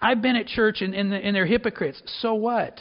I, 0.00 0.08
have 0.08 0.22
been 0.22 0.34
at 0.34 0.46
church 0.46 0.80
and, 0.80 0.94
and, 0.94 1.12
and 1.12 1.36
they're 1.36 1.46
hypocrites. 1.46 2.02
So 2.20 2.34
what? 2.34 2.80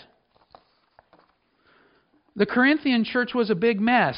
The 2.36 2.47
Corinthian 2.47 3.03
church 3.03 3.34
was 3.36 3.51
a 3.51 3.55
big 3.55 3.80
mess. 3.80 4.17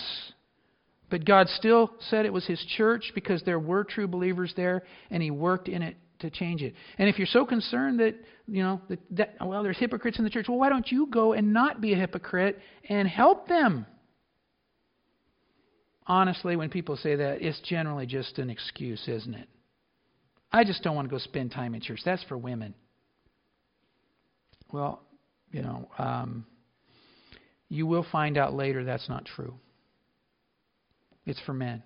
But 1.09 1.25
God 1.25 1.47
still 1.49 1.91
said 2.09 2.25
it 2.25 2.33
was 2.33 2.45
His 2.45 2.63
church 2.77 3.11
because 3.13 3.43
there 3.43 3.59
were 3.59 3.83
true 3.83 4.07
believers 4.07 4.53
there, 4.55 4.83
and 5.11 5.21
He 5.21 5.29
worked 5.29 5.67
in 5.67 5.81
it 5.81 5.97
to 6.29 6.37
change 6.37 6.61
it. 6.61 6.73
And 6.97 7.07
if 7.09 7.17
you're 7.17 7.27
so 7.27 7.45
concerned 7.45 7.99
that, 7.99 8.15
you 8.47 8.63
know, 8.63 8.81
that, 8.89 8.99
that, 9.11 9.35
well, 9.41 9.63
there's 9.63 9.77
hypocrites 9.77 10.17
in 10.17 10.23
the 10.23 10.29
church, 10.29 10.47
well, 10.47 10.57
why 10.57 10.69
don't 10.69 10.91
you 10.91 11.07
go 11.07 11.33
and 11.33 11.53
not 11.53 11.81
be 11.81 11.93
a 11.93 11.97
hypocrite 11.97 12.59
and 12.89 13.07
help 13.07 13.47
them? 13.47 13.85
Honestly, 16.07 16.55
when 16.55 16.69
people 16.69 16.97
say 16.97 17.15
that, 17.15 17.41
it's 17.41 17.59
generally 17.61 18.05
just 18.05 18.37
an 18.37 18.49
excuse, 18.49 19.07
isn't 19.07 19.33
it? 19.33 19.49
I 20.51 20.63
just 20.63 20.83
don't 20.83 20.95
want 20.95 21.09
to 21.09 21.11
go 21.13 21.17
spend 21.17 21.51
time 21.51 21.73
in 21.73 21.81
church. 21.81 21.99
That's 22.05 22.23
for 22.23 22.37
women. 22.37 22.75
Well, 24.71 25.01
you 25.51 25.61
know, 25.61 25.89
um, 25.97 26.45
you 27.69 27.87
will 27.87 28.05
find 28.11 28.37
out 28.37 28.53
later 28.53 28.83
that's 28.83 29.09
not 29.09 29.25
true. 29.25 29.55
It's 31.25 31.39
for 31.41 31.53
men. 31.53 31.83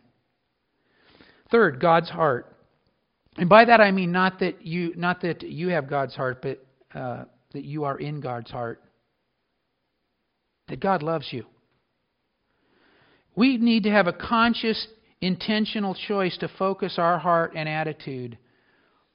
Third, 1.51 1.79
God's 1.79 2.09
heart. 2.09 2.55
And 3.39 3.47
by 3.47 3.63
that 3.65 3.79
I 3.79 3.91
mean 3.91 4.11
not 4.11 4.39
that 4.39 4.65
you 4.65 4.93
not 4.97 5.21
that 5.21 5.43
you 5.43 5.69
have 5.69 5.89
God's 5.89 6.13
heart, 6.13 6.41
but 6.41 6.65
uh, 6.93 7.23
that 7.53 7.63
you 7.63 7.85
are 7.85 7.97
in 7.97 8.19
God's 8.19 8.51
heart. 8.51 8.81
That 10.67 10.81
God 10.81 11.01
loves 11.01 11.27
you. 11.31 11.45
We 13.35 13.57
need 13.57 13.83
to 13.83 13.91
have 13.91 14.07
a 14.07 14.13
conscious, 14.13 14.87
intentional 15.21 15.95
choice 16.07 16.37
to 16.39 16.49
focus 16.59 16.95
our 16.97 17.17
heart 17.17 17.53
and 17.55 17.69
attitude 17.69 18.37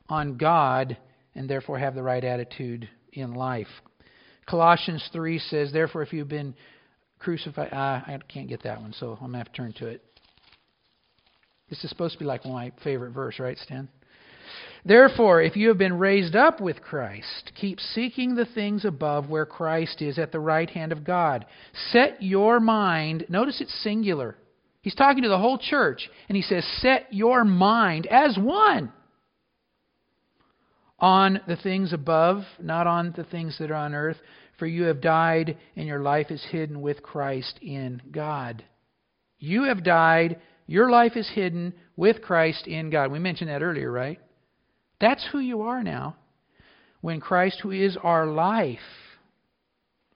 on 0.08 0.38
God 0.38 0.96
and 1.34 1.48
therefore 1.48 1.78
have 1.78 1.94
the 1.94 2.02
right 2.02 2.24
attitude 2.24 2.88
in 3.12 3.34
life. 3.34 3.68
Colossians 4.46 5.06
3 5.12 5.38
says, 5.38 5.70
Therefore, 5.70 6.02
if 6.02 6.14
you've 6.14 6.28
been 6.28 6.54
crucified, 7.18 7.72
uh, 7.72 7.76
I 7.76 8.18
can't 8.32 8.48
get 8.48 8.62
that 8.62 8.80
one, 8.80 8.94
so 8.94 9.12
I'm 9.12 9.18
going 9.18 9.32
to 9.32 9.38
have 9.38 9.52
to 9.52 9.52
turn 9.52 9.72
to 9.74 9.86
it. 9.88 10.02
This 11.68 11.84
is 11.84 11.90
supposed 11.90 12.14
to 12.14 12.18
be 12.18 12.24
like 12.24 12.46
my 12.46 12.72
favorite 12.82 13.12
verse, 13.12 13.38
right, 13.38 13.58
Stan? 13.58 13.88
Therefore, 14.84 15.40
if 15.40 15.56
you 15.56 15.68
have 15.68 15.78
been 15.78 15.98
raised 15.98 16.36
up 16.36 16.60
with 16.60 16.82
Christ, 16.82 17.52
keep 17.54 17.80
seeking 17.80 18.34
the 18.34 18.44
things 18.44 18.84
above 18.84 19.30
where 19.30 19.46
Christ 19.46 20.02
is 20.02 20.18
at 20.18 20.32
the 20.32 20.40
right 20.40 20.68
hand 20.68 20.92
of 20.92 21.04
God. 21.04 21.46
Set 21.90 22.22
your 22.22 22.60
mind, 22.60 23.24
notice 23.28 23.60
it's 23.60 23.82
singular. 23.82 24.36
He's 24.82 24.94
talking 24.94 25.22
to 25.22 25.30
the 25.30 25.38
whole 25.38 25.56
church, 25.56 26.10
and 26.28 26.36
he 26.36 26.42
says, 26.42 26.64
Set 26.80 27.06
your 27.10 27.44
mind 27.44 28.06
as 28.06 28.36
one 28.36 28.92
on 30.98 31.40
the 31.48 31.56
things 31.56 31.92
above, 31.92 32.42
not 32.60 32.86
on 32.86 33.14
the 33.16 33.24
things 33.24 33.56
that 33.58 33.70
are 33.70 33.74
on 33.74 33.94
earth, 33.94 34.18
for 34.58 34.66
you 34.66 34.84
have 34.84 35.00
died, 35.00 35.56
and 35.76 35.86
your 35.86 36.00
life 36.00 36.30
is 36.30 36.44
hidden 36.50 36.80
with 36.82 37.02
Christ 37.02 37.58
in 37.62 38.02
God. 38.10 38.62
You 39.38 39.64
have 39.64 39.82
died, 39.82 40.40
your 40.66 40.90
life 40.90 41.16
is 41.16 41.28
hidden 41.34 41.74
with 41.96 42.22
Christ 42.22 42.66
in 42.66 42.90
God. 42.90 43.10
We 43.10 43.18
mentioned 43.18 43.50
that 43.50 43.62
earlier, 43.62 43.90
right? 43.90 44.20
That's 45.04 45.28
who 45.32 45.38
you 45.38 45.60
are 45.60 45.82
now. 45.82 46.16
When 47.02 47.20
Christ, 47.20 47.60
who 47.62 47.72
is 47.72 47.98
our 48.02 48.24
life, 48.24 48.78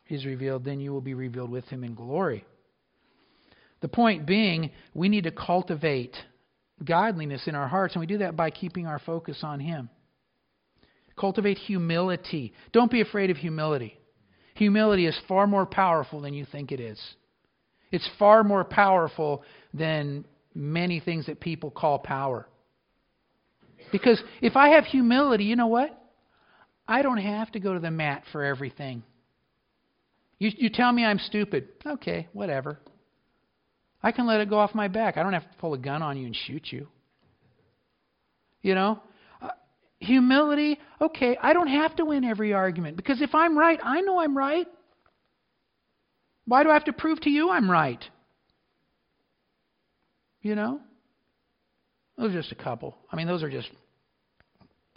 is 0.09 0.25
revealed, 0.25 0.65
then 0.65 0.81
you 0.81 0.93
will 0.95 1.03
be 1.03 1.13
revealed 1.13 1.51
with 1.51 1.67
him 1.67 1.85
in 1.85 1.95
glory. 1.95 2.47
The 3.83 3.89
point 3.89 4.25
being, 4.25 4.71
we 4.95 5.11
need 5.11 5.25
to 5.25 5.31
cultivate 5.31 6.17
godliness 6.83 7.47
in 7.47 7.55
our 7.55 7.69
hearts, 7.69 7.93
and 7.95 8.01
we 8.01 8.07
do 8.07 8.17
that 8.19 8.35
by 8.35 8.49
keeping 8.49 8.87
our 8.87 8.99
focus 8.99 9.41
on 9.43 9.61
him. 9.61 9.91
Cultivate 11.21 11.59
humility. 11.59 12.55
Don't 12.73 12.91
be 12.91 13.03
afraid 13.03 13.29
of 13.29 13.37
humility. 13.37 14.01
Humility 14.55 15.05
is 15.05 15.21
far 15.29 15.47
more 15.47 15.67
powerful 15.67 16.23
than 16.23 16.33
you 16.33 16.47
think 16.51 16.73
it 16.73 16.81
is. 16.81 16.99
It's 17.93 18.09
far 18.19 18.43
more 18.43 18.65
powerful 18.65 19.43
than 19.75 20.25
many 20.55 20.99
things 20.99 21.27
that 21.27 21.41
people 21.41 21.71
call 21.71 21.99
power. 21.99 22.49
Because 23.91 24.23
if 24.41 24.57
I 24.57 24.71
have 24.71 24.85
humility, 24.85 25.45
you 25.45 25.57
know 25.57 25.67
what? 25.67 25.99
I 26.87 27.03
don't 27.03 27.19
have 27.19 27.53
to 27.53 27.61
go 27.61 27.75
to 27.75 27.81
the 27.81 27.91
mat 27.91 28.25
for 28.33 28.45
everything. 28.45 29.03
You, 30.39 30.51
you 30.57 30.71
tell 30.71 30.93
me 30.93 31.05
I'm 31.05 31.19
stupid. 31.19 31.69
Okay, 31.87 32.29
whatever. 32.33 32.79
I 34.03 34.13
can 34.13 34.27
let 34.27 34.41
it 34.41 34.49
go 34.49 34.59
off 34.59 34.75
my 34.75 34.89
back. 34.89 35.17
I 35.17 35.23
don't 35.23 35.33
have 35.33 35.51
to 35.51 35.57
pull 35.59 35.75
a 35.75 35.79
gun 35.79 36.03
on 36.03 36.17
you 36.17 36.27
and 36.27 36.37
shoot 36.37 36.69
you. 36.71 36.89
You 38.63 38.75
know? 38.75 39.03
Uh, 39.43 39.49
humility, 39.99 40.79
okay, 41.01 41.37
I 41.43 41.53
don't 41.53 41.69
have 41.69 41.97
to 41.97 42.05
win 42.05 42.25
every 42.25 42.53
argument 42.53 42.97
because 42.97 43.21
if 43.21 43.35
I'm 43.35 43.59
right, 43.59 43.79
I 43.83 44.01
know 44.01 44.21
I'm 44.21 44.37
right. 44.37 44.67
Why 46.47 46.63
do 46.63 46.71
I 46.71 46.75
have 46.75 46.85
to 46.85 46.93
prove 46.93 47.21
to 47.23 47.31
you 47.31 47.51
I'm 47.51 47.71
right? 47.71 48.03
You 50.41 50.55
know? 50.55 50.81
Those 52.19 52.35
are 52.35 52.41
just 52.41 52.53
a 52.53 52.57
couple. 52.57 52.97
I 53.11 53.17
mean, 53.17 53.27
those 53.27 53.43
are 53.43 53.51
just 53.51 53.69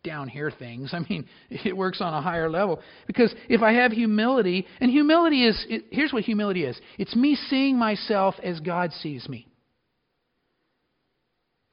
down 0.04 0.28
here 0.28 0.52
things. 0.52 0.90
I 0.94 1.00
mean, 1.00 1.28
it 1.50 1.76
works 1.76 2.02
on 2.02 2.14
a 2.14 2.22
higher 2.22 2.50
level. 2.50 2.82
Because 3.08 3.34
if 3.48 3.62
I 3.62 3.74
have 3.74 3.92
humility, 3.92 4.66
and 4.80 4.90
humility 4.90 5.46
is, 5.46 5.66
it, 5.70 5.86
here's 5.92 6.12
what 6.12 6.24
humility 6.24 6.66
is 6.66 6.80
it's 6.98 7.16
me 7.16 7.36
seeing 7.50 7.78
myself 7.78 8.36
as 8.44 8.60
God 8.60 8.92
sees 8.94 9.28
me. 9.30 9.48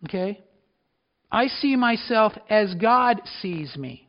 Okay? 0.05 0.41
I 1.31 1.49
see 1.49 1.77
myself 1.77 2.33
as 2.49 2.75
God 2.75 3.21
sees 3.43 3.77
me 3.77 4.07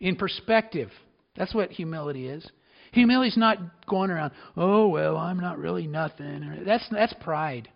in 0.00 0.16
perspective. 0.16 0.90
That's 1.36 1.54
what 1.54 1.70
humility 1.70 2.28
is. 2.28 2.46
Humility 2.92 3.28
is 3.28 3.36
not 3.36 3.58
going 3.86 4.10
around, 4.10 4.32
oh, 4.56 4.88
well, 4.88 5.16
I'm 5.16 5.40
not 5.40 5.58
really 5.58 5.86
nothing. 5.86 6.62
That's, 6.64 6.86
that's 6.90 7.14
pride. 7.20 7.68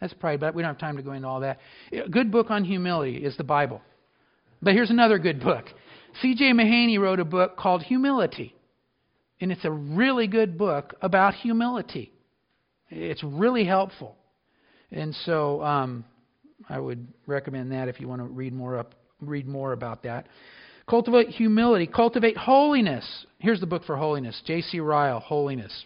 That's 0.00 0.14
pride, 0.14 0.40
but 0.40 0.54
we 0.54 0.62
don't 0.62 0.70
have 0.70 0.78
time 0.78 0.96
to 0.96 1.02
go 1.02 1.12
into 1.12 1.26
all 1.26 1.40
that. 1.40 1.58
A 1.92 2.08
good 2.08 2.30
book 2.30 2.50
on 2.50 2.64
humility 2.64 3.16
is 3.16 3.36
the 3.36 3.44
Bible. 3.44 3.80
But 4.62 4.74
here's 4.74 4.90
another 4.90 5.18
good 5.18 5.40
book. 5.40 5.66
C.J. 6.22 6.52
Mahaney 6.52 6.98
wrote 6.98 7.20
a 7.20 7.24
book 7.24 7.56
called 7.56 7.82
Humility. 7.82 8.54
And 9.40 9.52
it's 9.52 9.64
a 9.64 9.70
really 9.70 10.26
good 10.26 10.58
book 10.58 10.94
about 11.00 11.34
humility. 11.34 12.12
It's 12.90 13.22
really 13.22 13.64
helpful. 13.64 14.16
And 14.90 15.14
so 15.24 15.62
um, 15.62 16.04
I 16.68 16.78
would 16.78 17.06
recommend 17.26 17.72
that 17.72 17.88
if 17.88 18.00
you 18.00 18.08
want 18.08 18.20
to 18.20 18.26
read 18.26 18.52
more 18.52 18.78
up 18.78 18.94
read 19.20 19.46
more 19.46 19.72
about 19.72 20.04
that. 20.04 20.26
Cultivate 20.88 21.28
humility, 21.28 21.86
cultivate 21.86 22.36
holiness. 22.36 23.04
Here's 23.38 23.60
the 23.60 23.66
book 23.66 23.84
for 23.84 23.96
holiness. 23.96 24.40
J.C. 24.46 24.80
Ryle, 24.80 25.20
Holiness. 25.20 25.84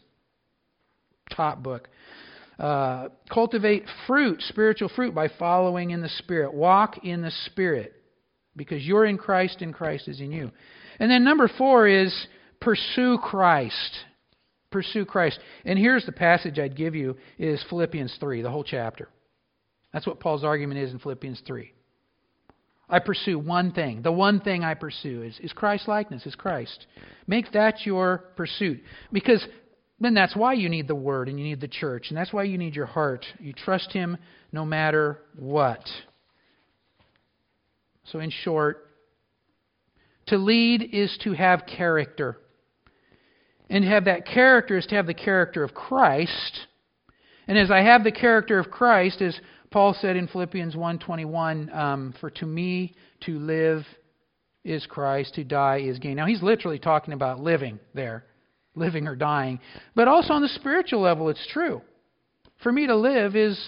Top 1.34 1.62
book. 1.62 1.88
Uh, 2.58 3.08
cultivate 3.32 3.84
fruit, 4.06 4.42
spiritual 4.42 4.90
fruit, 4.94 5.14
by 5.14 5.28
following 5.38 5.90
in 5.90 6.00
the 6.00 6.08
Spirit. 6.08 6.52
Walk 6.52 7.04
in 7.04 7.22
the 7.22 7.32
Spirit 7.46 7.94
because 8.56 8.84
you're 8.84 9.06
in 9.06 9.18
Christ 9.18 9.62
and 9.62 9.74
Christ 9.74 10.08
is 10.08 10.20
in 10.20 10.30
you. 10.32 10.50
And 10.98 11.10
then 11.10 11.24
number 11.24 11.50
four 11.58 11.88
is 11.88 12.26
pursue 12.60 13.18
Christ. 13.18 13.98
Pursue 14.70 15.04
Christ. 15.04 15.38
And 15.64 15.78
here's 15.78 16.06
the 16.06 16.12
passage 16.12 16.58
I'd 16.58 16.76
give 16.76 16.94
you 16.94 17.16
is 17.38 17.64
Philippians 17.68 18.16
3, 18.20 18.42
the 18.42 18.50
whole 18.50 18.64
chapter. 18.64 19.08
That's 19.92 20.06
what 20.06 20.20
Paul's 20.20 20.44
argument 20.44 20.80
is 20.80 20.92
in 20.92 20.98
Philippians 20.98 21.42
3. 21.46 21.72
I 22.88 22.98
pursue 22.98 23.38
one 23.38 23.72
thing. 23.72 24.02
The 24.02 24.12
one 24.12 24.40
thing 24.40 24.64
I 24.64 24.74
pursue 24.74 25.22
is, 25.22 25.38
is 25.40 25.52
Christ 25.52 25.88
likeness, 25.88 26.26
is 26.26 26.34
Christ. 26.34 26.86
Make 27.26 27.52
that 27.52 27.86
your 27.86 28.24
pursuit. 28.36 28.82
Because 29.10 29.44
then 30.04 30.14
that's 30.14 30.34
why 30.34 30.54
you 30.54 30.68
need 30.68 30.88
the 30.88 30.94
Word 30.94 31.28
and 31.28 31.38
you 31.38 31.44
need 31.44 31.60
the 31.60 31.68
church. 31.68 32.06
And 32.08 32.16
that's 32.16 32.32
why 32.32 32.44
you 32.44 32.58
need 32.58 32.74
your 32.74 32.86
heart. 32.86 33.24
You 33.38 33.52
trust 33.52 33.92
Him 33.92 34.18
no 34.52 34.64
matter 34.64 35.18
what. 35.36 35.82
So, 38.04 38.18
in 38.18 38.30
short, 38.30 38.88
to 40.26 40.36
lead 40.36 40.82
is 40.92 41.16
to 41.24 41.32
have 41.32 41.64
character. 41.66 42.38
And 43.70 43.84
to 43.84 43.90
have 43.90 44.04
that 44.06 44.26
character 44.26 44.76
is 44.76 44.86
to 44.86 44.96
have 44.96 45.06
the 45.06 45.14
character 45.14 45.62
of 45.62 45.72
Christ. 45.72 46.66
And 47.46 47.58
as 47.58 47.70
I 47.70 47.80
have 47.80 48.04
the 48.04 48.12
character 48.12 48.58
of 48.58 48.70
Christ, 48.70 49.22
as 49.22 49.38
Paul 49.70 49.94
said 49.94 50.16
in 50.16 50.26
Philippians 50.28 50.76
1:21, 50.76 51.70
um, 51.72 52.12
"For 52.20 52.30
to 52.30 52.46
me 52.46 52.94
to 53.20 53.38
live 53.38 53.86
is 54.64 54.86
Christ, 54.86 55.34
to 55.36 55.44
die 55.44 55.78
is 55.78 55.98
gain." 55.98 56.16
Now 56.16 56.26
he's 56.26 56.42
literally 56.42 56.78
talking 56.78 57.14
about 57.14 57.40
living 57.40 57.80
there, 57.94 58.24
living 58.74 59.06
or 59.06 59.16
dying, 59.16 59.60
but 59.94 60.08
also 60.08 60.32
on 60.32 60.42
the 60.42 60.48
spiritual 60.48 61.00
level, 61.00 61.28
it's 61.28 61.46
true. 61.52 61.82
For 62.62 62.72
me 62.72 62.86
to 62.86 62.96
live 62.96 63.36
is 63.36 63.58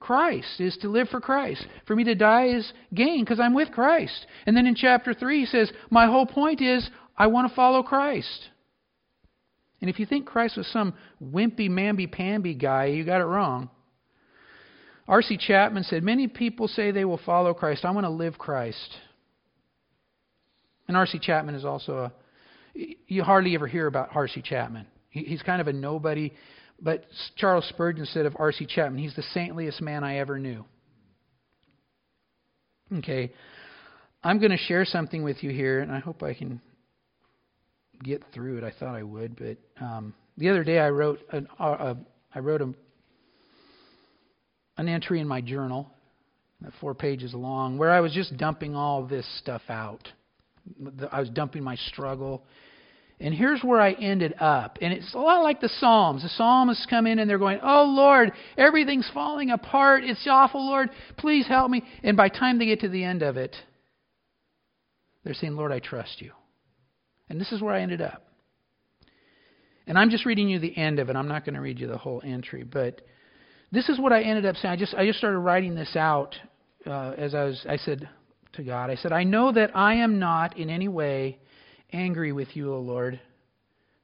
Christ, 0.00 0.60
is 0.60 0.76
to 0.78 0.88
live 0.88 1.08
for 1.08 1.20
Christ. 1.20 1.66
For 1.86 1.94
me 1.94 2.04
to 2.04 2.14
die 2.14 2.48
is 2.48 2.72
gain 2.94 3.24
because 3.24 3.40
I'm 3.40 3.54
with 3.54 3.70
Christ. 3.70 4.26
And 4.46 4.56
then 4.56 4.66
in 4.66 4.74
chapter 4.74 5.14
3, 5.14 5.40
he 5.40 5.46
says, 5.46 5.72
My 5.90 6.06
whole 6.06 6.26
point 6.26 6.60
is 6.60 6.88
I 7.16 7.28
want 7.28 7.48
to 7.48 7.54
follow 7.54 7.82
Christ. 7.82 8.48
And 9.80 9.90
if 9.90 9.98
you 9.98 10.06
think 10.06 10.26
Christ 10.26 10.56
was 10.56 10.66
some 10.68 10.94
wimpy, 11.22 11.68
mamby 11.68 12.10
pamby 12.10 12.54
guy, 12.54 12.86
you 12.86 13.04
got 13.04 13.20
it 13.20 13.24
wrong. 13.24 13.68
R.C. 15.08 15.36
Chapman 15.36 15.82
said, 15.82 16.02
Many 16.02 16.28
people 16.28 16.68
say 16.68 16.90
they 16.90 17.04
will 17.04 17.20
follow 17.26 17.52
Christ. 17.52 17.84
I 17.84 17.90
want 17.90 18.04
to 18.04 18.10
live 18.10 18.38
Christ. 18.38 18.96
And 20.86 20.96
R.C. 20.96 21.18
Chapman 21.18 21.54
is 21.54 21.64
also 21.64 21.96
a. 21.98 22.12
You 22.74 23.22
hardly 23.22 23.54
ever 23.54 23.66
hear 23.66 23.86
about 23.86 24.10
R.C. 24.14 24.42
Chapman. 24.42 24.86
He's 25.10 25.42
kind 25.42 25.60
of 25.60 25.68
a 25.68 25.72
nobody. 25.72 26.32
But 26.80 27.04
Charles 27.36 27.66
Spurgeon 27.68 28.06
said 28.06 28.26
of 28.26 28.34
R.C. 28.38 28.66
Chapman, 28.66 28.98
he's 28.98 29.14
the 29.14 29.22
saintliest 29.34 29.80
man 29.80 30.02
I 30.02 30.18
ever 30.18 30.38
knew. 30.38 30.64
Okay. 32.98 33.32
I'm 34.24 34.38
going 34.38 34.50
to 34.50 34.56
share 34.56 34.84
something 34.84 35.22
with 35.22 35.42
you 35.42 35.50
here, 35.50 35.80
and 35.80 35.92
I 35.92 35.98
hope 35.98 36.22
I 36.22 36.34
can 36.34 36.60
get 38.02 38.22
through 38.32 38.58
it. 38.58 38.64
I 38.64 38.72
thought 38.78 38.94
I 38.94 39.02
would, 39.02 39.36
but 39.36 39.58
um, 39.84 40.14
the 40.36 40.48
other 40.48 40.64
day 40.64 40.78
I 40.78 40.90
wrote 40.90 41.20
an, 41.30 41.48
uh, 41.58 41.62
uh, 41.62 41.94
I 42.34 42.38
wrote 42.40 42.62
a 42.62 42.72
an 44.78 44.88
entry 44.88 45.20
in 45.20 45.28
my 45.28 45.40
journal, 45.40 45.90
four 46.80 46.94
pages 46.94 47.34
long, 47.34 47.76
where 47.76 47.90
I 47.90 48.00
was 48.00 48.12
just 48.12 48.36
dumping 48.36 48.74
all 48.74 49.04
this 49.04 49.26
stuff 49.38 49.62
out. 49.68 50.08
I 51.10 51.20
was 51.20 51.30
dumping 51.30 51.62
my 51.62 51.76
struggle. 51.76 52.44
And 53.20 53.32
here's 53.32 53.62
where 53.62 53.80
I 53.80 53.92
ended 53.92 54.34
up. 54.40 54.78
And 54.80 54.92
it's 54.92 55.14
a 55.14 55.18
lot 55.18 55.42
like 55.42 55.60
the 55.60 55.68
Psalms. 55.68 56.22
The 56.22 56.28
psalmists 56.30 56.86
come 56.90 57.06
in 57.06 57.20
and 57.20 57.30
they're 57.30 57.38
going, 57.38 57.60
Oh 57.62 57.84
Lord, 57.84 58.32
everything's 58.58 59.08
falling 59.14 59.50
apart. 59.50 60.02
It's 60.04 60.26
awful, 60.28 60.66
Lord. 60.66 60.90
Please 61.18 61.46
help 61.46 61.70
me. 61.70 61.84
And 62.02 62.16
by 62.16 62.28
the 62.28 62.36
time 62.36 62.58
they 62.58 62.66
get 62.66 62.80
to 62.80 62.88
the 62.88 63.04
end 63.04 63.22
of 63.22 63.36
it, 63.36 63.54
they're 65.24 65.34
saying, 65.34 65.54
Lord, 65.54 65.70
I 65.70 65.78
trust 65.78 66.20
you. 66.20 66.32
And 67.28 67.40
this 67.40 67.52
is 67.52 67.62
where 67.62 67.74
I 67.74 67.80
ended 67.80 68.00
up. 68.00 68.24
And 69.86 69.96
I'm 69.96 70.10
just 70.10 70.26
reading 70.26 70.48
you 70.48 70.58
the 70.58 70.76
end 70.76 70.98
of 70.98 71.08
it. 71.08 71.16
I'm 71.16 71.28
not 71.28 71.44
going 71.44 71.54
to 71.54 71.60
read 71.60 71.78
you 71.78 71.86
the 71.86 71.98
whole 71.98 72.22
entry. 72.24 72.64
But 72.64 73.02
this 73.70 73.88
is 73.88 74.00
what 74.00 74.12
I 74.12 74.22
ended 74.22 74.46
up 74.46 74.56
saying. 74.56 74.72
I 74.72 74.76
just 74.76 74.94
I 74.94 75.06
just 75.06 75.18
started 75.18 75.38
writing 75.38 75.74
this 75.74 75.96
out 75.96 76.34
uh, 76.86 77.12
as 77.16 77.34
I 77.34 77.44
was. 77.44 77.64
I 77.68 77.76
said 77.76 78.08
to 78.54 78.62
God, 78.62 78.90
I 78.90 78.96
said, 78.96 79.12
I 79.12 79.24
know 79.24 79.52
that 79.52 79.76
I 79.76 79.94
am 79.94 80.18
not 80.18 80.56
in 80.56 80.70
any 80.70 80.88
way 80.88 81.38
angry 81.92 82.32
with 82.32 82.56
you, 82.56 82.72
O 82.72 82.80
Lord. 82.80 83.20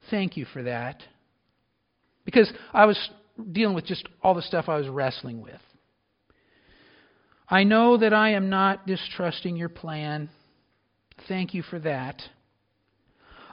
Thank 0.09 0.37
you 0.37 0.45
for 0.45 0.63
that, 0.63 1.03
because 2.25 2.51
I 2.73 2.85
was 2.85 2.97
dealing 3.51 3.75
with 3.75 3.85
just 3.85 4.07
all 4.21 4.33
the 4.33 4.41
stuff 4.41 4.65
I 4.67 4.77
was 4.77 4.87
wrestling 4.87 5.41
with. 5.41 5.61
I 7.47 7.63
know 7.63 7.97
that 7.97 8.13
I 8.13 8.31
am 8.31 8.49
not 8.49 8.85
distrusting 8.85 9.55
your 9.55 9.69
plan. 9.69 10.29
Thank 11.27 11.53
you 11.53 11.63
for 11.63 11.79
that. 11.79 12.21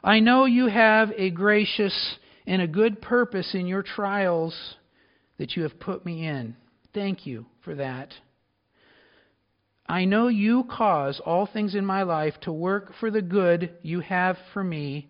I 0.04 0.20
know 0.20 0.44
you 0.44 0.66
have 0.66 1.10
a 1.16 1.30
gracious 1.30 2.16
and 2.46 2.62
a 2.62 2.68
good 2.68 3.00
purpose 3.02 3.54
in 3.54 3.66
your 3.66 3.82
trials 3.82 4.76
that 5.38 5.56
you 5.56 5.62
have 5.62 5.80
put 5.80 6.06
me 6.06 6.26
in. 6.26 6.56
Thank 6.94 7.26
you 7.26 7.46
for 7.64 7.74
that. 7.74 8.12
I 9.88 10.04
know 10.04 10.28
you 10.28 10.64
cause 10.64 11.20
all 11.24 11.46
things 11.46 11.74
in 11.74 11.86
my 11.86 12.02
life 12.02 12.34
to 12.42 12.52
work 12.52 12.92
for 12.98 13.10
the 13.10 13.22
good 13.22 13.74
you 13.82 14.00
have 14.00 14.36
for 14.52 14.64
me 14.64 15.08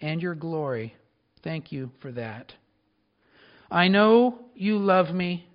and 0.00 0.20
your 0.20 0.34
glory. 0.34 0.94
Thank 1.42 1.72
you 1.72 1.90
for 2.00 2.12
that. 2.12 2.52
I 3.70 3.88
know 3.88 4.38
you 4.54 4.78
love 4.78 5.14
me 5.14 5.48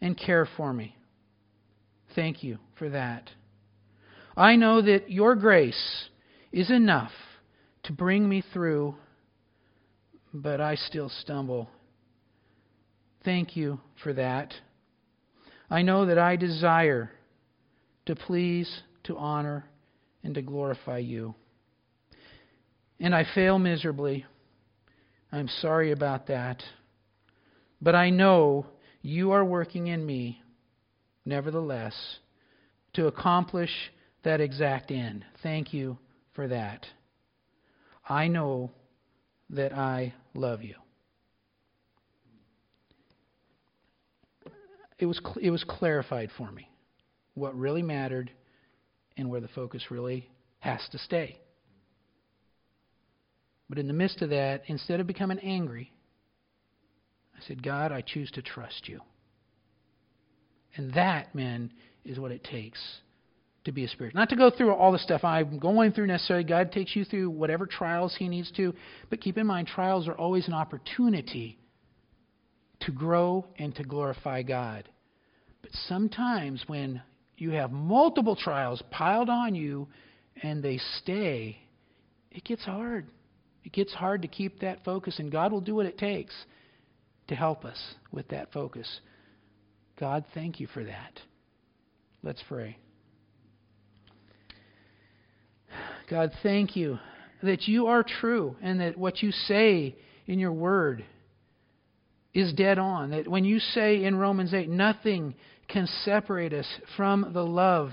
and 0.00 0.16
care 0.16 0.48
for 0.56 0.72
me. 0.72 0.96
Thank 2.14 2.42
you 2.42 2.58
for 2.78 2.88
that. 2.90 3.30
I 4.36 4.56
know 4.56 4.80
that 4.82 5.10
your 5.10 5.34
grace 5.34 6.08
is 6.52 6.70
enough 6.70 7.12
to 7.84 7.92
bring 7.92 8.28
me 8.28 8.42
through, 8.52 8.94
but 10.32 10.60
I 10.60 10.74
still 10.74 11.10
stumble 11.20 11.68
Thank 13.26 13.56
you 13.56 13.80
for 14.04 14.12
that. 14.12 14.54
I 15.68 15.82
know 15.82 16.06
that 16.06 16.16
I 16.16 16.36
desire 16.36 17.10
to 18.06 18.16
please, 18.16 18.82
to 19.04 19.16
honor, 19.16 19.64
and 20.22 20.34
to 20.34 20.42
glorify 20.42 20.98
you. 20.98 21.34
And 22.98 23.14
I 23.14 23.24
fail 23.34 23.58
miserably. 23.58 24.24
I'm 25.30 25.48
sorry 25.48 25.92
about 25.92 26.28
that. 26.28 26.62
But 27.80 27.94
I 27.94 28.10
know 28.10 28.66
you 29.02 29.32
are 29.32 29.44
working 29.44 29.88
in 29.88 30.04
me, 30.04 30.40
nevertheless, 31.24 31.94
to 32.94 33.06
accomplish 33.06 33.70
that 34.24 34.40
exact 34.40 34.90
end. 34.90 35.24
Thank 35.42 35.74
you 35.74 35.98
for 36.34 36.48
that. 36.48 36.86
I 38.08 38.28
know 38.28 38.70
that 39.50 39.72
I 39.72 40.14
love 40.34 40.62
you. 40.62 40.74
it 44.98 45.06
was 45.06 45.20
it 45.40 45.50
was 45.50 45.64
clarified 45.64 46.30
for 46.36 46.50
me 46.50 46.70
what 47.36 47.56
really 47.56 47.82
mattered 47.82 48.30
and 49.16 49.30
where 49.30 49.40
the 49.40 49.48
focus 49.48 49.90
really 49.90 50.28
has 50.58 50.80
to 50.90 50.98
stay. 50.98 51.38
But 53.68 53.78
in 53.78 53.86
the 53.86 53.92
midst 53.92 54.22
of 54.22 54.30
that, 54.30 54.62
instead 54.66 55.00
of 55.00 55.06
becoming 55.06 55.38
angry, 55.40 55.92
I 57.36 57.46
said, 57.46 57.62
God, 57.62 57.92
I 57.92 58.00
choose 58.00 58.30
to 58.32 58.42
trust 58.42 58.88
you. 58.88 59.00
And 60.76 60.94
that, 60.94 61.34
men, 61.34 61.72
is 62.04 62.18
what 62.18 62.32
it 62.32 62.42
takes 62.44 62.80
to 63.64 63.72
be 63.72 63.84
a 63.84 63.88
spirit. 63.88 64.14
Not 64.14 64.30
to 64.30 64.36
go 64.36 64.50
through 64.50 64.72
all 64.72 64.92
the 64.92 64.98
stuff 64.98 65.24
I'm 65.24 65.58
going 65.58 65.92
through 65.92 66.06
necessarily. 66.06 66.44
God 66.44 66.72
takes 66.72 66.96
you 66.96 67.04
through 67.04 67.30
whatever 67.30 67.66
trials 67.66 68.14
He 68.18 68.28
needs 68.28 68.50
to. 68.52 68.74
But 69.10 69.20
keep 69.20 69.36
in 69.36 69.46
mind, 69.46 69.68
trials 69.68 70.08
are 70.08 70.14
always 70.14 70.48
an 70.48 70.54
opportunity 70.54 71.58
to 72.80 72.92
grow 72.92 73.46
and 73.58 73.74
to 73.74 73.82
glorify 73.82 74.42
God. 74.42 74.88
But 75.62 75.72
sometimes 75.88 76.62
when 76.66 77.02
you 77.36 77.50
have 77.50 77.70
multiple 77.70 78.36
trials 78.36 78.82
piled 78.90 79.28
on 79.28 79.54
you 79.54 79.88
and 80.42 80.62
they 80.62 80.78
stay, 81.02 81.58
it 82.30 82.44
gets 82.44 82.64
hard. 82.64 83.06
It 83.64 83.72
gets 83.72 83.92
hard 83.92 84.22
to 84.22 84.28
keep 84.28 84.60
that 84.60 84.84
focus, 84.84 85.18
and 85.18 85.32
God 85.32 85.50
will 85.50 85.60
do 85.60 85.74
what 85.74 85.86
it 85.86 85.98
takes 85.98 86.34
to 87.28 87.34
help 87.34 87.64
us 87.64 87.78
with 88.12 88.28
that 88.28 88.52
focus. 88.52 89.00
God, 89.98 90.24
thank 90.34 90.60
you 90.60 90.68
for 90.68 90.84
that. 90.84 91.20
Let's 92.22 92.42
pray. 92.48 92.76
God, 96.08 96.30
thank 96.42 96.76
you 96.76 96.98
that 97.42 97.66
you 97.66 97.88
are 97.88 98.04
true 98.04 98.56
and 98.62 98.80
that 98.80 98.96
what 98.96 99.22
you 99.22 99.32
say 99.32 99.96
in 100.26 100.38
your 100.38 100.52
word 100.52 101.04
is 102.34 102.52
dead 102.52 102.78
on. 102.78 103.10
That 103.10 103.26
when 103.26 103.44
you 103.44 103.58
say 103.58 104.04
in 104.04 104.16
Romans 104.16 104.54
8, 104.54 104.68
nothing 104.68 105.34
can 105.68 105.86
separate 106.04 106.52
us 106.52 106.66
from 106.96 107.32
the 107.32 107.44
love 107.44 107.90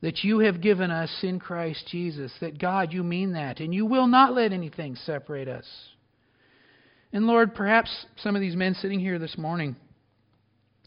that 0.00 0.22
you 0.22 0.40
have 0.40 0.60
given 0.60 0.90
us 0.90 1.10
in 1.22 1.40
Christ 1.40 1.88
Jesus, 1.90 2.32
that 2.40 2.58
God, 2.58 2.92
you 2.92 3.02
mean 3.02 3.32
that, 3.32 3.58
and 3.60 3.74
you 3.74 3.84
will 3.84 4.06
not 4.06 4.34
let 4.34 4.52
anything 4.52 4.94
separate 4.94 5.48
us. 5.48 5.66
And 7.12 7.26
Lord, 7.26 7.54
perhaps 7.54 8.06
some 8.18 8.36
of 8.36 8.40
these 8.40 8.54
men 8.54 8.74
sitting 8.74 9.00
here 9.00 9.18
this 9.18 9.36
morning 9.36 9.74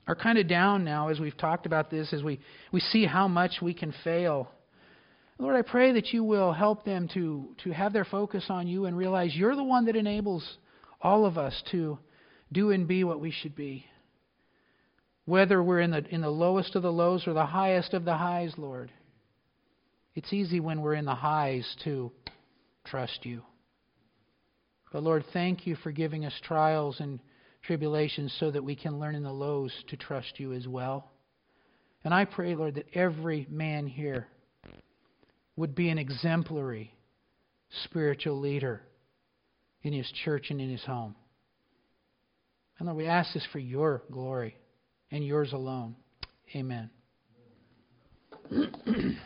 are 0.07 0.15
kind 0.15 0.37
of 0.37 0.47
down 0.47 0.83
now 0.83 1.09
as 1.09 1.19
we've 1.19 1.37
talked 1.37 1.65
about 1.65 1.89
this, 1.89 2.13
as 2.13 2.23
we, 2.23 2.39
we 2.71 2.79
see 2.79 3.05
how 3.05 3.27
much 3.27 3.55
we 3.61 3.73
can 3.73 3.93
fail. 4.03 4.49
Lord, 5.39 5.55
I 5.55 5.61
pray 5.63 5.93
that 5.93 6.13
you 6.13 6.23
will 6.23 6.53
help 6.53 6.85
them 6.85 7.09
to, 7.15 7.55
to 7.63 7.71
have 7.71 7.93
their 7.93 8.05
focus 8.05 8.45
on 8.49 8.67
you 8.67 8.85
and 8.85 8.95
realize 8.95 9.35
you're 9.35 9.55
the 9.55 9.63
one 9.63 9.85
that 9.85 9.95
enables 9.95 10.57
all 11.01 11.25
of 11.25 11.37
us 11.37 11.61
to 11.71 11.97
do 12.51 12.71
and 12.71 12.87
be 12.87 13.03
what 13.03 13.19
we 13.19 13.31
should 13.31 13.55
be. 13.55 13.85
Whether 15.25 15.61
we're 15.61 15.81
in 15.81 15.91
the, 15.91 16.03
in 16.09 16.21
the 16.21 16.29
lowest 16.29 16.75
of 16.75 16.83
the 16.83 16.91
lows 16.91 17.27
or 17.27 17.33
the 17.33 17.45
highest 17.45 17.93
of 17.93 18.05
the 18.05 18.15
highs, 18.15 18.53
Lord. 18.57 18.91
It's 20.15 20.33
easy 20.33 20.59
when 20.59 20.81
we're 20.81 20.95
in 20.95 21.05
the 21.05 21.15
highs 21.15 21.75
to 21.83 22.11
trust 22.85 23.25
you. 23.25 23.43
But 24.91 25.03
Lord, 25.03 25.23
thank 25.31 25.65
you 25.65 25.75
for 25.77 25.91
giving 25.91 26.25
us 26.25 26.33
trials 26.43 26.99
and 26.99 27.19
tribulations 27.63 28.35
so 28.39 28.51
that 28.51 28.63
we 28.63 28.75
can 28.75 28.99
learn 28.99 29.15
in 29.15 29.23
the 29.23 29.31
lows 29.31 29.71
to 29.87 29.95
trust 29.95 30.39
you 30.39 30.53
as 30.53 30.67
well. 30.67 31.11
And 32.03 32.13
I 32.13 32.25
pray, 32.25 32.55
Lord, 32.55 32.75
that 32.75 32.87
every 32.93 33.47
man 33.49 33.87
here 33.87 34.27
would 35.55 35.75
be 35.75 35.89
an 35.89 35.97
exemplary 35.97 36.93
spiritual 37.85 38.39
leader 38.39 38.81
in 39.83 39.93
his 39.93 40.11
church 40.25 40.47
and 40.49 40.59
in 40.59 40.69
his 40.69 40.83
home. 40.83 41.15
And 42.79 42.87
Lord, 42.87 42.97
we 42.97 43.05
ask 43.05 43.33
this 43.33 43.47
for 43.51 43.59
your 43.59 44.03
glory 44.11 44.55
and 45.11 45.25
yours 45.25 45.53
alone. 45.53 45.95
Amen. 46.55 46.89